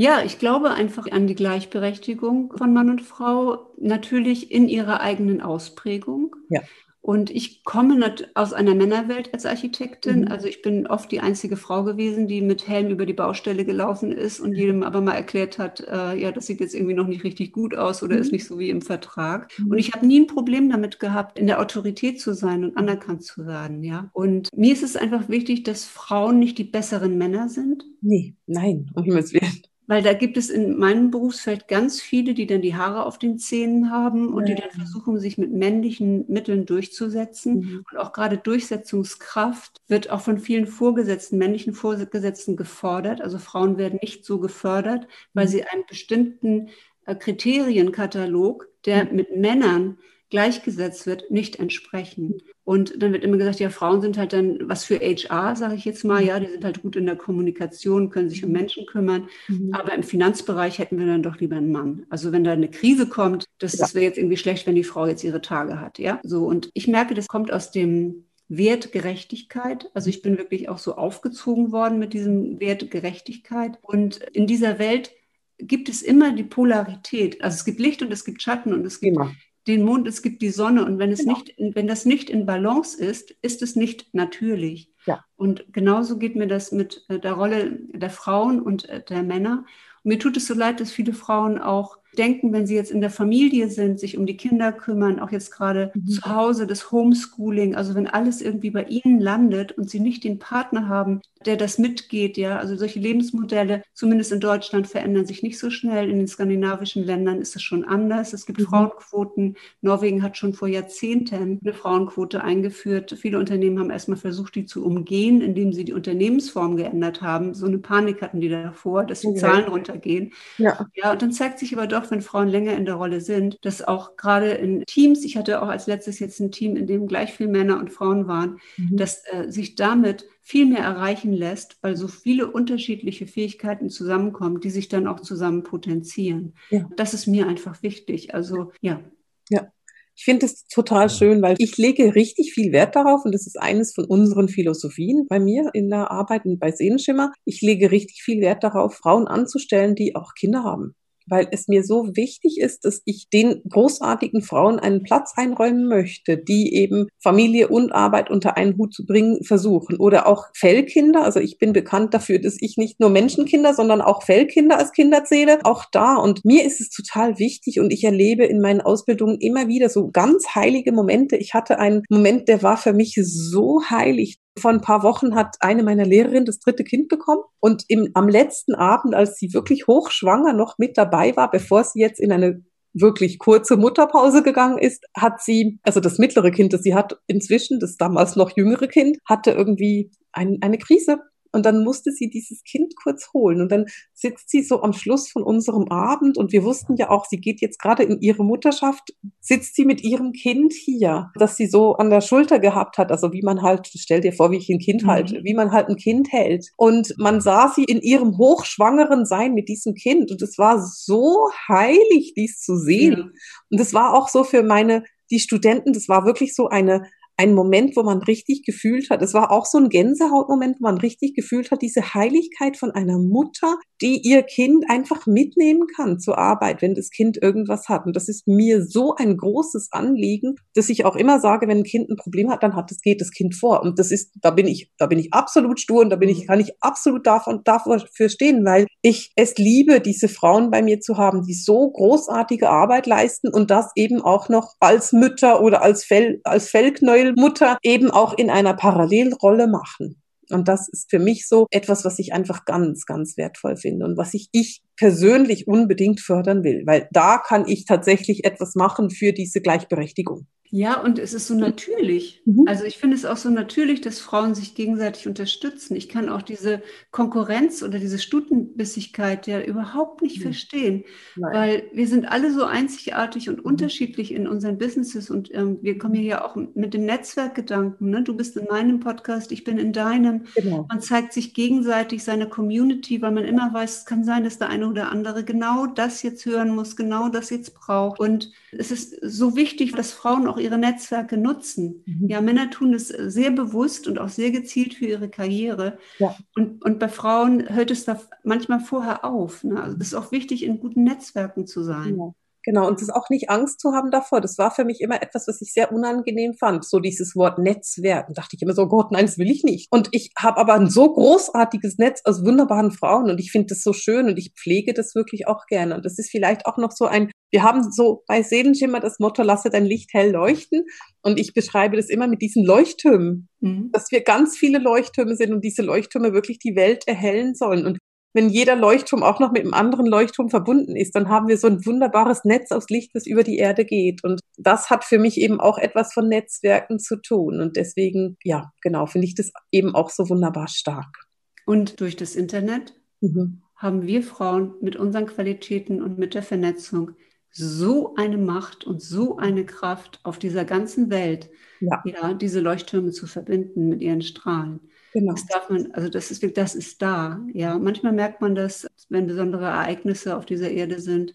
Ja, 0.00 0.22
ich 0.24 0.38
glaube 0.38 0.70
einfach 0.70 1.12
an 1.12 1.26
die 1.26 1.34
Gleichberechtigung 1.34 2.54
von 2.56 2.72
Mann 2.72 2.88
und 2.88 3.02
Frau, 3.02 3.66
natürlich 3.78 4.50
in 4.50 4.66
ihrer 4.66 5.02
eigenen 5.02 5.42
Ausprägung. 5.42 6.36
Ja. 6.48 6.62
Und 7.02 7.28
ich 7.28 7.64
komme 7.64 8.14
aus 8.32 8.54
einer 8.54 8.74
Männerwelt 8.74 9.34
als 9.34 9.44
Architektin. 9.44 10.22
Mhm. 10.22 10.28
Also 10.28 10.48
ich 10.48 10.62
bin 10.62 10.86
oft 10.86 11.12
die 11.12 11.20
einzige 11.20 11.58
Frau 11.58 11.84
gewesen, 11.84 12.28
die 12.28 12.40
mit 12.40 12.66
Helm 12.66 12.88
über 12.88 13.04
die 13.04 13.12
Baustelle 13.12 13.66
gelaufen 13.66 14.10
ist 14.10 14.40
und 14.40 14.54
jedem 14.54 14.84
aber 14.84 15.02
mal 15.02 15.12
erklärt 15.12 15.58
hat, 15.58 15.80
äh, 15.80 16.14
ja, 16.14 16.32
das 16.32 16.46
sieht 16.46 16.60
jetzt 16.60 16.74
irgendwie 16.74 16.94
noch 16.94 17.06
nicht 17.06 17.22
richtig 17.22 17.52
gut 17.52 17.74
aus 17.74 18.02
oder 18.02 18.14
mhm. 18.14 18.22
ist 18.22 18.32
nicht 18.32 18.46
so 18.46 18.58
wie 18.58 18.70
im 18.70 18.80
Vertrag. 18.80 19.52
Mhm. 19.58 19.70
Und 19.70 19.78
ich 19.78 19.92
habe 19.92 20.06
nie 20.06 20.20
ein 20.20 20.28
Problem 20.28 20.70
damit 20.70 20.98
gehabt, 20.98 21.38
in 21.38 21.46
der 21.46 21.60
Autorität 21.60 22.22
zu 22.22 22.32
sein 22.32 22.64
und 22.64 22.78
anerkannt 22.78 23.22
zu 23.22 23.46
werden. 23.46 23.84
Ja. 23.84 24.08
Und 24.14 24.48
mir 24.56 24.72
ist 24.72 24.82
es 24.82 24.96
einfach 24.96 25.28
wichtig, 25.28 25.64
dass 25.64 25.84
Frauen 25.84 26.38
nicht 26.38 26.56
die 26.56 26.64
besseren 26.64 27.18
Männer 27.18 27.50
sind. 27.50 27.84
Nee, 28.00 28.34
nein, 28.46 28.90
um 28.94 29.04
Himmels 29.04 29.34
Willen. 29.34 29.60
Weil 29.90 30.04
da 30.04 30.12
gibt 30.12 30.36
es 30.36 30.50
in 30.50 30.78
meinem 30.78 31.10
Berufsfeld 31.10 31.66
ganz 31.66 32.00
viele, 32.00 32.32
die 32.32 32.46
dann 32.46 32.62
die 32.62 32.76
Haare 32.76 33.04
auf 33.04 33.18
den 33.18 33.40
Zähnen 33.40 33.90
haben 33.90 34.32
und 34.32 34.48
ja. 34.48 34.54
die 34.54 34.62
dann 34.62 34.70
versuchen, 34.70 35.18
sich 35.18 35.36
mit 35.36 35.50
männlichen 35.50 36.26
Mitteln 36.28 36.64
durchzusetzen. 36.64 37.56
Mhm. 37.56 37.84
Und 37.90 37.98
auch 37.98 38.12
gerade 38.12 38.38
Durchsetzungskraft 38.38 39.80
wird 39.88 40.08
auch 40.10 40.20
von 40.20 40.38
vielen 40.38 40.68
Vorgesetzten, 40.68 41.38
männlichen 41.38 41.74
Vorgesetzten 41.74 42.56
gefordert. 42.56 43.20
Also 43.20 43.38
Frauen 43.38 43.78
werden 43.78 43.98
nicht 44.00 44.24
so 44.24 44.38
gefördert, 44.38 45.08
weil 45.34 45.46
mhm. 45.46 45.50
sie 45.50 45.64
einen 45.64 45.84
bestimmten 45.88 46.68
äh, 47.06 47.16
Kriterienkatalog, 47.16 48.68
der 48.84 49.06
mit 49.06 49.36
Männern 49.36 49.98
gleichgesetzt 50.30 51.06
wird, 51.06 51.30
nicht 51.30 51.56
entsprechen. 51.56 52.38
Und 52.64 53.02
dann 53.02 53.12
wird 53.12 53.24
immer 53.24 53.36
gesagt, 53.36 53.58
ja, 53.58 53.68
Frauen 53.68 54.00
sind 54.00 54.16
halt 54.16 54.32
dann 54.32 54.60
was 54.62 54.84
für 54.84 55.00
HR, 55.00 55.56
sage 55.56 55.74
ich 55.74 55.84
jetzt 55.84 56.04
mal, 56.04 56.24
ja, 56.24 56.38
die 56.38 56.46
sind 56.46 56.64
halt 56.64 56.82
gut 56.82 56.94
in 56.94 57.06
der 57.06 57.16
Kommunikation, 57.16 58.10
können 58.10 58.30
sich 58.30 58.44
um 58.44 58.52
Menschen 58.52 58.86
kümmern. 58.86 59.28
Mhm. 59.48 59.74
Aber 59.74 59.92
im 59.92 60.04
Finanzbereich 60.04 60.78
hätten 60.78 60.98
wir 60.98 61.06
dann 61.06 61.24
doch 61.24 61.38
lieber 61.38 61.56
einen 61.56 61.72
Mann. 61.72 62.06
Also 62.10 62.30
wenn 62.30 62.44
da 62.44 62.52
eine 62.52 62.70
Krise 62.70 63.08
kommt, 63.08 63.46
das, 63.58 63.72
ja. 63.72 63.80
das 63.80 63.94
wäre 63.94 64.04
jetzt 64.04 64.18
irgendwie 64.18 64.36
schlecht, 64.36 64.66
wenn 64.66 64.76
die 64.76 64.84
Frau 64.84 65.06
jetzt 65.06 65.24
ihre 65.24 65.40
Tage 65.40 65.80
hat, 65.80 65.98
ja. 65.98 66.20
So, 66.22 66.46
und 66.46 66.70
ich 66.74 66.86
merke, 66.86 67.14
das 67.14 67.26
kommt 67.26 67.52
aus 67.52 67.72
dem 67.72 68.26
Wert 68.48 68.92
Gerechtigkeit. 68.92 69.90
Also 69.94 70.10
ich 70.10 70.22
bin 70.22 70.38
wirklich 70.38 70.68
auch 70.68 70.78
so 70.78 70.94
aufgezogen 70.94 71.72
worden 71.72 71.98
mit 71.98 72.12
diesem 72.12 72.60
Wert 72.60 72.90
Gerechtigkeit. 72.90 73.78
Und 73.82 74.18
in 74.32 74.46
dieser 74.46 74.78
Welt 74.78 75.10
gibt 75.58 75.88
es 75.88 76.02
immer 76.02 76.32
die 76.32 76.44
Polarität. 76.44 77.42
Also 77.42 77.56
es 77.56 77.64
gibt 77.64 77.80
Licht 77.80 78.02
und 78.02 78.12
es 78.12 78.24
gibt 78.24 78.42
Schatten 78.42 78.72
und 78.72 78.84
es 78.86 79.00
gibt 79.00 79.16
immer 79.16 79.32
den 79.70 79.84
Mond, 79.84 80.06
es 80.06 80.22
gibt 80.22 80.42
die 80.42 80.50
Sonne. 80.50 80.84
Und 80.84 80.98
wenn 80.98 81.12
es 81.12 81.20
genau. 81.20 81.34
nicht, 81.34 81.54
wenn 81.58 81.86
das 81.86 82.04
nicht 82.04 82.30
in 82.30 82.46
Balance 82.46 83.02
ist, 83.02 83.34
ist 83.42 83.62
es 83.62 83.76
nicht 83.76 84.12
natürlich. 84.12 84.92
Ja. 85.06 85.24
Und 85.36 85.72
genauso 85.72 86.18
geht 86.18 86.36
mir 86.36 86.46
das 86.46 86.72
mit 86.72 87.04
äh, 87.08 87.18
der 87.18 87.32
Rolle 87.32 87.78
der 87.92 88.10
Frauen 88.10 88.60
und 88.60 88.88
äh, 88.88 89.02
der 89.02 89.22
Männer. 89.22 89.64
Und 90.02 90.08
mir 90.08 90.18
tut 90.18 90.36
es 90.36 90.46
so 90.46 90.54
leid, 90.54 90.80
dass 90.80 90.90
viele 90.90 91.12
Frauen 91.12 91.58
auch 91.58 91.98
denken, 92.18 92.52
wenn 92.52 92.66
sie 92.66 92.74
jetzt 92.74 92.90
in 92.90 93.00
der 93.00 93.10
Familie 93.10 93.70
sind, 93.70 94.00
sich 94.00 94.18
um 94.18 94.26
die 94.26 94.36
Kinder 94.36 94.72
kümmern, 94.72 95.20
auch 95.20 95.30
jetzt 95.30 95.52
gerade 95.52 95.92
mhm. 95.94 96.06
zu 96.06 96.22
Hause, 96.22 96.66
das 96.66 96.90
Homeschooling, 96.90 97.76
also 97.76 97.94
wenn 97.94 98.08
alles 98.08 98.42
irgendwie 98.42 98.70
bei 98.70 98.84
ihnen 98.84 99.20
landet 99.20 99.72
und 99.72 99.88
sie 99.88 100.00
nicht 100.00 100.24
den 100.24 100.38
Partner 100.38 100.88
haben, 100.88 101.20
der 101.46 101.56
das 101.56 101.78
mitgeht, 101.78 102.36
ja, 102.36 102.58
also 102.58 102.76
solche 102.76 102.98
Lebensmodelle, 102.98 103.82
zumindest 103.94 104.32
in 104.32 104.40
Deutschland, 104.40 104.86
verändern 104.86 105.24
sich 105.24 105.42
nicht 105.42 105.58
so 105.58 105.70
schnell. 105.70 106.10
In 106.10 106.18
den 106.18 106.28
skandinavischen 106.28 107.02
Ländern 107.02 107.40
ist 107.40 107.56
es 107.56 107.62
schon 107.62 107.84
anders. 107.84 108.34
Es 108.34 108.44
gibt 108.44 108.60
mhm. 108.60 108.64
Frauenquoten. 108.64 109.56
Norwegen 109.80 110.22
hat 110.22 110.36
schon 110.36 110.52
vor 110.52 110.68
Jahrzehnten 110.68 111.58
eine 111.62 111.72
Frauenquote 111.72 112.42
eingeführt. 112.42 113.16
Viele 113.18 113.38
Unternehmen 113.38 113.78
haben 113.78 113.90
erstmal 113.90 114.18
versucht, 114.18 114.54
die 114.54 114.66
zu 114.66 114.84
umgehen, 114.84 115.40
indem 115.40 115.72
sie 115.72 115.84
die 115.84 115.94
Unternehmensform 115.94 116.76
geändert 116.76 117.22
haben. 117.22 117.54
So 117.54 117.66
eine 117.66 117.78
Panik 117.78 118.20
hatten 118.20 118.40
die 118.40 118.50
davor, 118.50 119.04
dass 119.04 119.22
die 119.22 119.28
okay. 119.28 119.38
Zahlen 119.38 119.64
runtergehen. 119.68 120.32
Ja. 120.58 120.86
ja, 120.94 121.12
und 121.12 121.22
dann 121.22 121.32
zeigt 121.32 121.58
sich 121.58 121.74
aber 121.74 121.86
doch, 121.86 122.10
wenn 122.10 122.20
Frauen 122.20 122.48
länger 122.48 122.76
in 122.76 122.84
der 122.84 122.96
Rolle 122.96 123.22
sind, 123.22 123.58
dass 123.62 123.82
auch 123.86 124.16
gerade 124.16 124.50
in 124.50 124.84
Teams, 124.84 125.24
ich 125.24 125.38
hatte 125.38 125.62
auch 125.62 125.68
als 125.68 125.86
letztes 125.86 126.18
jetzt 126.18 126.38
ein 126.40 126.52
Team, 126.52 126.76
in 126.76 126.86
dem 126.86 127.06
gleich 127.06 127.32
viel 127.32 127.48
Männer 127.48 127.78
und 127.78 127.90
Frauen 127.90 128.28
waren, 128.28 128.58
mhm. 128.76 128.98
dass 128.98 129.22
äh, 129.32 129.50
sich 129.50 129.74
damit 129.74 130.26
viel 130.40 130.66
mehr 130.66 130.82
erreichen 130.82 131.32
lässt, 131.32 131.78
weil 131.82 131.96
so 131.96 132.08
viele 132.08 132.50
unterschiedliche 132.50 133.26
Fähigkeiten 133.26 133.88
zusammenkommen, 133.88 134.60
die 134.60 134.70
sich 134.70 134.88
dann 134.88 135.06
auch 135.06 135.20
zusammen 135.20 135.62
potenzieren. 135.62 136.54
Ja. 136.70 136.88
Das 136.96 137.14
ist 137.14 137.26
mir 137.26 137.46
einfach 137.46 137.82
wichtig. 137.82 138.34
Also 138.34 138.72
ja. 138.80 139.02
Ja. 139.48 139.68
Ich 140.16 140.24
finde 140.24 140.46
es 140.46 140.66
total 140.66 141.08
schön, 141.08 141.40
weil 141.40 141.54
ich 141.58 141.78
lege 141.78 142.14
richtig 142.14 142.52
viel 142.52 142.72
Wert 142.72 142.94
darauf 142.94 143.24
und 143.24 143.32
das 143.32 143.46
ist 143.46 143.58
eines 143.58 143.94
von 143.94 144.04
unseren 144.04 144.48
Philosophien 144.48 145.26
bei 145.28 145.40
mir 145.40 145.70
in 145.72 145.88
der 145.88 146.10
Arbeit 146.10 146.44
und 146.44 146.58
bei 146.58 146.72
Sehenschimmer. 146.72 147.32
Ich 147.44 147.62
lege 147.62 147.90
richtig 147.90 148.22
viel 148.22 148.40
Wert 148.42 148.62
darauf, 148.62 148.94
Frauen 148.94 149.26
anzustellen, 149.26 149.94
die 149.94 150.16
auch 150.16 150.34
Kinder 150.34 150.62
haben 150.62 150.94
weil 151.30 151.48
es 151.52 151.68
mir 151.68 151.84
so 151.84 152.10
wichtig 152.14 152.58
ist, 152.58 152.84
dass 152.84 153.00
ich 153.04 153.28
den 153.32 153.62
großartigen 153.68 154.42
Frauen 154.42 154.78
einen 154.78 155.02
Platz 155.02 155.32
einräumen 155.36 155.88
möchte, 155.88 156.36
die 156.36 156.74
eben 156.74 157.06
Familie 157.22 157.68
und 157.68 157.92
Arbeit 157.92 158.30
unter 158.30 158.56
einen 158.56 158.76
Hut 158.76 158.92
zu 158.92 159.06
bringen 159.06 159.42
versuchen. 159.44 159.96
Oder 159.96 160.26
auch 160.26 160.48
Fellkinder. 160.54 161.24
Also 161.24 161.40
ich 161.40 161.58
bin 161.58 161.72
bekannt 161.72 162.12
dafür, 162.12 162.40
dass 162.40 162.56
ich 162.60 162.76
nicht 162.76 163.00
nur 163.00 163.10
Menschenkinder, 163.10 163.74
sondern 163.74 164.00
auch 164.00 164.22
Fellkinder 164.22 164.78
als 164.78 164.92
Kinder 164.92 165.24
zähle. 165.24 165.60
Auch 165.64 165.84
da. 165.90 166.16
Und 166.16 166.44
mir 166.44 166.64
ist 166.64 166.80
es 166.80 166.90
total 166.90 167.38
wichtig 167.38 167.80
und 167.80 167.92
ich 167.92 168.04
erlebe 168.04 168.44
in 168.44 168.60
meinen 168.60 168.80
Ausbildungen 168.80 169.38
immer 169.40 169.68
wieder 169.68 169.88
so 169.88 170.10
ganz 170.10 170.54
heilige 170.54 170.92
Momente. 170.92 171.36
Ich 171.36 171.54
hatte 171.54 171.78
einen 171.78 172.02
Moment, 172.10 172.48
der 172.48 172.62
war 172.62 172.76
für 172.76 172.92
mich 172.92 173.18
so 173.22 173.80
heilig. 173.88 174.38
Vor 174.58 174.70
ein 174.70 174.80
paar 174.80 175.02
Wochen 175.02 175.34
hat 175.34 175.56
eine 175.60 175.82
meiner 175.82 176.04
Lehrerinnen 176.04 176.44
das 176.44 176.58
dritte 176.58 176.84
Kind 176.84 177.08
bekommen 177.08 177.42
und 177.60 177.84
im, 177.88 178.10
am 178.14 178.28
letzten 178.28 178.74
Abend, 178.74 179.14
als 179.14 179.36
sie 179.36 179.52
wirklich 179.54 179.86
hochschwanger 179.86 180.52
noch 180.52 180.76
mit 180.78 180.98
dabei 180.98 181.36
war, 181.36 181.50
bevor 181.50 181.84
sie 181.84 182.00
jetzt 182.00 182.20
in 182.20 182.32
eine 182.32 182.64
wirklich 182.92 183.38
kurze 183.38 183.76
Mutterpause 183.76 184.42
gegangen 184.42 184.78
ist, 184.78 185.06
hat 185.16 185.40
sie, 185.40 185.78
also 185.82 186.00
das 186.00 186.18
mittlere 186.18 186.50
Kind, 186.50 186.72
das 186.72 186.82
sie 186.82 186.94
hat 186.94 187.18
inzwischen, 187.26 187.78
das 187.78 187.96
damals 187.96 188.36
noch 188.36 188.56
jüngere 188.56 188.88
Kind, 188.88 189.18
hatte 189.24 189.52
irgendwie 189.52 190.10
ein, 190.32 190.58
eine 190.60 190.78
Krise 190.78 191.20
und 191.52 191.66
dann 191.66 191.82
musste 191.84 192.12
sie 192.12 192.30
dieses 192.30 192.62
Kind 192.64 192.94
kurz 193.02 193.32
holen. 193.32 193.60
Und 193.60 193.72
dann 193.72 193.86
sitzt 194.12 194.50
sie 194.50 194.62
so 194.62 194.82
am 194.82 194.92
Schluss 194.92 195.30
von 195.30 195.42
unserem 195.42 195.88
Abend 195.88 196.38
und 196.38 196.52
wir 196.52 196.64
wussten 196.64 196.96
ja 196.96 197.10
auch, 197.10 197.26
sie 197.26 197.38
geht 197.38 197.60
jetzt 197.60 197.80
gerade 197.80 198.02
in 198.02 198.20
ihre 198.20 198.44
Mutterschaft, 198.44 199.14
sitzt 199.40 199.74
sie 199.74 199.84
mit 199.84 200.02
ihrem 200.02 200.32
Kind 200.32 200.72
hier, 200.72 201.30
das 201.34 201.56
sie 201.56 201.66
so 201.66 201.94
an 201.94 202.10
der 202.10 202.20
Schulter 202.20 202.58
gehabt 202.58 202.98
hat. 202.98 203.10
Also 203.10 203.32
wie 203.32 203.42
man 203.42 203.62
halt, 203.62 203.90
stell 203.94 204.20
dir 204.20 204.32
vor, 204.32 204.50
wie 204.50 204.58
ich 204.58 204.68
ein 204.68 204.78
Kind 204.78 205.02
mhm. 205.02 205.08
halte, 205.08 205.40
wie 205.44 205.54
man 205.54 205.72
halt 205.72 205.88
ein 205.88 205.96
Kind 205.96 206.32
hält. 206.32 206.68
Und 206.76 207.14
man 207.18 207.40
sah 207.40 207.72
sie 207.74 207.84
in 207.84 208.00
ihrem 208.00 208.38
hochschwangeren 208.38 209.26
Sein 209.26 209.54
mit 209.54 209.68
diesem 209.68 209.94
Kind. 209.94 210.30
Und 210.30 210.42
es 210.42 210.58
war 210.58 210.80
so 210.80 211.50
heilig, 211.68 212.34
dies 212.36 212.60
zu 212.60 212.76
sehen. 212.76 213.16
Ja. 213.16 213.30
Und 213.70 213.80
es 213.80 213.92
war 213.92 214.14
auch 214.14 214.28
so 214.28 214.44
für 214.44 214.62
meine 214.62 215.04
die 215.30 215.38
Studenten, 215.38 215.92
das 215.92 216.08
war 216.08 216.24
wirklich 216.24 216.54
so 216.54 216.68
eine 216.68 217.04
ein 217.40 217.54
Moment, 217.54 217.96
wo 217.96 218.02
man 218.02 218.18
richtig 218.18 218.64
gefühlt 218.66 219.08
hat, 219.08 219.22
es 219.22 219.32
war 219.32 219.50
auch 219.50 219.64
so 219.64 219.78
ein 219.78 219.88
Gänsehautmoment, 219.88 220.76
wo 220.78 220.82
man 220.82 220.98
richtig 220.98 221.34
gefühlt 221.34 221.70
hat, 221.70 221.80
diese 221.80 222.12
Heiligkeit 222.12 222.76
von 222.76 222.90
einer 222.90 223.18
Mutter, 223.18 223.78
die 224.02 224.20
ihr 224.22 224.42
Kind 224.42 224.84
einfach 224.90 225.26
mitnehmen 225.26 225.86
kann 225.96 226.18
zur 226.18 226.36
Arbeit, 226.36 226.82
wenn 226.82 226.94
das 226.94 227.08
Kind 227.08 227.38
irgendwas 227.40 227.88
hat. 227.88 228.04
Und 228.04 228.14
das 228.14 228.28
ist 228.28 228.46
mir 228.46 228.84
so 228.84 229.14
ein 229.14 229.38
großes 229.38 229.88
Anliegen, 229.90 230.56
dass 230.74 230.90
ich 230.90 231.06
auch 231.06 231.16
immer 231.16 231.40
sage, 231.40 231.66
wenn 231.66 231.78
ein 231.78 231.84
Kind 231.84 232.10
ein 232.10 232.16
Problem 232.16 232.50
hat, 232.50 232.62
dann 232.62 232.76
hat 232.76 232.90
es, 232.90 233.00
geht 233.00 233.22
das 233.22 233.30
Kind 233.30 233.54
vor. 233.54 233.80
Und 233.80 233.98
das 233.98 234.10
ist, 234.10 234.32
da 234.42 234.50
bin 234.50 234.66
ich, 234.66 234.90
da 234.98 235.06
bin 235.06 235.18
ich 235.18 235.32
absolut 235.32 235.80
stur 235.80 236.02
und 236.02 236.10
da 236.10 236.16
bin 236.16 236.28
ich, 236.28 236.46
kann 236.46 236.60
ich 236.60 236.74
absolut 236.80 237.26
davon, 237.26 237.62
dafür 237.64 238.28
stehen, 238.28 238.66
weil 238.66 238.86
ich 239.00 239.32
es 239.34 239.56
liebe, 239.56 240.00
diese 240.02 240.28
Frauen 240.28 240.70
bei 240.70 240.82
mir 240.82 241.00
zu 241.00 241.16
haben, 241.16 241.42
die 241.46 241.54
so 241.54 241.90
großartige 241.90 242.68
Arbeit 242.68 243.06
leisten 243.06 243.48
und 243.48 243.70
das 243.70 243.92
eben 243.96 244.20
auch 244.20 244.50
noch 244.50 244.74
als 244.78 245.12
Mütter 245.12 245.62
oder 245.62 245.80
als 245.80 246.04
Fell, 246.04 246.42
als 246.44 246.68
Fellknäuel 246.68 247.29
Mutter 247.36 247.78
eben 247.82 248.10
auch 248.10 248.36
in 248.36 248.50
einer 248.50 248.74
Parallelrolle 248.74 249.66
machen. 249.68 250.22
Und 250.50 250.68
das 250.68 250.88
ist 250.88 251.10
für 251.10 251.18
mich 251.18 251.46
so 251.46 251.66
etwas, 251.70 252.04
was 252.04 252.18
ich 252.18 252.32
einfach 252.32 252.64
ganz, 252.64 253.06
ganz 253.06 253.36
wertvoll 253.36 253.76
finde 253.76 254.04
und 254.04 254.16
was 254.16 254.34
ich, 254.34 254.48
ich 254.52 254.82
persönlich 254.96 255.68
unbedingt 255.68 256.20
fördern 256.20 256.64
will, 256.64 256.82
weil 256.86 257.08
da 257.12 257.38
kann 257.38 257.68
ich 257.68 257.84
tatsächlich 257.84 258.44
etwas 258.44 258.74
machen 258.74 259.10
für 259.10 259.32
diese 259.32 259.60
Gleichberechtigung. 259.60 260.46
Ja, 260.72 261.00
und 261.00 261.18
es 261.18 261.34
ist 261.34 261.48
so 261.48 261.54
natürlich. 261.54 262.42
Mhm. 262.44 262.64
Also 262.66 262.84
ich 262.84 262.98
finde 262.98 263.16
es 263.16 263.24
auch 263.24 263.36
so 263.36 263.50
natürlich, 263.50 264.00
dass 264.02 264.20
Frauen 264.20 264.54
sich 264.54 264.76
gegenseitig 264.76 265.26
unterstützen. 265.26 265.96
Ich 265.96 266.08
kann 266.08 266.28
auch 266.28 266.42
diese 266.42 266.82
Konkurrenz 267.10 267.82
oder 267.82 267.98
diese 267.98 268.20
Stutenbissigkeit 268.20 269.48
ja 269.48 269.60
überhaupt 269.60 270.22
nicht 270.22 270.38
mhm. 270.38 270.42
verstehen, 270.42 271.04
Nein. 271.34 271.52
weil 271.52 271.82
wir 271.92 272.06
sind 272.06 272.30
alle 272.30 272.52
so 272.52 272.64
einzigartig 272.64 273.48
und 273.48 273.58
mhm. 273.58 273.64
unterschiedlich 273.64 274.32
in 274.32 274.46
unseren 274.46 274.78
Businesses 274.78 275.28
und 275.28 275.52
ähm, 275.52 275.78
wir 275.82 275.98
kommen 275.98 276.14
hier 276.14 276.24
ja 276.24 276.44
auch 276.44 276.54
mit 276.54 276.94
dem 276.94 277.04
Netzwerkgedanken. 277.04 278.08
Ne? 278.08 278.22
Du 278.22 278.36
bist 278.36 278.56
in 278.56 278.66
meinem 278.66 279.00
Podcast, 279.00 279.50
ich 279.50 279.64
bin 279.64 279.76
in 279.76 279.92
deinem. 279.92 280.44
Genau. 280.54 280.86
Man 280.88 281.00
zeigt 281.00 281.32
sich 281.32 281.52
gegenseitig 281.52 282.22
seine 282.22 282.48
Community, 282.48 283.20
weil 283.22 283.32
man 283.32 283.44
immer 283.44 283.74
weiß, 283.74 283.98
es 283.98 284.06
kann 284.06 284.22
sein, 284.22 284.44
dass 284.44 284.58
der 284.58 284.68
eine 284.68 284.86
oder 284.86 285.10
andere 285.10 285.42
genau 285.42 285.86
das 285.86 286.22
jetzt 286.22 286.46
hören 286.46 286.72
muss, 286.74 286.94
genau 286.94 287.28
das 287.28 287.50
jetzt 287.50 287.74
braucht. 287.74 288.20
Und 288.20 288.52
es 288.72 288.90
ist 288.90 289.16
so 289.22 289.56
wichtig, 289.56 289.92
dass 289.92 290.12
Frauen 290.12 290.46
auch 290.46 290.58
ihre 290.58 290.78
Netzwerke 290.78 291.36
nutzen. 291.36 292.04
Mhm. 292.06 292.28
Ja, 292.28 292.40
Männer 292.40 292.70
tun 292.70 292.94
es 292.94 293.08
sehr 293.08 293.50
bewusst 293.50 294.06
und 294.06 294.18
auch 294.18 294.28
sehr 294.28 294.50
gezielt 294.50 294.94
für 294.94 295.06
ihre 295.06 295.28
Karriere. 295.28 295.98
Ja. 296.18 296.36
Und, 296.54 296.84
und 296.84 296.98
bei 296.98 297.08
Frauen 297.08 297.68
hört 297.68 297.90
es 297.90 298.04
da 298.04 298.20
manchmal 298.44 298.80
vorher 298.80 299.24
auf. 299.24 299.64
Ne? 299.64 299.82
Also 299.82 299.96
es 299.98 300.08
ist 300.08 300.14
auch 300.14 300.32
wichtig, 300.32 300.62
in 300.64 300.80
guten 300.80 301.04
Netzwerken 301.04 301.66
zu 301.66 301.82
sein. 301.82 302.16
Ja. 302.16 302.34
Genau, 302.62 302.86
und 302.86 303.00
das 303.00 303.10
auch 303.10 303.30
nicht 303.30 303.48
Angst 303.48 303.80
zu 303.80 303.92
haben 303.92 304.10
davor. 304.10 304.40
Das 304.40 304.58
war 304.58 304.70
für 304.70 304.84
mich 304.84 305.00
immer 305.00 305.22
etwas, 305.22 305.48
was 305.48 305.60
ich 305.62 305.72
sehr 305.72 305.92
unangenehm 305.92 306.54
fand. 306.54 306.84
So 306.84 306.98
dieses 306.98 307.34
Wort 307.34 307.58
Netzwerk. 307.58 308.28
Und 308.28 308.36
dachte 308.36 308.56
ich 308.56 308.62
immer 308.62 308.74
so, 308.74 308.86
Gott, 308.86 309.12
nein, 309.12 309.26
das 309.26 309.38
will 309.38 309.50
ich 309.50 309.64
nicht. 309.64 309.88
Und 309.90 310.08
ich 310.12 310.30
habe 310.38 310.58
aber 310.58 310.74
ein 310.74 310.90
so 310.90 311.12
großartiges 311.12 311.96
Netz 311.98 312.20
aus 312.24 312.44
wunderbaren 312.44 312.90
Frauen 312.90 313.30
und 313.30 313.40
ich 313.40 313.50
finde 313.50 313.68
das 313.68 313.82
so 313.82 313.92
schön 313.92 314.28
und 314.28 314.38
ich 314.38 314.52
pflege 314.58 314.92
das 314.92 315.14
wirklich 315.14 315.46
auch 315.46 315.66
gerne. 315.66 315.94
Und 315.94 316.04
das 316.04 316.18
ist 316.18 316.30
vielleicht 316.30 316.66
auch 316.66 316.76
noch 316.76 316.92
so 316.92 317.06
ein, 317.06 317.30
wir 317.50 317.62
haben 317.62 317.90
so 317.90 318.22
bei 318.26 318.42
Seelenschimmer 318.42 319.00
das 319.00 319.18
Motto, 319.18 319.42
lasse 319.42 319.70
dein 319.70 319.86
Licht 319.86 320.10
hell 320.12 320.32
leuchten. 320.32 320.84
Und 321.22 321.38
ich 321.38 321.54
beschreibe 321.54 321.96
das 321.96 322.08
immer 322.08 322.28
mit 322.28 322.42
diesen 322.42 322.64
Leuchttürmen, 322.64 323.48
mhm. 323.60 323.90
dass 323.92 324.10
wir 324.10 324.22
ganz 324.22 324.56
viele 324.56 324.78
Leuchttürme 324.78 325.36
sind 325.36 325.52
und 325.52 325.64
diese 325.64 325.82
Leuchttürme 325.82 326.32
wirklich 326.32 326.58
die 326.58 326.76
Welt 326.76 327.06
erhellen 327.06 327.54
sollen. 327.54 327.86
Und 327.86 327.98
wenn 328.32 328.48
jeder 328.48 328.76
Leuchtturm 328.76 329.22
auch 329.22 329.40
noch 329.40 329.52
mit 329.52 329.62
einem 329.62 329.74
anderen 329.74 330.06
Leuchtturm 330.06 330.50
verbunden 330.50 330.96
ist, 330.96 331.14
dann 331.14 331.28
haben 331.28 331.48
wir 331.48 331.58
so 331.58 331.66
ein 331.66 331.84
wunderbares 331.84 332.44
Netz 332.44 332.70
aus 332.70 332.88
Licht, 332.88 333.10
das 333.14 333.26
über 333.26 333.42
die 333.42 333.56
Erde 333.56 333.84
geht. 333.84 334.22
Und 334.22 334.40
das 334.56 334.90
hat 334.90 335.04
für 335.04 335.18
mich 335.18 335.40
eben 335.40 335.60
auch 335.60 335.78
etwas 335.78 336.12
von 336.12 336.28
Netzwerken 336.28 336.98
zu 336.98 337.16
tun. 337.20 337.60
Und 337.60 337.76
deswegen, 337.76 338.36
ja, 338.44 338.70
genau, 338.82 339.06
finde 339.06 339.26
ich 339.26 339.34
das 339.34 339.50
eben 339.72 339.94
auch 339.94 340.10
so 340.10 340.28
wunderbar 340.28 340.68
stark. 340.68 341.26
Und 341.66 342.00
durch 342.00 342.16
das 342.16 342.36
Internet 342.36 342.94
mhm. 343.20 343.62
haben 343.76 344.06
wir 344.06 344.22
Frauen 344.22 344.74
mit 344.80 344.96
unseren 344.96 345.26
Qualitäten 345.26 346.00
und 346.02 346.18
mit 346.18 346.34
der 346.34 346.42
Vernetzung 346.42 347.12
so 347.52 348.14
eine 348.16 348.38
Macht 348.38 348.84
und 348.84 349.02
so 349.02 349.36
eine 349.36 349.64
Kraft 349.64 350.20
auf 350.22 350.38
dieser 350.38 350.64
ganzen 350.64 351.10
Welt, 351.10 351.50
ja. 351.80 352.02
ja 352.04 352.34
diese 352.34 352.60
Leuchttürme 352.60 353.10
zu 353.10 353.26
verbinden 353.26 353.88
mit 353.88 354.02
ihren 354.02 354.22
Strahlen. 354.22 354.80
Genau. 355.12 355.32
Das 355.32 355.46
darf 355.46 355.68
man, 355.68 355.90
also 355.92 356.08
das 356.08 356.30
ist, 356.30 356.56
das 356.56 356.74
ist 356.74 357.02
da. 357.02 357.40
Ja, 357.52 357.78
manchmal 357.78 358.12
merkt 358.12 358.40
man 358.40 358.54
das, 358.54 358.86
wenn 359.08 359.26
besondere 359.26 359.64
Ereignisse 359.64 360.36
auf 360.36 360.46
dieser 360.46 360.70
Erde 360.70 361.00
sind. 361.00 361.34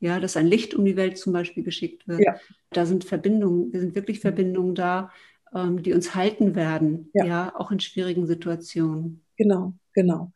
Ja, 0.00 0.20
dass 0.20 0.36
ein 0.36 0.46
Licht 0.46 0.74
um 0.74 0.84
die 0.84 0.94
Welt 0.94 1.18
zum 1.18 1.32
Beispiel 1.32 1.64
geschickt 1.64 2.06
wird. 2.06 2.20
Ja. 2.20 2.36
Da 2.70 2.86
sind 2.86 3.04
Verbindungen, 3.04 3.72
da 3.72 3.80
sind 3.80 3.96
wirklich 3.96 4.20
Verbindungen 4.20 4.76
da, 4.76 5.10
ähm, 5.52 5.82
die 5.82 5.92
uns 5.92 6.14
halten 6.14 6.54
werden. 6.54 7.10
Ja. 7.14 7.24
ja, 7.24 7.52
auch 7.56 7.72
in 7.72 7.80
schwierigen 7.80 8.24
Situationen. 8.26 9.24
Genau, 9.36 9.72
genau. 9.92 10.32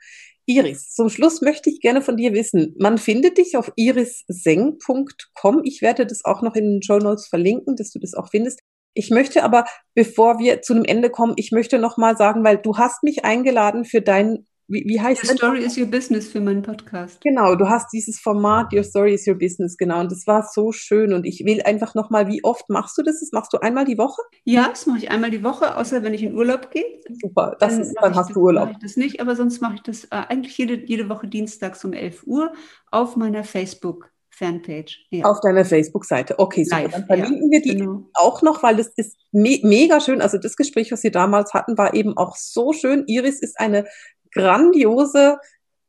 Iris, 0.47 0.93
zum 0.93 1.09
Schluss 1.09 1.41
möchte 1.41 1.71
ich 1.71 1.81
gerne 1.81 2.03
von 2.03 2.17
dir 2.17 2.33
wissen, 2.33 2.75
man 2.79 2.99
findet 2.99 3.39
dich 3.39 3.57
auf 3.57 3.73
irisseng.com. 3.77 5.61
Ich 5.65 5.83
werde 5.83 6.07
das 6.07 6.25
auch 6.25 6.43
noch 6.43 6.55
in 6.55 6.65
den 6.65 6.83
Show 6.83 6.99
Notes 6.99 7.29
verlinken, 7.29 7.77
dass 7.77 7.91
du 7.91 7.99
das 8.01 8.15
auch 8.15 8.29
findest. 8.31 8.61
Ich 8.95 9.11
möchte 9.11 9.43
aber, 9.43 9.65
bevor 9.95 10.39
wir 10.39 10.61
zu 10.61 10.75
einem 10.75 10.85
Ende 10.85 11.11
kommen, 11.11 11.35
ich 11.37 11.53
möchte 11.53 11.79
noch 11.79 11.97
mal 11.97 12.17
sagen, 12.17 12.45
weil 12.45 12.59
du 12.59 12.77
hast 12.77 13.03
mich 13.03 13.25
eingeladen 13.25 13.85
für 13.85 14.03
dein 14.03 14.47
wie, 14.69 14.85
wie 14.87 15.01
heißt 15.01 15.25
Your 15.25 15.37
Story 15.37 15.65
is 15.65 15.77
Your 15.77 15.87
Business 15.87 16.29
für 16.29 16.41
meinen 16.41 16.63
Podcast. 16.63 17.21
Genau, 17.21 17.55
du 17.55 17.69
hast 17.69 17.93
dieses 17.93 18.21
Format 18.21 18.73
Your 18.73 18.85
Story 18.85 19.15
is 19.15 19.27
Your 19.27 19.35
Business, 19.35 19.77
genau. 19.77 20.01
Und 20.01 20.13
das 20.13 20.27
war 20.27 20.49
so 20.51 20.73
schön. 20.73 21.13
Und 21.13 21.25
ich 21.25 21.45
will 21.45 21.63
einfach 21.63 21.95
nochmal, 21.95 22.29
wie 22.29 22.45
oft 22.45 22.69
machst 22.69 22.97
du 22.97 23.03
das? 23.03 23.21
Das 23.21 23.33
machst 23.33 23.53
du 23.53 23.59
einmal 23.59 23.85
die 23.85 23.99
Woche? 23.99 24.23
Ja, 24.45 24.69
das 24.69 24.87
mache 24.87 24.99
ich 24.99 25.11
einmal 25.11 25.31
die 25.31 25.43
Woche, 25.43 25.77
außer 25.77 26.03
wenn 26.03 26.15
ich 26.15 26.23
in 26.23 26.35
Urlaub 26.35 26.71
gehe. 26.71 26.85
Super, 27.21 27.57
das 27.59 27.73
dann, 27.73 27.81
ist, 27.83 27.95
dann 28.01 28.15
hast 28.15 28.29
das, 28.29 28.35
du 28.35 28.41
Urlaub. 28.41 28.67
Mache 28.67 28.77
ich 28.77 28.83
das 28.83 28.97
nicht, 28.97 29.21
aber 29.21 29.37
sonst 29.37 29.61
mache 29.61 29.75
ich 29.75 29.83
das 29.83 30.05
äh, 30.05 30.23
eigentlich 30.29 30.57
jede, 30.57 30.75
jede 30.75 31.09
Woche 31.09 31.27
dienstags 31.27 31.85
um 31.85 31.93
11 31.93 32.27
Uhr 32.27 32.53
auf 32.91 33.17
meiner 33.17 33.45
Facebook. 33.45 34.12
Fanpage. 34.43 35.07
Ja. 35.11 35.25
Auf 35.25 35.41
deiner 35.41 35.65
Facebook-Seite. 35.65 36.39
Okay, 36.39 36.65
super. 36.65 36.83
Live, 36.83 36.93
dann 36.93 37.07
verlinken 37.07 37.53
ja, 37.53 37.59
wir 37.59 37.63
die 37.63 37.77
genau. 37.77 38.09
auch 38.15 38.43
noch, 38.43 38.63
weil 38.63 38.77
das 38.77 38.89
ist 38.97 39.17
me 39.31 39.61
mega 39.63 40.01
schön. 40.01 40.21
Also 40.21 40.39
das 40.39 40.57
Gespräch, 40.57 40.91
was 40.91 41.03
wir 41.03 41.13
damals 41.13 41.55
hatten, 41.55 41.79
war 41.79 41.95
eben 41.95 42.17
auch 42.17 42.37
so 42.37 42.73
schön. 42.73 43.05
Iris 43.07 43.41
ist 43.41 43.59
eine 43.61 43.87
grandiose 44.33 45.39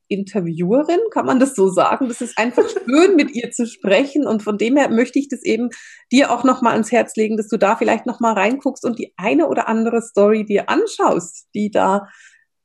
Interviewerin, 0.08 1.00
kann 1.12 1.26
man 1.26 1.40
das 1.40 1.56
so 1.56 1.70
sagen? 1.70 2.08
Das 2.08 2.22
ist 2.22 2.38
einfach 2.38 2.66
schön, 2.70 3.16
mit 3.16 3.34
ihr 3.34 3.52
zu 3.52 3.66
sprechen. 3.66 4.28
Und 4.28 4.44
von 4.44 4.58
dem 4.58 4.78
her 4.78 4.90
möchte 4.90 5.18
ich 5.18 5.30
das 5.30 5.44
eben 5.44 5.70
dir 6.12 6.32
auch 6.32 6.44
nochmal 6.44 6.74
ans 6.74 6.92
Herz 6.92 7.16
legen, 7.16 7.38
dass 7.38 7.48
du 7.48 7.58
da 7.58 7.76
vielleicht 7.76 8.06
nochmal 8.06 8.34
reinguckst 8.34 8.86
und 8.86 9.00
die 9.00 9.14
eine 9.18 9.48
oder 9.48 9.68
andere 9.68 10.02
Story 10.02 10.46
dir 10.46 10.70
anschaust, 10.70 11.48
die 11.56 11.72
da 11.72 12.08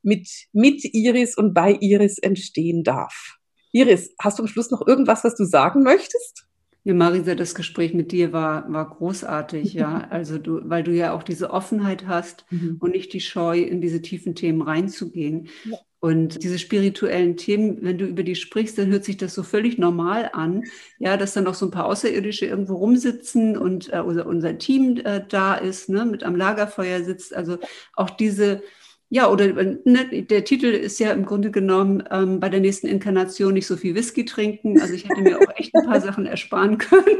mit, 0.03 0.29
mit 0.53 0.83
Iris 0.83 1.35
und 1.35 1.53
bei 1.53 1.71
Iris 1.79 2.19
entstehen 2.19 2.83
darf. 2.83 3.38
Iris, 3.71 4.13
hast 4.19 4.39
du 4.39 4.43
am 4.43 4.47
Schluss 4.47 4.71
noch 4.71 4.85
irgendwas, 4.87 5.23
was 5.23 5.35
du 5.35 5.45
sagen 5.45 5.83
möchtest? 5.83 6.45
Ja, 6.85 6.93
Marisa, 6.93 7.35
das 7.35 7.55
Gespräch 7.55 7.93
mit 7.93 8.11
dir 8.11 8.31
war, 8.31 8.71
war 8.71 8.89
großartig, 8.89 9.73
ja. 9.73 10.07
Also 10.09 10.37
du, 10.37 10.61
weil 10.63 10.83
du 10.83 10.91
ja 10.91 11.13
auch 11.13 11.23
diese 11.23 11.51
Offenheit 11.51 12.07
hast 12.07 12.45
mhm. 12.49 12.77
und 12.79 12.91
nicht 12.91 13.13
die 13.13 13.19
Scheu, 13.19 13.59
in 13.59 13.81
diese 13.81 14.01
tiefen 14.01 14.33
Themen 14.33 14.61
reinzugehen. 14.61 15.49
Ja. 15.65 15.77
Und 16.01 16.41
diese 16.41 16.57
spirituellen 16.57 17.35
Themen, 17.35 17.79
wenn 17.81 17.97
du 17.97 18.05
über 18.05 18.23
die 18.23 18.35
sprichst, 18.35 18.77
dann 18.77 18.89
hört 18.89 19.03
sich 19.03 19.17
das 19.17 19.33
so 19.33 19.43
völlig 19.43 19.77
normal 19.77 20.29
an. 20.31 20.63
Ja, 20.97 21.17
dass 21.17 21.33
dann 21.33 21.43
noch 21.43 21.55
so 21.55 21.65
ein 21.65 21.71
paar 21.71 21.85
Außerirdische 21.85 22.45
irgendwo 22.45 22.75
rumsitzen 22.75 23.57
und 23.57 23.91
äh, 23.91 23.99
unser, 23.99 24.25
unser 24.25 24.57
Team 24.57 25.01
äh, 25.03 25.21
da 25.27 25.55
ist, 25.55 25.89
ne, 25.89 26.05
mit 26.05 26.23
am 26.23 26.37
Lagerfeuer 26.37 27.03
sitzt. 27.03 27.35
Also 27.35 27.57
auch 27.95 28.09
diese, 28.09 28.63
ja, 29.09 29.27
oder 29.29 29.51
ne, 29.53 30.23
der 30.23 30.43
Titel 30.43 30.67
ist 30.67 30.99
ja 30.99 31.11
im 31.11 31.25
Grunde 31.25 31.49
genommen 31.49 32.03
ähm, 32.11 32.39
bei 32.39 32.49
der 32.49 32.59
nächsten 32.59 32.87
Inkarnation 32.87 33.55
nicht 33.55 33.65
so 33.65 33.75
viel 33.75 33.95
Whisky 33.95 34.23
trinken. 34.23 34.79
Also 34.79 34.93
ich 34.93 35.09
hätte 35.09 35.21
mir 35.21 35.37
auch 35.37 35.55
echt 35.57 35.73
ein 35.75 35.87
paar 35.87 35.99
Sachen 35.99 36.27
ersparen 36.27 36.77
können. 36.77 37.19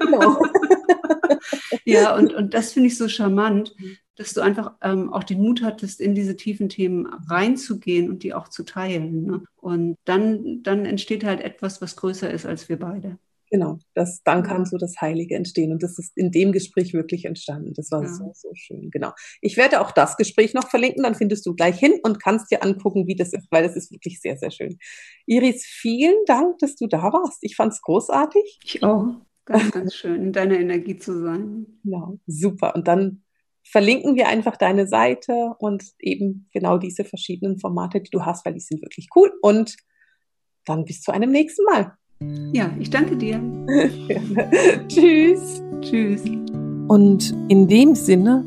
Genau. 0.00 0.40
ja, 1.84 2.14
und, 2.14 2.32
und 2.32 2.54
das 2.54 2.72
finde 2.72 2.86
ich 2.86 2.96
so 2.96 3.08
charmant, 3.08 3.74
dass 4.16 4.32
du 4.32 4.42
einfach 4.42 4.74
ähm, 4.80 5.12
auch 5.12 5.24
den 5.24 5.42
Mut 5.42 5.62
hattest, 5.62 6.00
in 6.00 6.14
diese 6.14 6.36
tiefen 6.36 6.68
Themen 6.68 7.06
reinzugehen 7.06 8.08
und 8.10 8.22
die 8.22 8.32
auch 8.32 8.46
zu 8.46 8.62
teilen. 8.62 9.24
Ne? 9.24 9.42
Und 9.56 9.98
dann, 10.04 10.62
dann 10.62 10.86
entsteht 10.86 11.24
halt 11.24 11.40
etwas, 11.40 11.82
was 11.82 11.96
größer 11.96 12.30
ist 12.30 12.46
als 12.46 12.68
wir 12.68 12.78
beide. 12.78 13.18
Genau, 13.54 13.78
das, 13.94 14.20
dann 14.24 14.42
kann 14.42 14.66
so 14.66 14.78
das 14.78 15.00
Heilige 15.00 15.36
entstehen. 15.36 15.70
Und 15.70 15.84
das 15.84 15.96
ist 15.96 16.16
in 16.16 16.32
dem 16.32 16.50
Gespräch 16.50 16.92
wirklich 16.92 17.24
entstanden. 17.24 17.72
Das 17.76 17.92
war 17.92 18.02
ja. 18.02 18.08
so, 18.08 18.32
so 18.34 18.50
schön. 18.54 18.90
Genau. 18.90 19.12
Ich 19.40 19.56
werde 19.56 19.80
auch 19.80 19.92
das 19.92 20.16
Gespräch 20.16 20.54
noch 20.54 20.68
verlinken, 20.68 21.04
dann 21.04 21.14
findest 21.14 21.46
du 21.46 21.54
gleich 21.54 21.78
hin 21.78 22.00
und 22.02 22.20
kannst 22.20 22.50
dir 22.50 22.64
angucken, 22.64 23.06
wie 23.06 23.14
das 23.14 23.32
ist, 23.32 23.46
weil 23.52 23.62
das 23.62 23.76
ist 23.76 23.92
wirklich 23.92 24.20
sehr, 24.20 24.36
sehr 24.36 24.50
schön. 24.50 24.76
Iris, 25.26 25.64
vielen 25.64 26.16
Dank, 26.26 26.58
dass 26.58 26.74
du 26.74 26.88
da 26.88 27.00
warst. 27.00 27.38
Ich 27.42 27.54
fand 27.54 27.72
es 27.72 27.80
großartig. 27.80 28.58
Ich 28.64 28.82
auch. 28.82 29.20
Ganz, 29.44 29.70
ganz 29.70 29.94
schön, 29.94 30.20
in 30.20 30.32
deiner 30.32 30.58
Energie 30.58 30.96
zu 30.96 31.22
sein. 31.22 31.78
Genau, 31.84 32.18
super. 32.26 32.74
Und 32.74 32.88
dann 32.88 33.22
verlinken 33.62 34.16
wir 34.16 34.26
einfach 34.26 34.56
deine 34.56 34.88
Seite 34.88 35.54
und 35.60 35.84
eben 36.00 36.48
genau 36.52 36.76
diese 36.78 37.04
verschiedenen 37.04 37.60
Formate, 37.60 38.00
die 38.00 38.10
du 38.10 38.24
hast, 38.24 38.44
weil 38.44 38.54
die 38.54 38.58
sind 38.58 38.82
wirklich 38.82 39.10
cool. 39.14 39.32
Und 39.42 39.76
dann 40.64 40.84
bis 40.84 41.02
zu 41.02 41.12
einem 41.12 41.30
nächsten 41.30 41.62
Mal. 41.66 41.96
Ja, 42.52 42.70
ich 42.78 42.90
danke 42.90 43.16
dir. 43.16 43.40
Tschüss. 44.88 45.62
Tschüss. 45.80 46.22
Und 46.88 47.34
in 47.48 47.66
dem 47.66 47.94
Sinne 47.94 48.44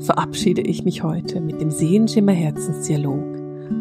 verabschiede 0.00 0.62
ich 0.62 0.84
mich 0.84 1.02
heute 1.02 1.40
mit 1.40 1.60
dem 1.60 1.70
Sehenschimmer 1.70 2.32
Herzensdialog. 2.32 3.22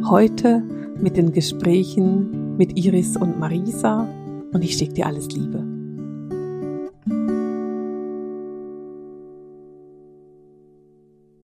Heute 0.10 0.64
mit 1.00 1.18
den 1.18 1.32
Gesprächen 1.32 2.58
mit 2.58 2.78
Iris 2.78 3.16
und 3.18 3.40
Marisa 3.40 4.08
und 4.52 4.64
ich 4.64 4.74
schicke 4.74 4.94
dir 4.94 5.08
alles 5.08 5.30
Liebe. 5.30 5.77